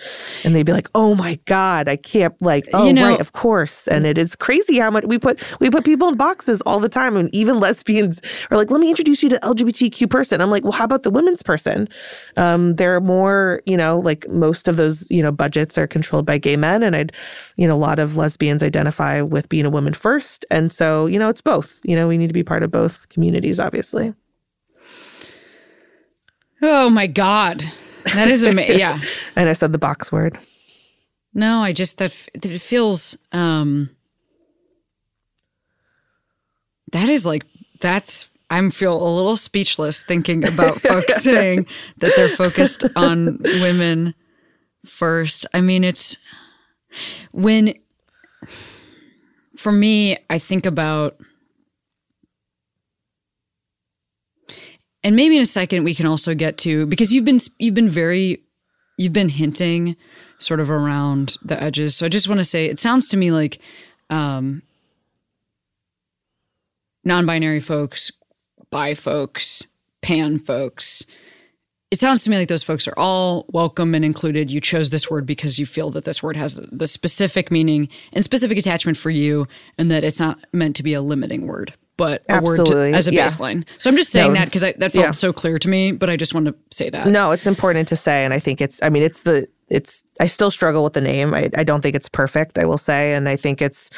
And 0.45 0.57
they'd 0.57 0.65
be 0.65 0.73
like, 0.73 0.89
oh 0.95 1.15
my 1.15 1.39
God, 1.45 1.89
I 1.89 1.97
can't, 1.97 2.35
like, 2.41 2.67
oh, 2.73 2.87
You 2.87 2.93
know- 2.93 3.11
right, 3.11 3.21
of 3.21 3.33
course. 3.33 3.87
And 3.87 4.07
it 4.07 4.19
is 4.19 4.35
crazy 4.35 4.79
how 4.79 4.91
much 4.91 5.05
we 5.05 5.19
put 5.19 5.41
we 5.61 5.71
put 5.71 5.85
people 5.85 6.09
in 6.09 6.17
boxes 6.17 6.61
all 6.63 6.81
the 6.81 6.89
time. 6.89 7.17
And 7.17 7.33
even 7.35 7.61
lesbians 7.65 8.21
are 8.51 8.57
like, 8.57 8.71
let 8.71 8.81
me 8.81 8.89
introduce 8.89 9.23
you 9.23 9.29
to 9.29 9.39
LGBTQ 9.41 10.09
person. 10.09 10.41
I'm 10.41 10.51
like, 10.51 10.63
well, 10.63 10.73
how 10.73 10.85
about 10.85 11.03
the 11.03 11.11
women's 11.11 11.43
person? 11.43 11.89
Um, 12.37 12.77
there 12.77 12.95
are 12.95 13.01
more, 13.01 13.61
you 13.67 13.77
know, 13.77 14.01
like 14.01 14.29
most 14.29 14.69
of 14.69 14.77
those, 14.77 15.09
you 15.11 15.23
know, 15.23 15.31
budgets 15.33 15.77
are 15.77 15.87
controlled 15.87 16.27
by 16.27 16.39
gay 16.39 16.57
men. 16.57 16.83
And 16.83 16.97
I'd, 16.97 17.13
you 17.57 17.67
know, 17.67 17.74
a 17.75 17.77
lot 17.77 17.99
of 17.99 18.17
lesbians 18.17 18.63
identify 18.63 19.21
with 19.21 19.49
being 19.49 19.67
a 19.67 19.71
woman 19.71 19.93
first. 19.93 20.47
And 20.51 20.73
so, 20.73 21.07
you 21.07 21.19
know, 21.19 21.29
it's 21.29 21.41
both. 21.41 21.81
You 21.85 21.97
know, 21.97 22.07
we 22.07 22.17
need 22.17 22.29
to 22.29 22.33
be 22.33 22.45
part 22.45 22.63
of 22.63 22.71
both 22.71 23.09
communities, 23.09 23.59
obviously. 23.59 24.15
Oh 26.63 26.89
my 26.89 27.07
god, 27.07 27.65
that 28.15 28.29
is 28.29 28.45
amazing. 28.45 28.79
yeah. 28.79 29.01
And 29.37 29.49
I 29.49 29.53
said 29.53 29.73
the 29.73 29.79
box 29.79 30.11
word. 30.11 30.39
No, 31.35 31.63
I 31.63 31.73
just 31.73 31.99
that 31.99 32.13
that 32.35 32.47
it 32.51 32.63
feels 32.63 33.19
um 33.33 33.91
that 36.93 37.09
is 37.09 37.27
like 37.27 37.45
that's 37.81 38.31
I'm 38.51 38.71
feel 38.71 38.97
a 38.97 39.11
little 39.15 39.37
speechless 39.37 40.05
thinking 40.05 40.47
about 40.47 40.81
folks 40.81 41.23
saying 41.23 41.67
that 41.99 42.13
they're 42.17 42.29
focused 42.29 42.85
on 42.97 43.39
women 43.43 44.15
first. 44.87 45.45
I 45.53 45.61
mean, 45.61 45.83
it's 45.85 46.17
when 47.33 47.75
for 49.57 49.73
me, 49.73 50.19
I 50.29 50.39
think 50.39 50.67
about 50.67 51.17
and 55.03 55.15
maybe 55.15 55.37
in 55.37 55.43
a 55.43 55.47
second 55.47 55.85
we 55.85 55.95
can 55.95 56.07
also 56.07 56.35
get 56.35 56.59
to 56.59 56.87
because 56.87 57.13
you've 57.13 57.25
been 57.25 57.39
you've 57.59 57.75
been 57.75 57.91
very 57.91 58.43
you've 58.97 59.13
been 59.13 59.29
hinting 59.29 59.97
sort 60.39 60.61
of 60.61 60.71
around 60.71 61.37
the 61.43 61.61
edges. 61.63 61.95
So 61.95 62.07
I 62.07 62.09
just 62.09 62.29
want 62.29 62.41
to 62.41 62.45
say 62.45 62.67
it 62.67 62.79
sounds 62.79 63.09
to 63.11 63.17
me 63.17 63.31
like 63.31 63.59
um, 64.11 64.63
non-binary 67.05 67.61
folks, 67.61 68.11
bi 68.71 68.95
folks, 68.95 69.67
pan 70.03 70.39
folks. 70.39 71.07
It 71.91 71.99
sounds 71.99 72.25
to 72.25 72.31
me 72.31 72.39
like 72.39 72.49
those 72.49 72.63
folks 72.63 72.89
are 72.89 72.95
all 72.97 73.45
welcome 73.49 73.95
and 73.95 74.05
included. 74.05 74.51
You 74.51 74.61
chose 74.61 74.91
this 74.91 75.11
word 75.11 75.27
because 75.27 75.59
you 75.59 75.67
feel 75.67 75.91
that 75.93 76.05
this 76.05 76.23
word 76.23 76.37
has 76.37 76.61
the 76.73 76.87
specific 76.87 77.51
meaning 77.53 77.89
and 78.13 78.25
specific 78.25 78.59
attachment 78.59 78.97
for 78.99 79.11
you, 79.11 79.47
and 79.79 79.91
that 79.91 80.03
it's 80.03 80.19
not 80.19 80.39
meant 80.53 80.75
to 80.77 80.83
be 80.83 80.95
a 80.95 81.01
limiting 81.01 81.47
word, 81.47 81.75
but 81.97 82.25
a 82.29 82.43
word 82.43 82.57
to, 82.57 82.63
Absolutely, 82.63 82.95
as 82.95 83.07
a 83.07 83.13
yeah. 83.13 83.27
baseline. 83.27 83.65
So 83.77 83.91
I'm 83.91 83.97
just 83.97 84.11
saying 84.11 84.33
No, 84.33 84.41
that 84.41 84.47
because 84.47 84.63
that 84.63 84.79
felt 84.81 84.95
yeah. 84.95 85.11
so 85.13 85.33
clear 85.33 85.59
to 85.59 85.69
me, 85.69 85.93
but 85.93 86.11
I 86.11 86.17
just 86.17 86.35
want 86.35 86.47
to 86.47 86.55
say 86.73 86.91
that. 86.91 87.07
No, 87.07 87.31
it's 87.31 87.47
important 87.47 87.87
to 87.89 87.97
say, 87.97 88.25
and 88.25 88.35
I 88.35 88.41
think 88.41 88.61
it's. 88.61 88.83
I 88.83 88.89
mean, 88.89 89.03
it's 89.03 89.23
the. 89.23 89.47
It's. 89.69 90.05
I 90.21 90.27
still 90.27 90.51
struggle 90.51 90.85
with 90.85 90.93
the 90.93 91.01
name. 91.01 91.35
I. 91.35 91.51
I 91.57 91.65
don't 91.65 91.81
think 91.81 91.97
it's 91.97 92.09
perfect. 92.09 92.59
I 92.59 92.65
will 92.65 92.79
say, 92.79 93.15
and 93.15 93.29
I 93.29 93.37
think 93.37 93.63
it's, 93.63 93.91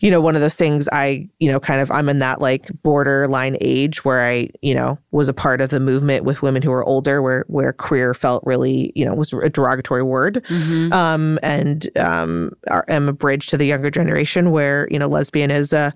you 0.00 0.10
know, 0.10 0.20
one 0.20 0.36
of 0.36 0.42
the 0.42 0.50
things 0.50 0.88
I. 0.92 1.28
You 1.38 1.50
know, 1.50 1.60
kind 1.60 1.80
of. 1.80 1.90
I'm 1.90 2.08
in 2.08 2.18
that 2.20 2.40
like 2.40 2.70
borderline 2.82 3.56
age 3.60 4.04
where 4.04 4.22
I. 4.22 4.50
You 4.62 4.74
know, 4.74 4.98
was 5.10 5.28
a 5.28 5.34
part 5.34 5.60
of 5.60 5.70
the 5.70 5.80
movement 5.80 6.24
with 6.24 6.42
women 6.42 6.62
who 6.62 6.70
were 6.70 6.84
older, 6.84 7.22
where 7.22 7.44
where 7.48 7.72
queer 7.72 8.14
felt 8.14 8.42
really. 8.46 8.92
You 8.94 9.04
know, 9.04 9.14
was 9.14 9.32
a 9.32 9.48
derogatory 9.48 10.02
word, 10.02 10.44
um, 10.92 11.38
and 11.42 11.88
um, 11.98 12.52
are, 12.68 12.84
am 12.88 13.08
a 13.08 13.12
bridge 13.12 13.46
to 13.48 13.56
the 13.56 13.66
younger 13.66 13.90
generation 13.90 14.50
where 14.50 14.88
you 14.90 14.98
know 14.98 15.06
lesbian 15.06 15.50
is 15.50 15.72
a 15.72 15.94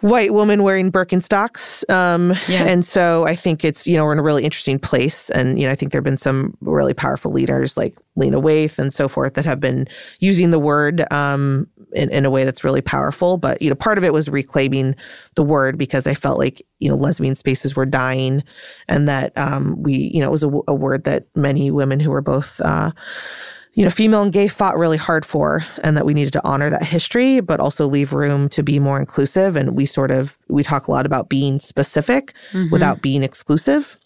white 0.00 0.32
woman 0.32 0.62
wearing 0.62 0.90
Birkenstocks. 0.90 1.88
Um, 1.90 2.34
Yeah. 2.48 2.64
And 2.64 2.84
so 2.86 3.26
I 3.26 3.36
think 3.36 3.64
it's, 3.64 3.86
you 3.86 3.96
know, 3.96 4.04
we're 4.04 4.12
in 4.12 4.18
a 4.18 4.22
really 4.22 4.44
interesting 4.44 4.78
place. 4.78 5.30
And, 5.30 5.58
you 5.58 5.66
know, 5.66 5.72
I 5.72 5.74
think 5.74 5.92
there 5.92 5.98
have 5.98 6.04
been 6.04 6.16
some 6.16 6.56
really 6.60 6.94
powerful 6.94 7.30
leaders 7.32 7.76
like 7.76 7.96
Lena 8.16 8.40
Waithe 8.40 8.78
and 8.78 8.92
so 8.92 9.08
forth 9.08 9.34
that 9.34 9.44
have 9.44 9.60
been 9.60 9.86
using 10.18 10.50
the 10.50 10.58
word 10.58 11.10
um, 11.12 11.66
in, 11.92 12.10
in 12.10 12.24
a 12.24 12.30
way 12.30 12.44
that's 12.44 12.64
really 12.64 12.80
powerful. 12.80 13.36
But, 13.36 13.60
you 13.60 13.68
know, 13.68 13.76
part 13.76 13.98
of 13.98 14.04
it 14.04 14.12
was 14.12 14.28
reclaiming 14.28 14.94
the 15.34 15.42
word 15.42 15.78
because 15.78 16.06
I 16.06 16.14
felt 16.14 16.38
like, 16.38 16.64
you 16.78 16.88
know, 16.88 16.96
lesbian 16.96 17.36
spaces 17.36 17.76
were 17.76 17.86
dying 17.86 18.42
and 18.88 19.08
that 19.08 19.36
um, 19.36 19.82
we, 19.82 19.94
you 19.94 20.20
know, 20.20 20.28
it 20.28 20.32
was 20.32 20.42
a 20.42 20.74
word 20.74 21.04
that 21.04 21.26
many 21.34 21.70
women 21.70 22.00
who 22.00 22.10
were 22.10 22.22
both, 22.22 22.60
uh, 22.62 22.90
you 23.74 23.84
know, 23.84 23.90
female 23.90 24.22
and 24.22 24.32
gay 24.32 24.48
fought 24.48 24.76
really 24.76 24.96
hard 24.96 25.24
for, 25.24 25.64
and 25.82 25.96
that 25.96 26.04
we 26.04 26.14
needed 26.14 26.32
to 26.32 26.44
honor 26.44 26.70
that 26.70 26.82
history, 26.82 27.40
but 27.40 27.60
also 27.60 27.86
leave 27.86 28.12
room 28.12 28.48
to 28.50 28.62
be 28.62 28.78
more 28.78 28.98
inclusive. 28.98 29.56
And 29.56 29.76
we 29.76 29.86
sort 29.86 30.10
of 30.10 30.36
we 30.48 30.62
talk 30.62 30.88
a 30.88 30.90
lot 30.90 31.06
about 31.06 31.28
being 31.28 31.60
specific 31.60 32.34
mm-hmm. 32.52 32.70
without 32.70 33.00
being 33.00 33.22
exclusive. 33.22 33.96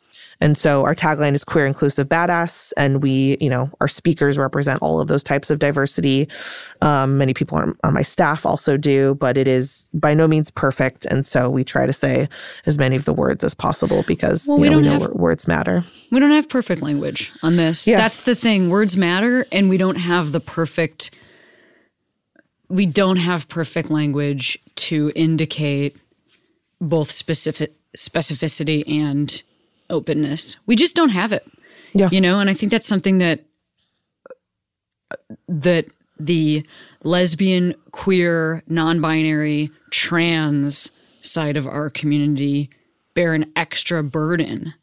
And 0.41 0.59
so 0.59 0.85
our 0.85 0.95
tagline 0.95 1.35
is 1.35 1.45
queer, 1.45 1.67
inclusive, 1.67 2.09
badass. 2.09 2.73
And 2.77 3.03
we, 3.03 3.37
you 3.41 3.49
know, 3.49 3.71
our 3.81 3.89
speakers 3.89 4.37
represent 4.37 4.83
all 4.83 5.01
of 5.01 5.09
those 5.09 5.23
types 5.25 5.49
of 5.51 5.59
diversity. 5.59 6.29
Um, 6.83 7.19
many 7.19 7.35
people 7.35 7.57
on, 7.59 7.77
on 7.85 7.95
my 7.95 8.03
staff 8.03 8.45
also 8.45 8.77
do, 8.77 9.15
but 9.15 9.37
it 9.37 9.47
is 9.49 9.85
by 9.95 10.13
no 10.15 10.27
means 10.27 10.51
perfect. 10.51 11.07
And 11.07 11.25
so 11.25 11.49
we 11.51 11.65
try 11.65 11.87
to 11.87 11.93
say 11.93 12.29
as 12.67 12.79
many 12.79 12.97
of 12.97 13.05
the 13.05 13.13
words 13.13 13.45
as 13.45 13.55
possible 13.55 14.05
because 14.07 14.47
Well, 14.47 14.59
you 14.59 14.63
we 14.63 14.69
know, 14.69 14.75
don't 14.83 14.85
know 14.85 15.07
have- 15.07 15.13
words 15.15 15.47
matter. 15.47 15.85
We 16.11 16.21
don't 16.21 16.31
have 16.31 16.49
perfect 16.49 16.83
language 16.83 17.31
on 17.43 17.57
this. 17.57 17.87
Yeah. 17.87 17.97
That's 17.97 18.23
the 18.23 18.35
thing. 18.35 18.71
Words 18.71 18.97
matter, 18.97 19.47
and 19.53 19.69
we 19.69 19.77
don't 19.77 19.97
have 19.99 20.33
the 20.33 20.41
perfect. 20.41 21.11
We 22.69 22.87
don't 22.87 23.19
have 23.19 23.49
perfect 23.49 23.91
language 23.91 24.59
to 24.77 25.13
indicate 25.15 25.97
both 26.81 27.11
specific 27.11 27.73
specificity 27.97 28.83
and 28.91 29.43
openness. 29.91 30.57
We 30.67 30.77
just 30.77 30.97
don't 30.97 31.11
have 31.11 31.33
it. 31.33 31.47
Yeah. 31.93 32.09
You 32.11 32.21
know, 32.21 32.41
and 32.41 32.51
I 32.51 32.55
think 32.55 32.73
that's 32.73 32.89
something 32.89 33.19
that 33.19 33.45
that 35.49 35.87
the 36.19 36.65
lesbian, 37.03 37.75
queer, 37.93 38.63
non-binary, 38.69 39.71
trans 39.91 40.91
side 41.21 41.57
of 41.57 41.67
our 41.67 41.91
community 41.91 42.71
bear 43.15 43.35
an 43.35 43.51
extra 43.57 44.03
burden 44.03 44.75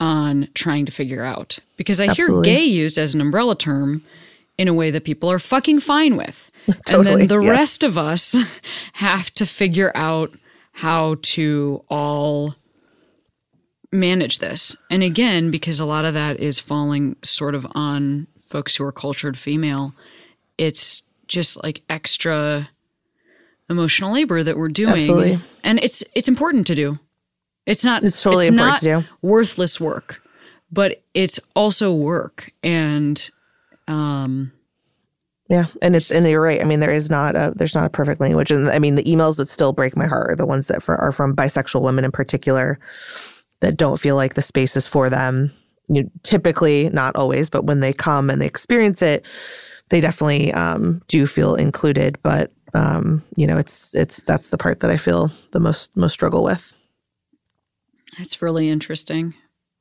on 0.00 0.48
trying 0.54 0.84
to 0.86 0.92
figure 0.92 1.24
out. 1.24 1.58
Because 1.76 2.00
I 2.00 2.08
Absolutely. 2.08 2.50
hear 2.50 2.58
gay 2.58 2.64
used 2.64 2.98
as 2.98 3.14
an 3.14 3.20
umbrella 3.20 3.56
term 3.56 4.02
in 4.58 4.68
a 4.68 4.74
way 4.74 4.90
that 4.90 5.04
people 5.04 5.30
are 5.30 5.38
fucking 5.38 5.80
fine 5.80 6.16
with. 6.16 6.50
and 6.90 7.06
then 7.06 7.26
the 7.26 7.40
yes. 7.40 7.50
rest 7.50 7.84
of 7.84 7.96
us 7.98 8.36
have 8.94 9.32
to 9.34 9.46
figure 9.46 9.92
out 9.94 10.32
how 10.72 11.16
to 11.22 11.84
all 11.88 12.54
manage 13.94 14.40
this. 14.40 14.76
And 14.90 15.02
again, 15.02 15.50
because 15.50 15.80
a 15.80 15.86
lot 15.86 16.04
of 16.04 16.14
that 16.14 16.40
is 16.40 16.60
falling 16.60 17.16
sort 17.22 17.54
of 17.54 17.66
on 17.72 18.26
folks 18.46 18.76
who 18.76 18.84
are 18.84 18.92
cultured 18.92 19.38
female, 19.38 19.94
it's 20.58 21.02
just 21.28 21.62
like 21.62 21.82
extra 21.88 22.68
emotional 23.70 24.12
labor 24.12 24.42
that 24.42 24.56
we're 24.58 24.68
doing. 24.68 24.94
Absolutely. 24.94 25.40
And 25.62 25.78
it's 25.82 26.04
it's 26.14 26.28
important 26.28 26.66
to 26.66 26.74
do. 26.74 26.98
It's 27.66 27.84
not 27.84 28.04
It's 28.04 28.22
totally 28.22 28.46
it's 28.46 28.50
important 28.50 28.82
not 28.82 29.02
to 29.02 29.02
do. 29.02 29.08
worthless 29.22 29.80
work, 29.80 30.20
but 30.70 31.02
it's 31.14 31.40
also 31.56 31.94
work. 31.94 32.52
And 32.62 33.30
um 33.88 34.52
Yeah, 35.48 35.66
and 35.80 35.96
it's 35.96 36.10
and 36.10 36.28
you're 36.28 36.42
right. 36.42 36.60
I 36.60 36.64
mean, 36.64 36.80
there 36.80 36.92
is 36.92 37.08
not 37.08 37.36
a 37.36 37.52
there's 37.56 37.74
not 37.74 37.86
a 37.86 37.90
perfect 37.90 38.20
language, 38.20 38.50
and 38.50 38.68
I 38.68 38.78
mean 38.78 38.96
the 38.96 39.04
emails 39.04 39.36
that 39.38 39.48
still 39.48 39.72
break 39.72 39.96
my 39.96 40.06
heart 40.06 40.32
are 40.32 40.36
the 40.36 40.46
ones 40.46 40.66
that 40.66 40.82
for, 40.82 40.96
are 40.96 41.12
from 41.12 41.34
bisexual 41.34 41.80
women 41.80 42.04
in 42.04 42.12
particular 42.12 42.78
that 43.64 43.78
don't 43.78 43.98
feel 43.98 44.14
like 44.14 44.34
the 44.34 44.42
space 44.42 44.76
is 44.76 44.86
for 44.86 45.08
them. 45.08 45.50
You 45.88 46.10
typically 46.22 46.90
not 46.90 47.16
always, 47.16 47.48
but 47.48 47.64
when 47.64 47.80
they 47.80 47.92
come 47.92 48.28
and 48.28 48.40
they 48.40 48.46
experience 48.46 49.00
it, 49.00 49.24
they 49.88 50.00
definitely 50.00 50.52
um, 50.52 51.02
do 51.08 51.26
feel 51.26 51.54
included. 51.54 52.18
But 52.22 52.52
um, 52.74 53.22
you 53.36 53.46
know, 53.46 53.56
it's 53.56 53.94
it's 53.94 54.22
that's 54.24 54.50
the 54.50 54.58
part 54.58 54.80
that 54.80 54.90
I 54.90 54.98
feel 54.98 55.30
the 55.52 55.60
most 55.60 55.96
most 55.96 56.12
struggle 56.12 56.44
with. 56.44 56.74
That's 58.18 58.42
really 58.42 58.68
interesting. 58.68 59.34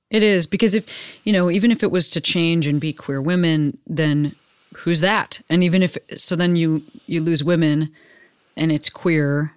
It 0.10 0.24
is 0.24 0.48
because 0.48 0.76
if, 0.76 0.86
you 1.24 1.34
know, 1.34 1.50
even 1.50 1.72
if 1.72 1.84
it 1.84 1.92
was 1.92 2.08
to 2.10 2.22
change 2.22 2.68
and 2.68 2.80
be 2.80 2.94
queer 2.94 3.22
women, 3.22 3.78
then 3.88 4.36
who's 4.76 5.02
that? 5.02 5.42
And 5.50 5.64
even 5.64 5.84
if 5.84 5.98
so 6.16 6.36
then 6.36 6.56
you 6.56 6.84
you 7.06 7.20
lose 7.22 7.44
women 7.44 7.92
and 8.56 8.72
it's 8.72 8.90
queer, 8.90 9.54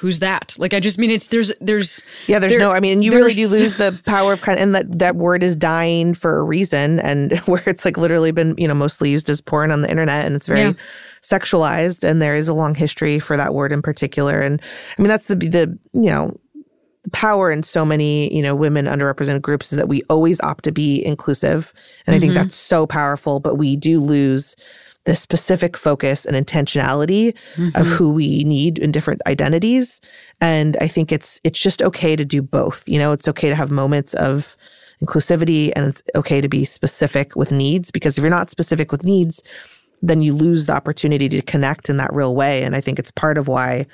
who's 0.00 0.20
that? 0.20 0.54
Like 0.56 0.72
I 0.72 0.80
just 0.80 0.98
mean 0.98 1.10
it's 1.10 1.28
there's 1.28 1.52
there's 1.60 2.02
Yeah, 2.26 2.38
there's 2.38 2.54
there- 2.54 2.60
no. 2.60 2.70
I 2.70 2.80
mean, 2.80 3.02
you 3.02 3.12
really 3.12 3.34
do 3.34 3.46
lose 3.48 3.76
the 3.76 4.00
power 4.06 4.32
of 4.32 4.40
kind 4.40 4.58
of, 4.58 4.62
and 4.62 4.74
that 4.74 4.98
that 4.98 5.16
word 5.16 5.42
is 5.42 5.54
dying 5.54 6.14
for 6.14 6.38
a 6.38 6.42
reason, 6.42 7.00
and 7.00 7.38
where 7.46 7.62
it's 7.66 7.84
like 7.84 7.98
literally 7.98 8.30
been, 8.30 8.54
you 8.56 8.66
know, 8.66 8.74
mostly 8.74 9.10
used 9.10 9.28
as 9.28 9.42
porn 9.42 9.70
on 9.70 9.82
the 9.82 9.90
internet, 9.90 10.24
and 10.24 10.34
it's 10.34 10.46
very 10.46 10.60
Yeah. 10.60 10.72
sexualized, 11.20 12.02
and 12.02 12.22
there 12.22 12.34
is 12.34 12.48
a 12.48 12.54
long 12.54 12.74
history 12.74 13.18
for 13.18 13.36
that 13.36 13.52
word 13.52 13.72
in 13.72 13.82
particular, 13.82 14.40
and 14.40 14.62
I 14.98 15.02
mean 15.02 15.08
that's 15.08 15.26
the 15.26 15.34
the 15.36 15.78
you 15.92 16.10
know. 16.10 16.34
Power 17.12 17.50
in 17.50 17.62
so 17.62 17.82
many, 17.86 18.32
you 18.32 18.42
know, 18.42 18.54
women 18.54 18.84
underrepresented 18.84 19.40
groups 19.40 19.72
is 19.72 19.78
that 19.78 19.88
we 19.88 20.02
always 20.10 20.38
opt 20.42 20.64
to 20.64 20.70
be 20.70 21.02
inclusive. 21.02 21.72
And 22.06 22.14
I 22.14 22.18
think 22.18 22.34
mm-hmm. 22.34 22.42
that's 22.42 22.54
so 22.54 22.86
powerful, 22.86 23.40
but 23.40 23.54
we 23.56 23.74
do 23.74 24.00
lose 24.00 24.54
the 25.04 25.16
specific 25.16 25.76
focus 25.76 26.24
and 26.24 26.36
intentionality 26.36 27.30
of 27.30 27.34
mm-hmm. 27.56 27.82
who 27.82 28.12
we 28.12 28.44
need 28.44 28.78
in 28.78 28.92
different 28.92 29.22
identities. 29.26 30.00
And 30.40 30.76
i 30.80 30.88
think 30.88 31.12
it's 31.12 31.40
it's 31.44 31.58
just 31.58 31.82
okay 31.82 32.16
to 32.16 32.24
do 32.24 32.42
both 32.42 32.88
you 32.88 32.98
know? 32.98 33.12
It's 33.12 33.28
okay 33.28 33.48
to 33.48 33.54
have 33.54 33.70
moments 33.70 34.14
of 34.14 34.56
inclusivity 35.02 35.72
and 35.74 35.86
it's 35.86 36.02
okay 36.14 36.40
to 36.40 36.48
be 36.48 36.64
specific 36.64 37.34
with 37.34 37.50
needs 37.50 37.90
because 37.90 38.18
if 38.18 38.22
you're 38.22 38.30
not 38.30 38.50
specific 38.50 38.92
with 38.92 39.04
needs 39.04 39.42
then 40.02 40.22
you 40.22 40.32
lose 40.32 40.64
the 40.66 40.72
opportunity 40.72 41.28
to 41.28 41.42
connect 41.42 41.90
in 41.90 41.98
that 41.98 42.12
real 42.12 42.34
way. 42.34 42.62
And 42.62 42.76
i 42.76 42.80
think 42.80 42.98
it's 42.98 43.10
part 43.10 43.38
of 43.38 43.48
why 43.48 43.86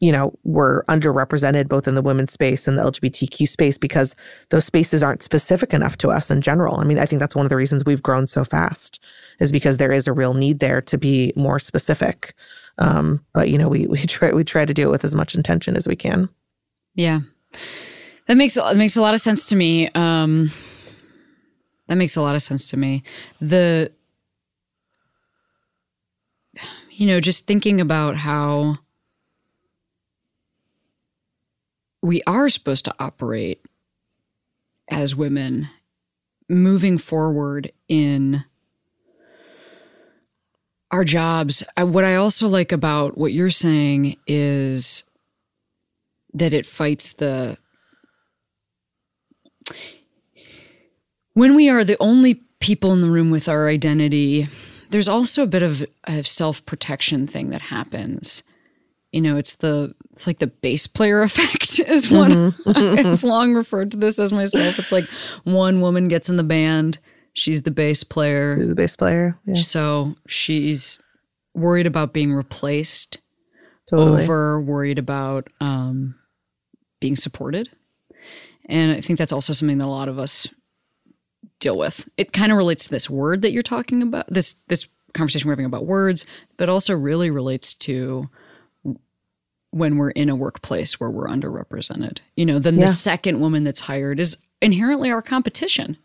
you 0.00 0.12
know 0.12 0.32
we're 0.44 0.84
underrepresented 0.84 1.68
both 1.68 1.88
in 1.88 1.94
the 1.94 2.02
women's 2.02 2.32
space 2.32 2.68
and 2.68 2.78
the 2.78 2.82
lgbtq 2.82 3.48
space 3.48 3.76
because 3.76 4.14
those 4.50 4.64
spaces 4.64 5.02
aren't 5.02 5.22
specific 5.22 5.74
enough 5.74 5.98
to 5.98 6.10
us 6.10 6.30
in 6.30 6.40
general. 6.40 6.76
I 6.76 6.84
mean 6.84 6.98
i 6.98 7.06
think 7.06 7.20
that's 7.20 7.36
one 7.36 7.44
of 7.44 7.50
the 7.50 7.56
reasons 7.56 7.84
we've 7.84 8.02
grown 8.02 8.26
so 8.26 8.44
fast 8.44 9.04
is 9.40 9.52
because 9.52 9.76
there 9.76 9.92
is 9.92 10.06
a 10.06 10.12
real 10.12 10.34
need 10.34 10.60
there 10.60 10.80
to 10.82 10.98
be 10.98 11.32
more 11.36 11.58
specific 11.58 12.34
um, 12.78 13.24
but 13.32 13.48
you 13.48 13.58
know 13.58 13.68
we 13.68 13.86
we 13.86 13.98
try 14.06 14.32
we 14.32 14.44
try 14.44 14.64
to 14.64 14.74
do 14.74 14.88
it 14.88 14.90
with 14.90 15.04
as 15.04 15.14
much 15.14 15.34
intention 15.34 15.76
as 15.76 15.86
we 15.86 15.96
can 15.96 16.28
Yeah. 16.94 17.20
That 18.26 18.36
makes 18.36 18.54
that 18.54 18.76
makes 18.76 18.96
a 18.96 19.00
lot 19.02 19.14
of 19.14 19.20
sense 19.20 19.48
to 19.48 19.56
me. 19.56 19.88
Um 19.94 20.50
that 21.86 21.96
makes 21.96 22.16
a 22.16 22.22
lot 22.22 22.34
of 22.34 22.42
sense 22.42 22.68
to 22.70 22.76
me. 22.76 23.02
The 23.40 23.90
you 26.90 27.06
know, 27.06 27.20
just 27.20 27.46
thinking 27.46 27.80
about 27.80 28.16
how 28.16 28.78
we 32.02 32.22
are 32.26 32.48
supposed 32.48 32.84
to 32.86 32.94
operate 32.98 33.64
as 34.90 35.14
women 35.14 35.68
moving 36.48 36.98
forward 36.98 37.70
in 37.88 38.44
our 40.90 41.04
jobs. 41.04 41.62
I, 41.76 41.84
what 41.84 42.04
I 42.04 42.14
also 42.14 42.48
like 42.48 42.72
about 42.72 43.18
what 43.18 43.32
you're 43.32 43.50
saying 43.50 44.16
is 44.26 45.04
that 46.34 46.52
it 46.52 46.66
fights 46.66 47.14
the 47.14 47.58
when 51.34 51.54
we 51.54 51.68
are 51.68 51.84
the 51.84 51.96
only 52.00 52.34
people 52.60 52.92
in 52.92 53.00
the 53.00 53.10
room 53.10 53.30
with 53.30 53.48
our 53.48 53.68
identity, 53.68 54.48
there's 54.90 55.08
also 55.08 55.42
a 55.42 55.46
bit 55.46 55.62
of 55.62 55.86
a 56.04 56.22
self 56.24 56.64
protection 56.66 57.26
thing 57.26 57.50
that 57.50 57.60
happens. 57.60 58.42
You 59.12 59.20
know, 59.20 59.36
it's 59.36 59.56
the 59.56 59.94
it's 60.12 60.26
like 60.26 60.38
the 60.38 60.48
bass 60.48 60.86
player 60.86 61.22
effect 61.22 61.78
is 61.78 62.10
one 62.10 62.52
mm-hmm. 62.52 63.06
I've 63.06 63.24
long 63.24 63.54
referred 63.54 63.90
to 63.92 63.96
this 63.96 64.18
as 64.18 64.32
myself. 64.32 64.78
It's 64.78 64.92
like 64.92 65.08
one 65.44 65.80
woman 65.80 66.08
gets 66.08 66.28
in 66.28 66.36
the 66.36 66.42
band, 66.42 66.98
she's 67.38 67.62
the 67.62 67.70
bass 67.70 68.04
player. 68.04 68.56
She's 68.56 68.68
the 68.68 68.74
bass 68.74 68.96
player? 68.96 69.38
Yeah, 69.46 69.54
So 69.56 70.14
she's 70.26 70.98
worried 71.54 71.86
about 71.86 72.12
being 72.12 72.32
replaced, 72.32 73.18
totally. 73.88 74.22
over 74.22 74.60
worried 74.60 74.98
about 74.98 75.48
um, 75.60 76.14
being 77.00 77.16
supported. 77.16 77.70
And 78.66 78.92
I 78.92 79.00
think 79.00 79.18
that's 79.18 79.32
also 79.32 79.52
something 79.52 79.78
that 79.78 79.84
a 79.84 79.88
lot 79.88 80.08
of 80.08 80.18
us 80.18 80.46
deal 81.60 81.78
with. 81.78 82.08
It 82.16 82.32
kind 82.32 82.52
of 82.52 82.58
relates 82.58 82.84
to 82.84 82.90
this 82.90 83.08
word 83.08 83.42
that 83.42 83.52
you're 83.52 83.62
talking 83.62 84.02
about, 84.02 84.26
this 84.28 84.56
this 84.68 84.88
conversation 85.14 85.48
we're 85.48 85.52
having 85.54 85.64
about 85.64 85.86
words, 85.86 86.26
but 86.58 86.68
also 86.68 86.94
really 86.94 87.30
relates 87.30 87.72
to 87.74 88.28
when 89.70 89.96
we're 89.96 90.10
in 90.10 90.28
a 90.28 90.36
workplace 90.36 90.98
where 91.00 91.10
we're 91.10 91.28
underrepresented. 91.28 92.18
You 92.36 92.46
know, 92.46 92.58
then 92.58 92.78
Yeah. 92.78 92.86
the 92.86 92.92
second 92.92 93.40
woman 93.40 93.64
that's 93.64 93.80
hired 93.80 94.20
is 94.20 94.38
inherently 94.62 95.10
our 95.10 95.22
competition. 95.22 95.96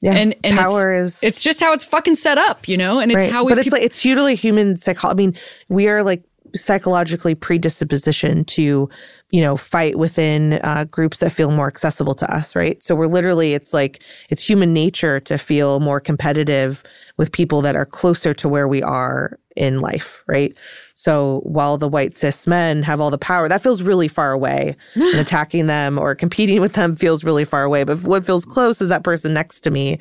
Yeah, 0.00 0.14
And 0.14 0.34
and 0.42 0.56
power 0.56 0.94
it's, 0.94 1.16
is 1.16 1.22
it's 1.22 1.42
just 1.42 1.60
how 1.60 1.72
it's 1.72 1.84
fucking 1.84 2.14
set 2.14 2.38
up, 2.38 2.66
you 2.66 2.76
know, 2.76 3.00
and 3.00 3.12
it's 3.12 3.24
right. 3.24 3.30
how 3.30 3.44
we 3.44 3.52
but 3.52 3.58
it's 3.58 3.66
peop- 3.66 3.72
like 3.74 3.82
it's 3.82 4.02
totally 4.02 4.34
human 4.34 4.78
psychology. 4.78 5.12
I 5.12 5.26
mean, 5.26 5.36
we 5.68 5.88
are 5.88 6.02
like 6.02 6.22
psychologically 6.56 7.34
predisposition 7.34 8.44
to, 8.44 8.88
you 9.30 9.40
know, 9.40 9.56
fight 9.56 9.96
within 9.96 10.54
uh, 10.64 10.84
groups 10.90 11.18
that 11.18 11.32
feel 11.32 11.50
more 11.50 11.66
accessible 11.66 12.14
to 12.14 12.34
us, 12.34 12.56
right? 12.56 12.82
So 12.82 12.94
we're 12.94 13.06
literally, 13.06 13.54
it's 13.54 13.72
like 13.74 14.02
it's 14.30 14.42
human 14.42 14.72
nature 14.72 15.20
to 15.20 15.38
feel 15.38 15.80
more 15.80 16.00
competitive 16.00 16.82
with 17.18 17.30
people 17.30 17.60
that 17.62 17.76
are 17.76 17.86
closer 17.86 18.34
to 18.34 18.48
where 18.48 18.66
we 18.66 18.82
are 18.82 19.38
in 19.60 19.82
life, 19.82 20.24
right? 20.26 20.56
So 20.94 21.40
while 21.44 21.76
the 21.76 21.86
white 21.86 22.16
cis 22.16 22.46
men 22.46 22.82
have 22.82 22.98
all 22.98 23.10
the 23.10 23.18
power, 23.18 23.46
that 23.46 23.62
feels 23.62 23.82
really 23.82 24.08
far 24.08 24.32
away. 24.32 24.74
and 24.94 25.20
attacking 25.20 25.66
them 25.66 25.98
or 25.98 26.14
competing 26.14 26.62
with 26.62 26.72
them 26.72 26.96
feels 26.96 27.22
really 27.22 27.44
far 27.44 27.62
away. 27.62 27.84
But 27.84 28.02
what 28.02 28.24
feels 28.24 28.46
close 28.46 28.80
is 28.80 28.88
that 28.88 29.04
person 29.04 29.34
next 29.34 29.60
to 29.60 29.70
me 29.70 29.98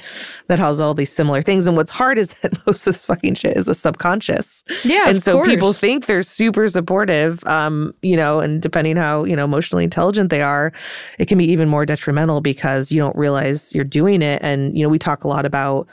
that 0.47 0.60
has 0.60 0.80
all 0.80 0.93
these 0.93 1.12
similar 1.12 1.41
things. 1.41 1.68
And 1.68 1.76
what's 1.76 1.91
hard 1.91 2.18
is 2.18 2.34
that 2.41 2.53
most 2.66 2.88
of 2.88 2.93
this 2.93 3.05
fucking 3.05 3.36
shit 3.36 3.57
is 3.57 3.68
a 3.68 3.76
subconscious. 3.76 4.64
Yeah, 4.86 5.10
And 5.10 5.22
so 5.22 5.43
people 5.43 5.74
think 5.74 6.05
they're 6.05 6.24
super 6.24 6.70
supportive, 6.70 7.45
um, 7.45 7.93
you 8.01 8.16
know, 8.16 8.39
and 8.39 8.62
depending 8.62 8.95
how, 8.95 9.26
you 9.26 9.36
know, 9.36 9.43
emotionally 9.43 9.84
intelligent 9.84 10.30
they 10.30 10.41
are, 10.41 10.72
it 11.18 11.28
can 11.28 11.38
be 11.38 11.45
even 11.45 11.68
more 11.68 11.86
detrimental 11.86 12.39
because 12.39 12.93
you 12.93 12.99
don't 12.99 13.16
realize 13.18 13.74
you're 13.76 13.84
doing 13.84 14.22
it. 14.22 14.41
And, 14.41 14.78
you 14.78 14.84
know, 14.84 14.89
we 14.89 14.99
talk 14.99 15.26
a 15.26 15.28
lot 15.28 15.45
about 15.45 15.88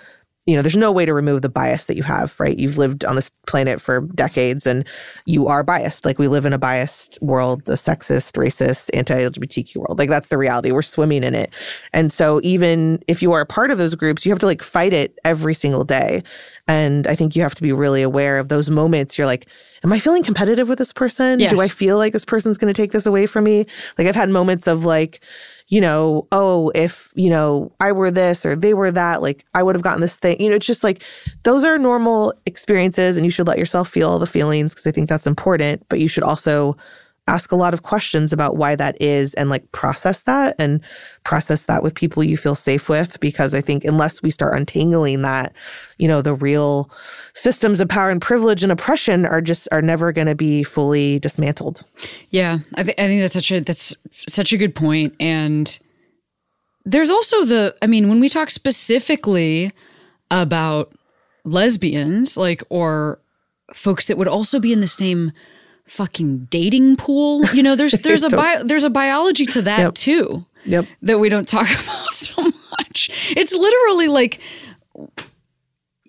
you 0.46 0.54
know, 0.54 0.62
there's 0.62 0.76
no 0.76 0.92
way 0.92 1.04
to 1.04 1.12
remove 1.12 1.42
the 1.42 1.48
bias 1.48 1.86
that 1.86 1.96
you 1.96 2.04
have, 2.04 2.38
right? 2.38 2.56
You've 2.56 2.78
lived 2.78 3.04
on 3.04 3.16
this 3.16 3.30
planet 3.48 3.80
for 3.80 4.02
decades 4.14 4.64
and 4.64 4.86
you 5.24 5.48
are 5.48 5.64
biased. 5.64 6.04
Like 6.04 6.20
we 6.20 6.28
live 6.28 6.44
in 6.46 6.52
a 6.52 6.58
biased 6.58 7.18
world, 7.20 7.68
a 7.68 7.72
sexist, 7.72 8.32
racist, 8.34 8.88
anti-LGBTQ 8.94 9.76
world. 9.76 9.98
Like 9.98 10.08
that's 10.08 10.28
the 10.28 10.38
reality. 10.38 10.70
We're 10.70 10.82
swimming 10.82 11.24
in 11.24 11.34
it. 11.34 11.52
And 11.92 12.12
so 12.12 12.40
even 12.44 13.02
if 13.08 13.22
you 13.22 13.32
are 13.32 13.40
a 13.40 13.46
part 13.46 13.72
of 13.72 13.78
those 13.78 13.96
groups, 13.96 14.24
you 14.24 14.30
have 14.30 14.38
to 14.38 14.46
like 14.46 14.62
fight 14.62 14.92
it 14.92 15.18
every 15.24 15.54
single 15.54 15.82
day. 15.82 16.22
And 16.68 17.08
I 17.08 17.16
think 17.16 17.34
you 17.34 17.42
have 17.42 17.56
to 17.56 17.62
be 17.62 17.72
really 17.72 18.02
aware 18.02 18.38
of 18.38 18.48
those 18.48 18.70
moments. 18.70 19.18
You're 19.18 19.26
like, 19.26 19.48
am 19.82 19.92
I 19.92 19.98
feeling 19.98 20.22
competitive 20.22 20.68
with 20.68 20.78
this 20.78 20.92
person? 20.92 21.40
Yes. 21.40 21.52
Do 21.52 21.60
I 21.60 21.66
feel 21.66 21.96
like 21.96 22.12
this 22.12 22.24
person's 22.24 22.56
going 22.56 22.72
to 22.72 22.82
take 22.82 22.92
this 22.92 23.06
away 23.06 23.26
from 23.26 23.44
me? 23.44 23.66
Like 23.98 24.06
I've 24.06 24.14
had 24.14 24.30
moments 24.30 24.68
of 24.68 24.84
like, 24.84 25.20
you 25.68 25.80
know, 25.80 26.28
oh, 26.30 26.70
if, 26.74 27.10
you 27.14 27.28
know, 27.28 27.72
I 27.80 27.90
were 27.92 28.10
this 28.10 28.46
or 28.46 28.54
they 28.54 28.72
were 28.72 28.92
that, 28.92 29.20
like 29.20 29.44
I 29.54 29.62
would 29.62 29.74
have 29.74 29.82
gotten 29.82 30.00
this 30.00 30.16
thing. 30.16 30.40
You 30.40 30.50
know, 30.50 30.56
it's 30.56 30.66
just 30.66 30.84
like 30.84 31.02
those 31.42 31.64
are 31.64 31.76
normal 31.76 32.32
experiences 32.46 33.16
and 33.16 33.24
you 33.24 33.30
should 33.30 33.48
let 33.48 33.58
yourself 33.58 33.88
feel 33.88 34.18
the 34.18 34.26
feelings 34.26 34.72
because 34.72 34.86
I 34.86 34.92
think 34.92 35.08
that's 35.08 35.26
important. 35.26 35.84
But 35.88 35.98
you 35.98 36.08
should 36.08 36.22
also 36.22 36.76
ask 37.28 37.50
a 37.50 37.56
lot 37.56 37.74
of 37.74 37.82
questions 37.82 38.32
about 38.32 38.56
why 38.56 38.76
that 38.76 39.00
is 39.00 39.34
and 39.34 39.50
like 39.50 39.70
process 39.72 40.22
that 40.22 40.54
and 40.58 40.80
process 41.24 41.64
that 41.64 41.82
with 41.82 41.94
people 41.94 42.22
you 42.22 42.36
feel 42.36 42.54
safe 42.54 42.88
with 42.88 43.18
because 43.20 43.52
I 43.52 43.60
think 43.60 43.84
unless 43.84 44.22
we 44.22 44.30
start 44.30 44.54
untangling 44.54 45.22
that, 45.22 45.52
you 45.98 46.06
know, 46.06 46.22
the 46.22 46.34
real 46.34 46.90
systems 47.34 47.80
of 47.80 47.88
power 47.88 48.10
and 48.10 48.22
privilege 48.22 48.62
and 48.62 48.70
oppression 48.70 49.26
are 49.26 49.40
just 49.40 49.66
are 49.72 49.82
never 49.82 50.12
going 50.12 50.28
to 50.28 50.36
be 50.36 50.62
fully 50.62 51.18
dismantled. 51.18 51.82
Yeah, 52.30 52.58
I, 52.74 52.84
th- 52.84 52.98
I 52.98 53.06
think 53.06 53.22
that's 53.22 53.34
such 53.34 53.50
a 53.50 53.60
that's 53.60 53.94
such 54.10 54.52
a 54.52 54.58
good 54.58 54.74
point, 54.74 55.14
and 55.18 55.78
there's 56.84 57.10
also 57.10 57.44
the. 57.44 57.76
I 57.82 57.86
mean, 57.86 58.08
when 58.08 58.20
we 58.20 58.28
talk 58.28 58.50
specifically 58.50 59.72
about 60.30 60.92
lesbians, 61.44 62.36
like 62.36 62.62
or 62.68 63.20
folks 63.74 64.06
that 64.06 64.16
would 64.16 64.28
also 64.28 64.60
be 64.60 64.72
in 64.72 64.80
the 64.80 64.86
same 64.86 65.32
fucking 65.88 66.46
dating 66.50 66.96
pool, 66.96 67.44
you 67.54 67.62
know, 67.62 67.76
there's 67.76 67.92
there's 68.02 68.24
a 68.24 68.28
bio, 68.30 68.62
there's 68.64 68.84
a 68.84 68.90
biology 68.90 69.46
to 69.46 69.62
that 69.62 69.78
Yep. 69.80 69.94
too 69.94 70.44
Yep. 70.64 70.86
that 71.02 71.18
we 71.20 71.28
don't 71.28 71.46
talk 71.46 71.68
about 71.84 72.12
so 72.14 72.42
much. 72.42 73.10
It's 73.36 73.54
literally 73.54 74.08
like, 74.08 74.40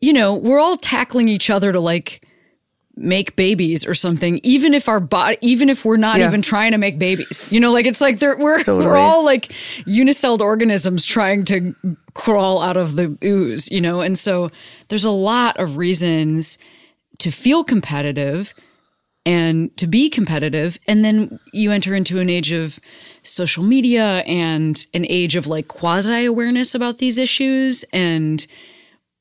you 0.01 0.13
know, 0.13 0.35
we're 0.35 0.59
all 0.59 0.77
tackling 0.77 1.27
each 1.29 1.49
other 1.49 1.71
to 1.71 1.79
like 1.79 2.23
make 2.99 3.35
babies 3.35 3.85
or 3.85 3.93
something, 3.93 4.39
even 4.41 4.73
if 4.73 4.89
our 4.89 4.99
body, 4.99 5.37
even 5.41 5.69
if 5.69 5.85
we're 5.85 5.97
not 5.97 6.17
Yeah. 6.17 6.27
even 6.27 6.41
trying 6.41 6.71
to 6.71 6.79
make 6.79 6.97
babies. 6.97 7.47
You 7.51 7.59
know, 7.59 7.71
like 7.71 7.85
it's 7.85 8.01
like 8.01 8.17
they're, 8.19 8.37
we're 8.37 8.57
Totally. 8.63 8.85
we're 8.87 8.97
all 8.97 9.23
like 9.23 9.49
unicelled 9.85 10.41
organisms 10.41 11.05
trying 11.05 11.45
to 11.45 11.75
crawl 12.15 12.59
out 12.61 12.75
of 12.77 12.95
the 12.95 13.15
ooze. 13.23 13.71
You 13.71 13.81
know, 13.81 14.01
and 14.01 14.17
so 14.17 14.49
there's 14.89 15.05
a 15.05 15.11
lot 15.11 15.57
of 15.57 15.77
reasons 15.77 16.57
to 17.19 17.29
feel 17.31 17.63
competitive 17.63 18.55
and 19.27 19.75
to 19.75 19.85
be 19.87 20.09
competitive. 20.09 20.79
And 20.87 21.03
then 21.03 21.37
you 21.51 21.69
enter 21.71 21.93
into 21.93 22.19
an 22.19 22.29
age 22.29 22.53
of 22.53 22.79
social 23.23 23.61
media 23.61 24.19
and 24.19 24.87
an 24.93 25.05
age 25.09 25.35
of 25.35 25.47
like 25.47 25.67
quasi 25.67 26.23
awareness 26.23 26.73
about 26.73 26.99
these 26.99 27.17
issues. 27.17 27.83
And 27.91 28.47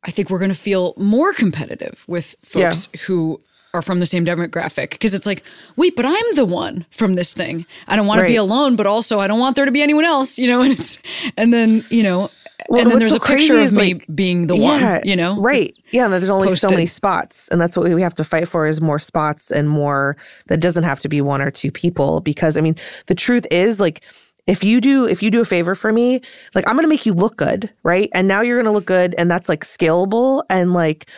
i 0.04 0.10
think 0.12 0.30
we're 0.30 0.38
going 0.38 0.48
to 0.48 0.54
feel 0.54 0.94
more 0.96 1.32
competitive 1.32 2.04
with 2.06 2.36
folks 2.44 2.88
who 3.06 3.40
are 3.74 3.82
from 3.82 3.98
the 3.98 4.06
same 4.06 4.24
demographic. 4.24 4.90
Because 4.90 5.12
it's 5.12 5.26
like 5.26 5.42
wait 5.74 5.96
but 5.96 6.04
i'm 6.06 6.34
the 6.36 6.44
one 6.44 6.86
from 6.92 7.16
this 7.16 7.34
thing. 7.34 7.66
I 7.88 7.96
don't 7.96 8.06
want 8.06 8.20
to 8.20 8.26
be 8.28 8.36
alone 8.36 8.76
but 8.76 8.86
also 8.86 9.18
i 9.18 9.26
don't 9.26 9.40
want 9.40 9.56
there 9.56 9.64
to 9.64 9.72
be 9.72 9.82
anyone 9.82 10.04
else 10.04 10.38
you 10.38 10.46
know? 10.46 10.62
And 10.66 10.72
it's 10.72 11.02
and 11.36 11.52
then 11.52 11.84
you 11.90 12.04
know 12.04 12.30
Well, 12.68 12.80
and 12.82 12.90
then 12.90 12.98
there's 12.98 13.12
so 13.12 13.18
a 13.18 13.20
picture 13.20 13.58
of 13.60 13.72
me 13.72 13.94
like, 13.94 14.06
being 14.14 14.46
the 14.46 14.56
one 14.56 15.00
you 15.04 15.16
know? 15.16 15.40
right. 15.40 15.70
Yeah 15.92 16.04
and 16.04 16.12
there's 16.12 16.30
only 16.30 16.54
so 16.56 16.68
many 16.68 16.86
spots 16.86 17.48
and 17.48 17.60
that's 17.60 17.76
what 17.76 17.90
we 17.90 18.02
have 18.02 18.14
to 18.14 18.24
fight 18.24 18.48
for 18.48 18.66
is 18.66 18.80
more 18.80 18.98
spots 18.98 19.50
and 19.50 19.68
more 19.68 20.16
that 20.46 20.60
doesn't 20.60 20.84
have 20.84 21.00
to 21.00 21.08
be 21.08 21.20
one 21.20 21.42
or 21.42 21.50
two 21.50 21.70
people 21.70 22.20
because 22.20 22.56
i 22.56 22.60
mean 22.60 22.76
the 23.06 23.14
truth 23.14 23.46
is 23.50 23.78
like 23.78 24.02
if 24.46 24.64
you 24.64 24.80
do 24.80 25.06
if 25.06 25.22
you 25.22 25.30
do 25.30 25.40
a 25.40 25.44
favor 25.44 25.74
for 25.74 25.92
me 25.92 26.20
like 26.54 26.66
i'm 26.68 26.76
gonna 26.76 26.88
make 26.88 27.04
you 27.04 27.12
look 27.12 27.36
good 27.36 27.70
right? 27.82 28.08
And 28.14 28.26
now 28.26 28.40
you're 28.40 28.58
gonna 28.58 28.72
look 28.72 28.86
good 28.86 29.14
and 29.18 29.30
that's 29.30 29.48
like 29.48 29.64
scalable 29.64 30.42
and 30.50 30.72
like 30.72 31.08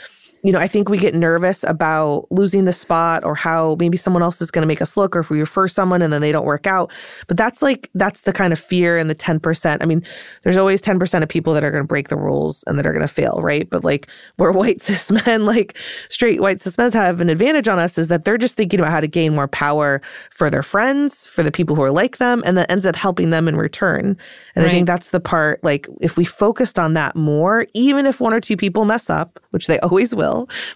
you 0.42 0.52
know, 0.52 0.58
I 0.58 0.68
think 0.68 0.88
we 0.88 0.98
get 0.98 1.14
nervous 1.14 1.64
about 1.64 2.26
losing 2.30 2.64
the 2.64 2.72
spot 2.72 3.24
or 3.24 3.34
how 3.34 3.76
maybe 3.78 3.96
someone 3.96 4.22
else 4.22 4.40
is 4.40 4.50
going 4.50 4.62
to 4.62 4.66
make 4.66 4.80
us 4.80 4.96
look 4.96 5.16
or 5.16 5.20
if 5.20 5.30
we 5.30 5.40
refer 5.40 5.66
someone 5.68 6.00
and 6.00 6.12
then 6.12 6.20
they 6.20 6.32
don't 6.32 6.46
work 6.46 6.66
out. 6.66 6.92
But 7.26 7.36
that's 7.36 7.60
like, 7.60 7.90
that's 7.94 8.22
the 8.22 8.32
kind 8.32 8.52
of 8.52 8.58
fear 8.58 8.96
and 8.96 9.10
the 9.10 9.14
10%. 9.14 9.78
I 9.80 9.84
mean, 9.84 10.04
there's 10.42 10.56
always 10.56 10.80
10% 10.80 11.22
of 11.22 11.28
people 11.28 11.54
that 11.54 11.64
are 11.64 11.70
going 11.70 11.82
to 11.82 11.88
break 11.88 12.08
the 12.08 12.16
rules 12.16 12.62
and 12.66 12.78
that 12.78 12.86
are 12.86 12.92
going 12.92 13.06
to 13.06 13.12
fail, 13.12 13.40
right? 13.42 13.68
But 13.68 13.82
like, 13.84 14.08
where 14.36 14.52
white 14.58 14.82
cis 14.82 15.10
men, 15.10 15.44
like 15.44 15.76
straight 16.08 16.40
white 16.40 16.60
cis 16.60 16.78
men 16.78 16.92
have 16.92 17.20
an 17.20 17.30
advantage 17.30 17.68
on 17.68 17.78
us 17.78 17.98
is 17.98 18.08
that 18.08 18.24
they're 18.24 18.38
just 18.38 18.56
thinking 18.56 18.80
about 18.80 18.92
how 18.92 19.00
to 19.00 19.08
gain 19.08 19.34
more 19.34 19.48
power 19.48 20.00
for 20.30 20.50
their 20.50 20.62
friends, 20.62 21.28
for 21.28 21.42
the 21.42 21.50
people 21.50 21.74
who 21.74 21.82
are 21.82 21.90
like 21.90 22.18
them, 22.18 22.42
and 22.46 22.56
that 22.56 22.70
ends 22.70 22.86
up 22.86 22.96
helping 22.96 23.30
them 23.30 23.48
in 23.48 23.56
return. 23.56 24.16
And 24.54 24.66
I 24.66 24.70
think 24.70 24.86
that's 24.86 25.10
the 25.10 25.20
part, 25.20 25.62
like, 25.62 25.88
if 26.00 26.16
we 26.16 26.24
focused 26.24 26.78
on 26.78 26.94
that 26.94 27.16
more, 27.16 27.66
even 27.74 28.06
if 28.06 28.20
one 28.20 28.32
or 28.32 28.40
two 28.40 28.56
people 28.56 28.84
mess 28.84 29.08
up, 29.08 29.40
which 29.50 29.66
they 29.66 29.78
always 29.88 30.14
will, 30.14 30.27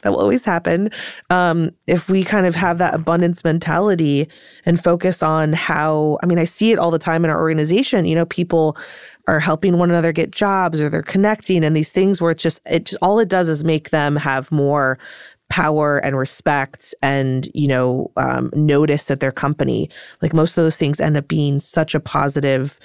that 0.03 0.11
will 0.11 0.20
always 0.20 0.44
happen. 0.44 0.90
Um, 1.30 1.70
if 1.86 2.09
we 2.09 2.24
kind 2.24 2.46
of 2.46 2.55
have 2.55 2.78
that 2.78 2.94
abundance 2.94 3.44
mentality 3.44 4.28
and 4.66 4.82
focus 4.82 5.22
on 5.22 5.53
how, 5.53 6.18
I 6.22 6.26
mean, 6.26 6.38
I 6.38 6.44
see 6.44 6.72
it 6.72 6.78
all 6.78 6.90
the 6.90 6.98
time 6.98 7.24
in 7.24 7.30
our 7.30 7.40
organization. 7.40 8.07
You 8.07 8.14
know, 8.14 8.26
people 8.26 8.76
are 9.28 9.40
helping 9.40 9.78
one 9.78 9.90
another 9.90 10.12
get 10.12 10.30
jobs 10.30 10.80
or 10.80 10.88
they're 10.88 11.03
connecting 11.03 11.64
and 11.64 11.76
these 11.76 11.92
things 11.92 12.20
where 12.20 12.32
it's 12.32 12.42
just, 12.42 12.61
it 12.66 12.84
just, 12.84 12.98
all 13.03 13.18
it 13.18 13.28
does 13.28 13.48
is 13.48 13.62
make 13.62 13.90
them 13.90 14.16
have 14.16 14.50
more 14.50 14.98
power 15.53 15.98
and 15.98 16.16
respect 16.16 16.94
and 17.03 17.46
you 17.53 17.68
know 17.68 18.11
um, 18.16 18.50
notice 18.55 19.11
at 19.11 19.20
their 19.20 19.30
company 19.30 19.86
like 20.22 20.32
most 20.32 20.57
of 20.57 20.64
those 20.64 20.78
things 20.78 20.98
end 20.98 21.14
up 21.14 21.28
being 21.28 21.61
such 21.61 21.94
a 21.94 22.00
positive 22.00 22.80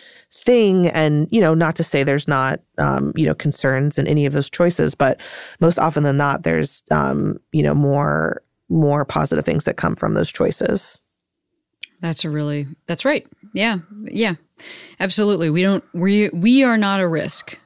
thing 0.47 0.87
and 0.87 1.27
you 1.29 1.41
know 1.41 1.53
not 1.53 1.75
to 1.75 1.83
say 1.83 2.03
there's 2.03 2.27
not 2.27 2.61
um, 2.77 3.11
you 3.15 3.25
know 3.25 3.35
concerns 3.35 3.97
in 3.97 4.07
any 4.07 4.25
of 4.25 4.31
those 4.31 4.49
choices 4.49 4.95
but 4.95 5.19
most 5.59 5.77
often 5.77 6.03
than 6.03 6.15
not 6.15 6.43
there's 6.43 6.83
um, 6.89 7.37
you 7.51 7.61
know 7.61 7.75
more 7.75 8.41
more 8.69 9.03
positive 9.03 9.43
things 9.43 9.65
that 9.65 9.75
come 9.75 9.93
from 9.95 10.13
those 10.13 10.31
choices 10.31 11.01
That's 12.01 12.23
a 12.23 12.29
really 12.29 12.67
that's 12.85 13.03
right. 13.05 13.25
Yeah. 13.53 13.79
Yeah. 14.05 14.35
Absolutely. 14.99 15.49
We 15.49 15.63
don't 15.63 15.83
we 15.93 16.29
we 16.29 16.63
are 16.63 16.77
not 16.77 16.99
a 16.99 17.07
risk. 17.07 17.57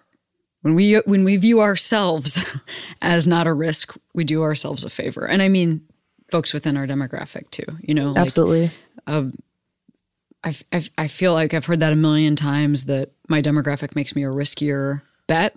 when 0.62 0.76
we 0.76 0.96
when 1.06 1.24
we 1.24 1.38
view 1.38 1.60
ourselves 1.60 2.44
as 3.02 3.28
not 3.28 3.46
a 3.48 3.54
risk, 3.54 3.96
we 4.14 4.24
do 4.24 4.42
ourselves 4.42 4.84
a 4.84 4.90
favor. 4.90 5.28
And 5.28 5.42
I 5.42 5.50
mean 5.50 5.82
folks 6.32 6.54
within 6.54 6.78
our 6.78 6.88
demographic 6.88 7.50
too, 7.52 7.66
you 7.82 7.94
know. 7.94 8.12
like, 8.12 8.26
Absolutely. 8.26 8.72
I, 10.44 10.56
I, 10.72 10.84
I 10.98 11.08
feel 11.08 11.34
like 11.34 11.54
I've 11.54 11.66
heard 11.66 11.80
that 11.82 11.94
a 11.94 11.96
million 11.96 12.36
times 12.36 12.86
that 12.86 13.12
my 13.28 13.42
demographic 13.42 13.96
makes 13.96 14.16
me 14.16 14.24
a 14.24 14.28
riskier 14.30 15.02
bet. 15.28 15.56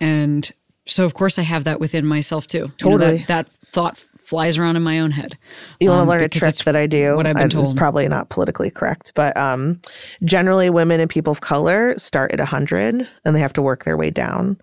And 0.00 0.50
so, 0.86 1.04
of 1.04 1.14
course, 1.14 1.38
I 1.38 1.42
have 1.42 1.64
that 1.64 1.80
within 1.80 2.04
myself 2.06 2.46
too. 2.46 2.58
You 2.58 2.64
know, 2.64 2.98
Totally. 2.98 3.16
that, 3.18 3.26
that 3.28 3.48
thought 3.72 4.04
flies 4.24 4.58
around 4.58 4.76
in 4.76 4.82
my 4.82 5.00
own 5.00 5.10
head. 5.10 5.36
You 5.80 5.88
want 5.90 6.02
Um, 6.02 6.06
to 6.06 6.10
learn 6.10 6.22
a 6.22 6.28
trick 6.28 6.54
that 6.54 6.76
I 6.76 6.86
do? 6.86 7.16
what 7.16 7.26
I've 7.26 7.34
been 7.34 7.44
and 7.44 7.54
It's 7.64 7.74
probably 7.74 8.06
not 8.08 8.28
politically 8.28 8.70
correct, 8.70 9.10
but 9.14 9.36
um, 9.36 9.80
generally, 10.24 10.70
women 10.70 11.00
and 11.00 11.10
people 11.10 11.32
of 11.32 11.40
color 11.40 11.98
start 11.98 12.30
at 12.32 12.38
100 12.38 13.08
and 13.24 13.36
they 13.36 13.40
have 13.40 13.52
to 13.54 13.62
work 13.62 13.84
their 13.84 13.96
way 13.96 14.10
down. 14.10 14.56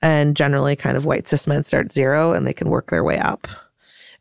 And 0.00 0.34
generally, 0.36 0.74
kind 0.76 0.96
of 0.96 1.04
white 1.04 1.28
cis 1.28 1.46
men 1.46 1.64
start 1.64 1.92
zero 1.92 2.32
and 2.32 2.46
they 2.46 2.54
can 2.54 2.70
work 2.70 2.90
their 2.90 3.04
way 3.04 3.18
up. 3.18 3.46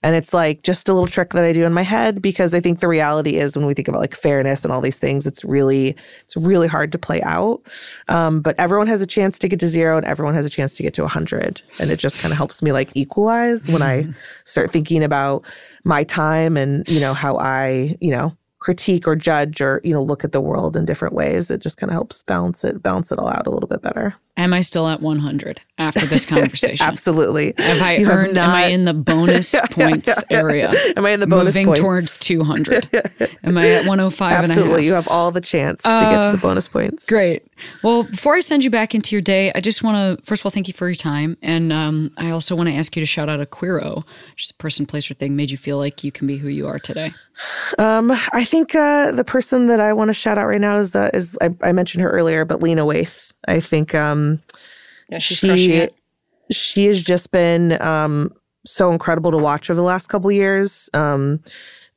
And 0.02 0.16
it's 0.16 0.34
like 0.34 0.64
just 0.64 0.88
a 0.88 0.94
little 0.94 1.08
trick 1.08 1.34
that 1.34 1.44
I 1.44 1.52
do 1.52 1.66
in 1.66 1.74
my 1.74 1.82
head 1.82 2.22
because 2.22 2.54
I 2.54 2.62
think 2.62 2.80
the 2.80 2.88
reality 2.88 3.36
is 3.36 3.58
when 3.58 3.66
we 3.66 3.74
think 3.74 3.88
about 3.88 4.00
like 4.00 4.16
fairness 4.16 4.64
and 4.64 4.72
all 4.72 4.82
these 4.82 5.00
things, 5.00 5.28
it's 5.28 5.44
really 5.44 5.96
it's 6.24 6.38
really 6.38 6.68
hard 6.68 6.92
to 6.94 6.98
play 6.98 7.22
out. 7.24 7.62
Um, 8.08 8.42
but 8.42 8.58
everyone 8.58 8.88
has 8.88 9.02
a 9.02 9.08
chance 9.08 9.38
to 9.40 9.48
get 9.48 9.60
to 9.60 9.68
zero 9.68 9.98
and 9.98 10.06
everyone 10.06 10.36
has 10.36 10.46
a 10.46 10.50
chance 10.50 10.76
to 10.76 10.84
get 10.84 10.94
to 10.96 11.02
100. 11.02 11.62
And 11.80 11.92
it 11.92 11.98
just 11.98 12.18
kind 12.20 12.32
of 12.32 12.38
helps 12.38 12.62
me 12.62 12.72
like 12.72 12.90
equalize 12.96 13.68
when 13.68 13.82
I 13.82 14.08
start 14.46 14.72
thinking 14.72 15.04
about 15.04 15.46
my 15.84 16.04
time 16.04 16.56
and, 16.56 16.88
you 16.88 17.00
know, 17.00 17.14
how 17.14 17.38
I, 17.38 17.98
you 18.00 18.12
know, 18.12 18.36
critique 18.60 19.08
or 19.08 19.16
judge 19.16 19.62
or, 19.62 19.82
you 19.84 19.94
know, 19.94 20.04
look 20.04 20.24
at 20.24 20.32
the 20.32 20.42
world 20.42 20.76
in 20.78 20.86
different 20.86 21.16
ways. 21.16 21.50
It 21.50 21.62
just 21.62 21.78
kind 21.78 21.90
of 21.90 21.94
helps 21.94 22.24
balance 22.24 22.64
it, 22.64 22.82
balance 22.84 23.12
it 23.12 23.20
all 23.20 23.30
out 23.30 23.48
a 23.48 23.52
little 23.52 23.70
bit 23.70 23.82
better. 23.82 24.16
Am 24.40 24.54
I 24.54 24.62
still 24.62 24.88
at 24.88 25.02
100 25.02 25.60
after 25.78 26.06
this 26.06 26.26
conversation? 26.36 26.86
Absolutely. 26.86 27.54
Have 27.58 27.82
I 27.82 27.98
You 27.98 28.10
earned? 28.10 28.38
am 28.38 28.50
I 28.50 28.68
in 28.68 28.86
the 28.86 28.94
bonus 28.94 29.54
points 29.72 30.24
area? 30.30 30.72
Am 30.96 31.06
I 31.06 31.10
in 31.12 31.20
the 31.20 31.28
bonus 31.28 31.54
points? 31.54 31.56
Moving 31.56 31.66
points? 31.66 31.82
towards 31.82 32.18
200. 32.20 32.90
am 33.44 33.58
I 33.58 33.70
at 33.70 33.86
105 33.86 34.32
and 34.32 34.32
a 34.32 34.48
half? 34.48 34.50
Absolutely. 34.50 34.86
You 34.86 34.94
have 34.94 35.10
all 35.10 35.32
the 35.32 35.42
chance 35.42 35.84
to 35.84 35.90
get 35.90 36.26
to 36.26 36.32
the 36.32 36.38
bonus 36.42 36.70
points. 36.70 37.06
Great. 37.06 37.48
Well, 37.84 38.04
before 38.04 38.36
I 38.36 38.40
send 38.40 38.64
you 38.64 38.70
back 38.70 38.96
into 38.96 39.14
your 39.14 39.22
day, 39.22 39.52
I 39.54 39.60
just 39.60 39.84
want 39.84 40.20
to 40.20 40.26
first 40.26 40.42
of 40.42 40.46
all 40.46 40.52
thank 40.52 40.70
you 40.70 40.74
for 40.74 40.88
your 40.88 40.96
time, 40.96 41.36
and 41.42 41.74
um, 41.74 42.12
I 42.18 42.30
also 42.30 42.56
want 42.56 42.70
to 42.70 42.76
ask 42.76 42.96
you 42.96 43.02
to 43.02 43.06
shout 43.06 43.28
out 43.28 43.42
a 43.42 43.46
Queero, 43.46 44.06
just 44.38 44.52
a 44.52 44.56
person, 44.56 44.86
place, 44.86 45.12
or 45.12 45.16
thing 45.16 45.36
made 45.36 45.52
you 45.52 45.58
feel 45.58 45.78
like 45.78 46.02
you 46.02 46.14
can 46.14 46.26
be 46.28 46.38
who 46.38 46.48
you 46.48 46.66
are 46.68 46.80
today. 46.80 47.12
Um, 47.78 48.12
I 48.32 48.46
think 48.46 48.74
uh, 48.76 49.12
the 49.12 49.26
person 49.26 49.68
that 49.68 49.82
I 49.82 49.92
want 49.92 50.08
to 50.08 50.14
shout 50.14 50.38
out 50.38 50.48
right 50.48 50.62
now 50.62 50.78
is 50.78 50.96
uh, 50.96 51.10
is 51.14 51.38
I, 51.42 51.50
I 51.62 51.74
mentioned 51.74 52.02
her 52.04 52.10
earlier, 52.10 52.46
but 52.46 52.62
Lena 52.62 52.84
Waithe. 52.84 53.26
I 53.48 53.60
think 53.60 53.96
um, 53.96 54.42
Yeah, 55.10 55.20
she 55.20 55.90
she 56.52 56.86
has 56.88 57.04
just 57.04 57.32
been 57.32 57.82
um, 57.82 58.34
so 58.66 58.92
incredible 58.92 59.32
to 59.32 59.38
watch 59.38 59.70
over 59.70 59.78
the 59.78 59.84
last 59.84 60.08
couple 60.08 60.30
of 60.30 60.36
years. 60.36 60.90
Um, 60.94 61.42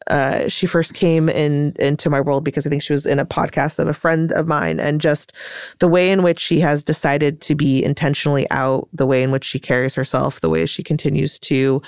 uh, 0.08 0.48
she 0.48 0.66
first 0.66 0.94
came 0.94 1.28
in 1.28 1.74
into 1.78 2.10
my 2.10 2.20
world 2.20 2.42
because 2.44 2.66
I 2.66 2.70
think 2.70 2.82
she 2.82 2.92
was 2.92 3.06
in 3.06 3.18
a 3.18 3.24
podcast 3.24 3.78
of 3.78 3.88
a 3.88 3.94
friend 3.94 4.32
of 4.32 4.46
mine, 4.46 4.80
and 4.80 5.00
just 5.00 5.32
the 5.78 5.88
way 5.88 6.10
in 6.10 6.22
which 6.22 6.40
she 6.40 6.60
has 6.60 6.82
decided 6.82 7.40
to 7.42 7.54
be 7.54 7.84
intentionally 7.84 8.50
out, 8.50 8.88
the 8.92 9.06
way 9.06 9.22
in 9.22 9.30
which 9.30 9.44
she 9.44 9.58
carries 9.58 9.94
herself, 9.94 10.40
the 10.40 10.48
way 10.48 10.66
she 10.66 10.82
continues 10.82 11.38
to 11.40 11.80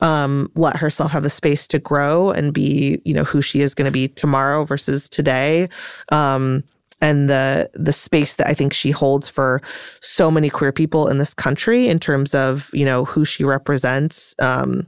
um, 0.00 0.50
let 0.56 0.76
herself 0.76 1.12
have 1.12 1.22
the 1.22 1.30
space 1.30 1.66
to 1.68 1.78
grow 1.78 2.30
and 2.30 2.52
be, 2.52 3.00
you 3.04 3.14
know, 3.14 3.24
who 3.24 3.40
she 3.40 3.60
is 3.60 3.74
going 3.74 3.86
to 3.86 3.92
be 3.92 4.08
tomorrow 4.08 4.64
versus 4.64 5.08
today. 5.08 5.68
Um, 6.10 6.64
and 7.00 7.28
the 7.28 7.70
the 7.74 7.92
space 7.92 8.34
that 8.34 8.46
I 8.46 8.54
think 8.54 8.72
she 8.72 8.90
holds 8.90 9.28
for 9.28 9.62
so 10.00 10.30
many 10.30 10.50
queer 10.50 10.72
people 10.72 11.08
in 11.08 11.18
this 11.18 11.34
country 11.34 11.88
in 11.88 11.98
terms 11.98 12.34
of 12.34 12.70
you 12.72 12.84
know 12.84 13.04
who 13.04 13.24
she 13.24 13.44
represents. 13.44 14.34
Um, 14.38 14.86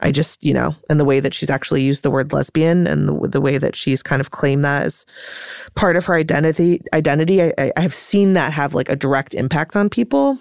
I 0.00 0.10
just 0.10 0.42
you 0.44 0.52
know, 0.52 0.74
and 0.90 1.00
the 1.00 1.04
way 1.04 1.20
that 1.20 1.32
she's 1.32 1.50
actually 1.50 1.82
used 1.82 2.02
the 2.02 2.10
word 2.10 2.32
lesbian 2.32 2.86
and 2.86 3.08
the, 3.08 3.28
the 3.28 3.40
way 3.40 3.56
that 3.58 3.74
she's 3.74 4.02
kind 4.02 4.20
of 4.20 4.30
claimed 4.30 4.64
that 4.64 4.84
as 4.84 5.06
part 5.74 5.96
of 5.96 6.04
her 6.06 6.14
identity. 6.14 6.82
Identity, 6.92 7.42
I, 7.42 7.52
I, 7.58 7.72
I've 7.76 7.94
seen 7.94 8.34
that 8.34 8.52
have 8.52 8.74
like 8.74 8.90
a 8.90 8.96
direct 8.96 9.32
impact 9.34 9.74
on 9.74 9.88
people, 9.88 10.38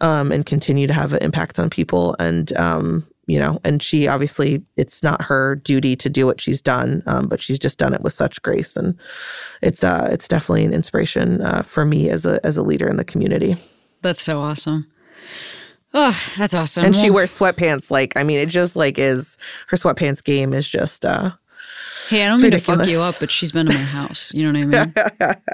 um, 0.00 0.32
and 0.32 0.44
continue 0.44 0.86
to 0.86 0.92
have 0.92 1.12
an 1.12 1.22
impact 1.22 1.58
on 1.58 1.70
people. 1.70 2.16
And 2.18 2.56
um, 2.56 3.06
you 3.28 3.38
know, 3.38 3.60
and 3.62 3.80
she 3.82 4.08
obviously 4.08 4.62
it's 4.76 5.02
not 5.02 5.22
her 5.22 5.54
duty 5.54 5.94
to 5.96 6.08
do 6.10 6.26
what 6.26 6.40
she's 6.40 6.60
done, 6.60 7.02
um, 7.06 7.28
but 7.28 7.40
she's 7.40 7.58
just 7.60 7.78
done 7.78 7.94
it 7.94 8.00
with 8.00 8.12
such 8.14 8.42
grace, 8.42 8.74
and 8.76 8.98
it's 9.62 9.84
uh, 9.84 10.08
it's 10.10 10.26
definitely 10.26 10.64
an 10.64 10.74
inspiration 10.74 11.40
uh, 11.42 11.62
for 11.62 11.84
me 11.84 12.08
as 12.10 12.26
a 12.26 12.44
as 12.44 12.56
a 12.56 12.62
leader 12.62 12.88
in 12.88 12.96
the 12.96 13.04
community. 13.04 13.56
That's 14.02 14.20
so 14.20 14.40
awesome. 14.40 14.86
Oh, 15.94 16.18
that's 16.36 16.52
awesome. 16.54 16.84
And 16.84 16.94
she 16.96 17.08
wears 17.10 17.36
sweatpants 17.36 17.90
like 17.90 18.16
I 18.16 18.22
mean, 18.22 18.38
it 18.38 18.48
just 18.48 18.76
like 18.76 18.98
is 18.98 19.38
her 19.68 19.76
sweatpants 19.76 20.22
game 20.24 20.52
is 20.52 20.68
just 20.68 21.04
uh, 21.04 21.30
hey, 22.08 22.24
I 22.24 22.28
don't 22.28 22.40
mean 22.42 22.50
to 22.52 22.58
fuck 22.58 22.86
you 22.86 23.00
up, 23.00 23.16
but 23.20 23.30
she's 23.30 23.52
been 23.52 23.66
to 23.66 23.72
my 23.74 23.78
house. 23.80 24.32
You 24.34 24.50
know 24.52 24.58
what 24.58 24.76
I 24.76 24.84
mean? 24.86 25.34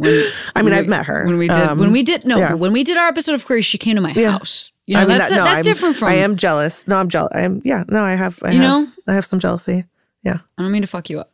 When, 0.00 0.10
I 0.54 0.62
mean, 0.62 0.66
when 0.66 0.72
I've 0.74 0.84
we- 0.84 0.90
met 0.90 1.06
her 1.06 1.26
when 1.26 1.38
we 1.38 1.48
did 1.48 1.56
Um, 1.56 1.78
when 1.80 1.90
we 1.90 2.04
did 2.04 2.24
no 2.24 2.38
yeah. 2.38 2.52
when 2.54 2.72
we 2.72 2.84
did 2.84 2.96
our 2.96 3.08
episode 3.08 3.34
of 3.34 3.44
Queery, 3.46 3.62
she 3.62 3.78
came 3.78 3.96
to 3.96 4.00
my 4.00 4.12
Yeah. 4.12 4.30
house. 4.30 4.70
You 4.88 4.94
know, 4.94 5.00
I 5.00 5.04
mean, 5.04 5.18
that's 5.18 5.28
that- 5.30 5.36
no, 5.36 5.44
that's 5.44 5.56
I'm- 5.56 5.64
different 5.64 5.96
from 5.96 6.08
I 6.08 6.14
am 6.14 6.36
jealous. 6.36 6.88
No, 6.88 6.96
I'm 6.96 7.08
jealous. 7.10 7.30
I 7.34 7.40
am. 7.42 7.60
Yeah. 7.62 7.84
No, 7.88 8.00
I 8.02 8.14
have. 8.14 8.40
I 8.42 8.52
You 8.52 8.60
have, 8.62 8.68
know? 8.86 8.92
I 9.06 9.14
have 9.14 9.26
some 9.26 9.38
jealousy. 9.38 9.84
Yeah. 10.24 10.38
I 10.56 10.62
don't 10.62 10.72
mean 10.72 10.80
to 10.82 10.88
fuck 10.88 11.10
you 11.10 11.20
up, 11.20 11.30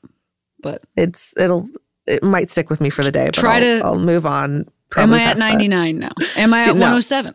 but 0.60 0.82
It's 0.96 1.34
it'll 1.36 1.68
it 2.06 2.22
might 2.22 2.50
stick 2.50 2.68
with 2.68 2.80
me 2.80 2.90
for 2.90 3.04
the 3.04 3.12
day. 3.12 3.26
But 3.26 3.34
Try 3.34 3.54
I'll, 3.56 3.60
to- 3.60 3.80
I'll 3.84 3.98
move 3.98 4.26
on. 4.26 4.66
am 4.96 5.14
I 5.14 5.20
at 5.22 5.26
past 5.26 5.38
that. 5.38 5.52
99 5.52 5.98
now? 6.00 6.10
Am 6.36 6.52
I 6.52 6.62
at 6.68 6.74
No. 6.76 6.80
107? 6.80 7.34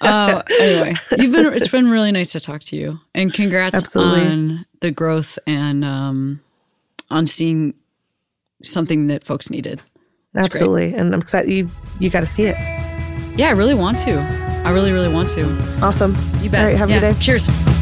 uh, 0.00 0.42
anyway, 0.60 0.94
you've 1.18 1.32
been 1.32 1.52
it's 1.54 1.68
been 1.68 1.88
really 1.88 2.10
nice 2.12 2.32
to 2.32 2.40
talk 2.40 2.60
to 2.62 2.76
you, 2.76 2.98
and 3.14 3.32
congrats 3.32 3.74
Absolutely. 3.76 4.26
on 4.26 4.66
the 4.80 4.90
growth 4.90 5.38
and 5.46 5.84
um, 5.84 6.40
on 7.10 7.26
seeing 7.28 7.72
something 8.64 9.06
that 9.06 9.24
folks 9.24 9.48
needed. 9.50 9.80
That's 10.34 10.48
great. 10.48 10.62
Absolutely, 10.62 10.94
and 10.94 11.14
I'm 11.14 11.20
excited. 11.20 11.50
You 11.50 11.70
you 12.00 12.10
got 12.10 12.20
to 12.20 12.26
see 12.26 12.42
it. 12.44 12.56
Yeah, 13.38 13.48
I 13.48 13.52
really 13.52 13.74
want 13.74 13.98
to. 14.00 14.51
I 14.64 14.70
really, 14.70 14.92
really 14.92 15.12
want 15.12 15.28
to. 15.30 15.44
Awesome. 15.82 16.16
You 16.40 16.50
bet. 16.50 16.60
All 16.60 16.66
right. 16.66 16.76
Have 16.76 16.90
yeah. 16.90 16.96
a 16.96 17.00
good 17.00 17.14
day. 17.14 17.20
Cheers. 17.20 17.81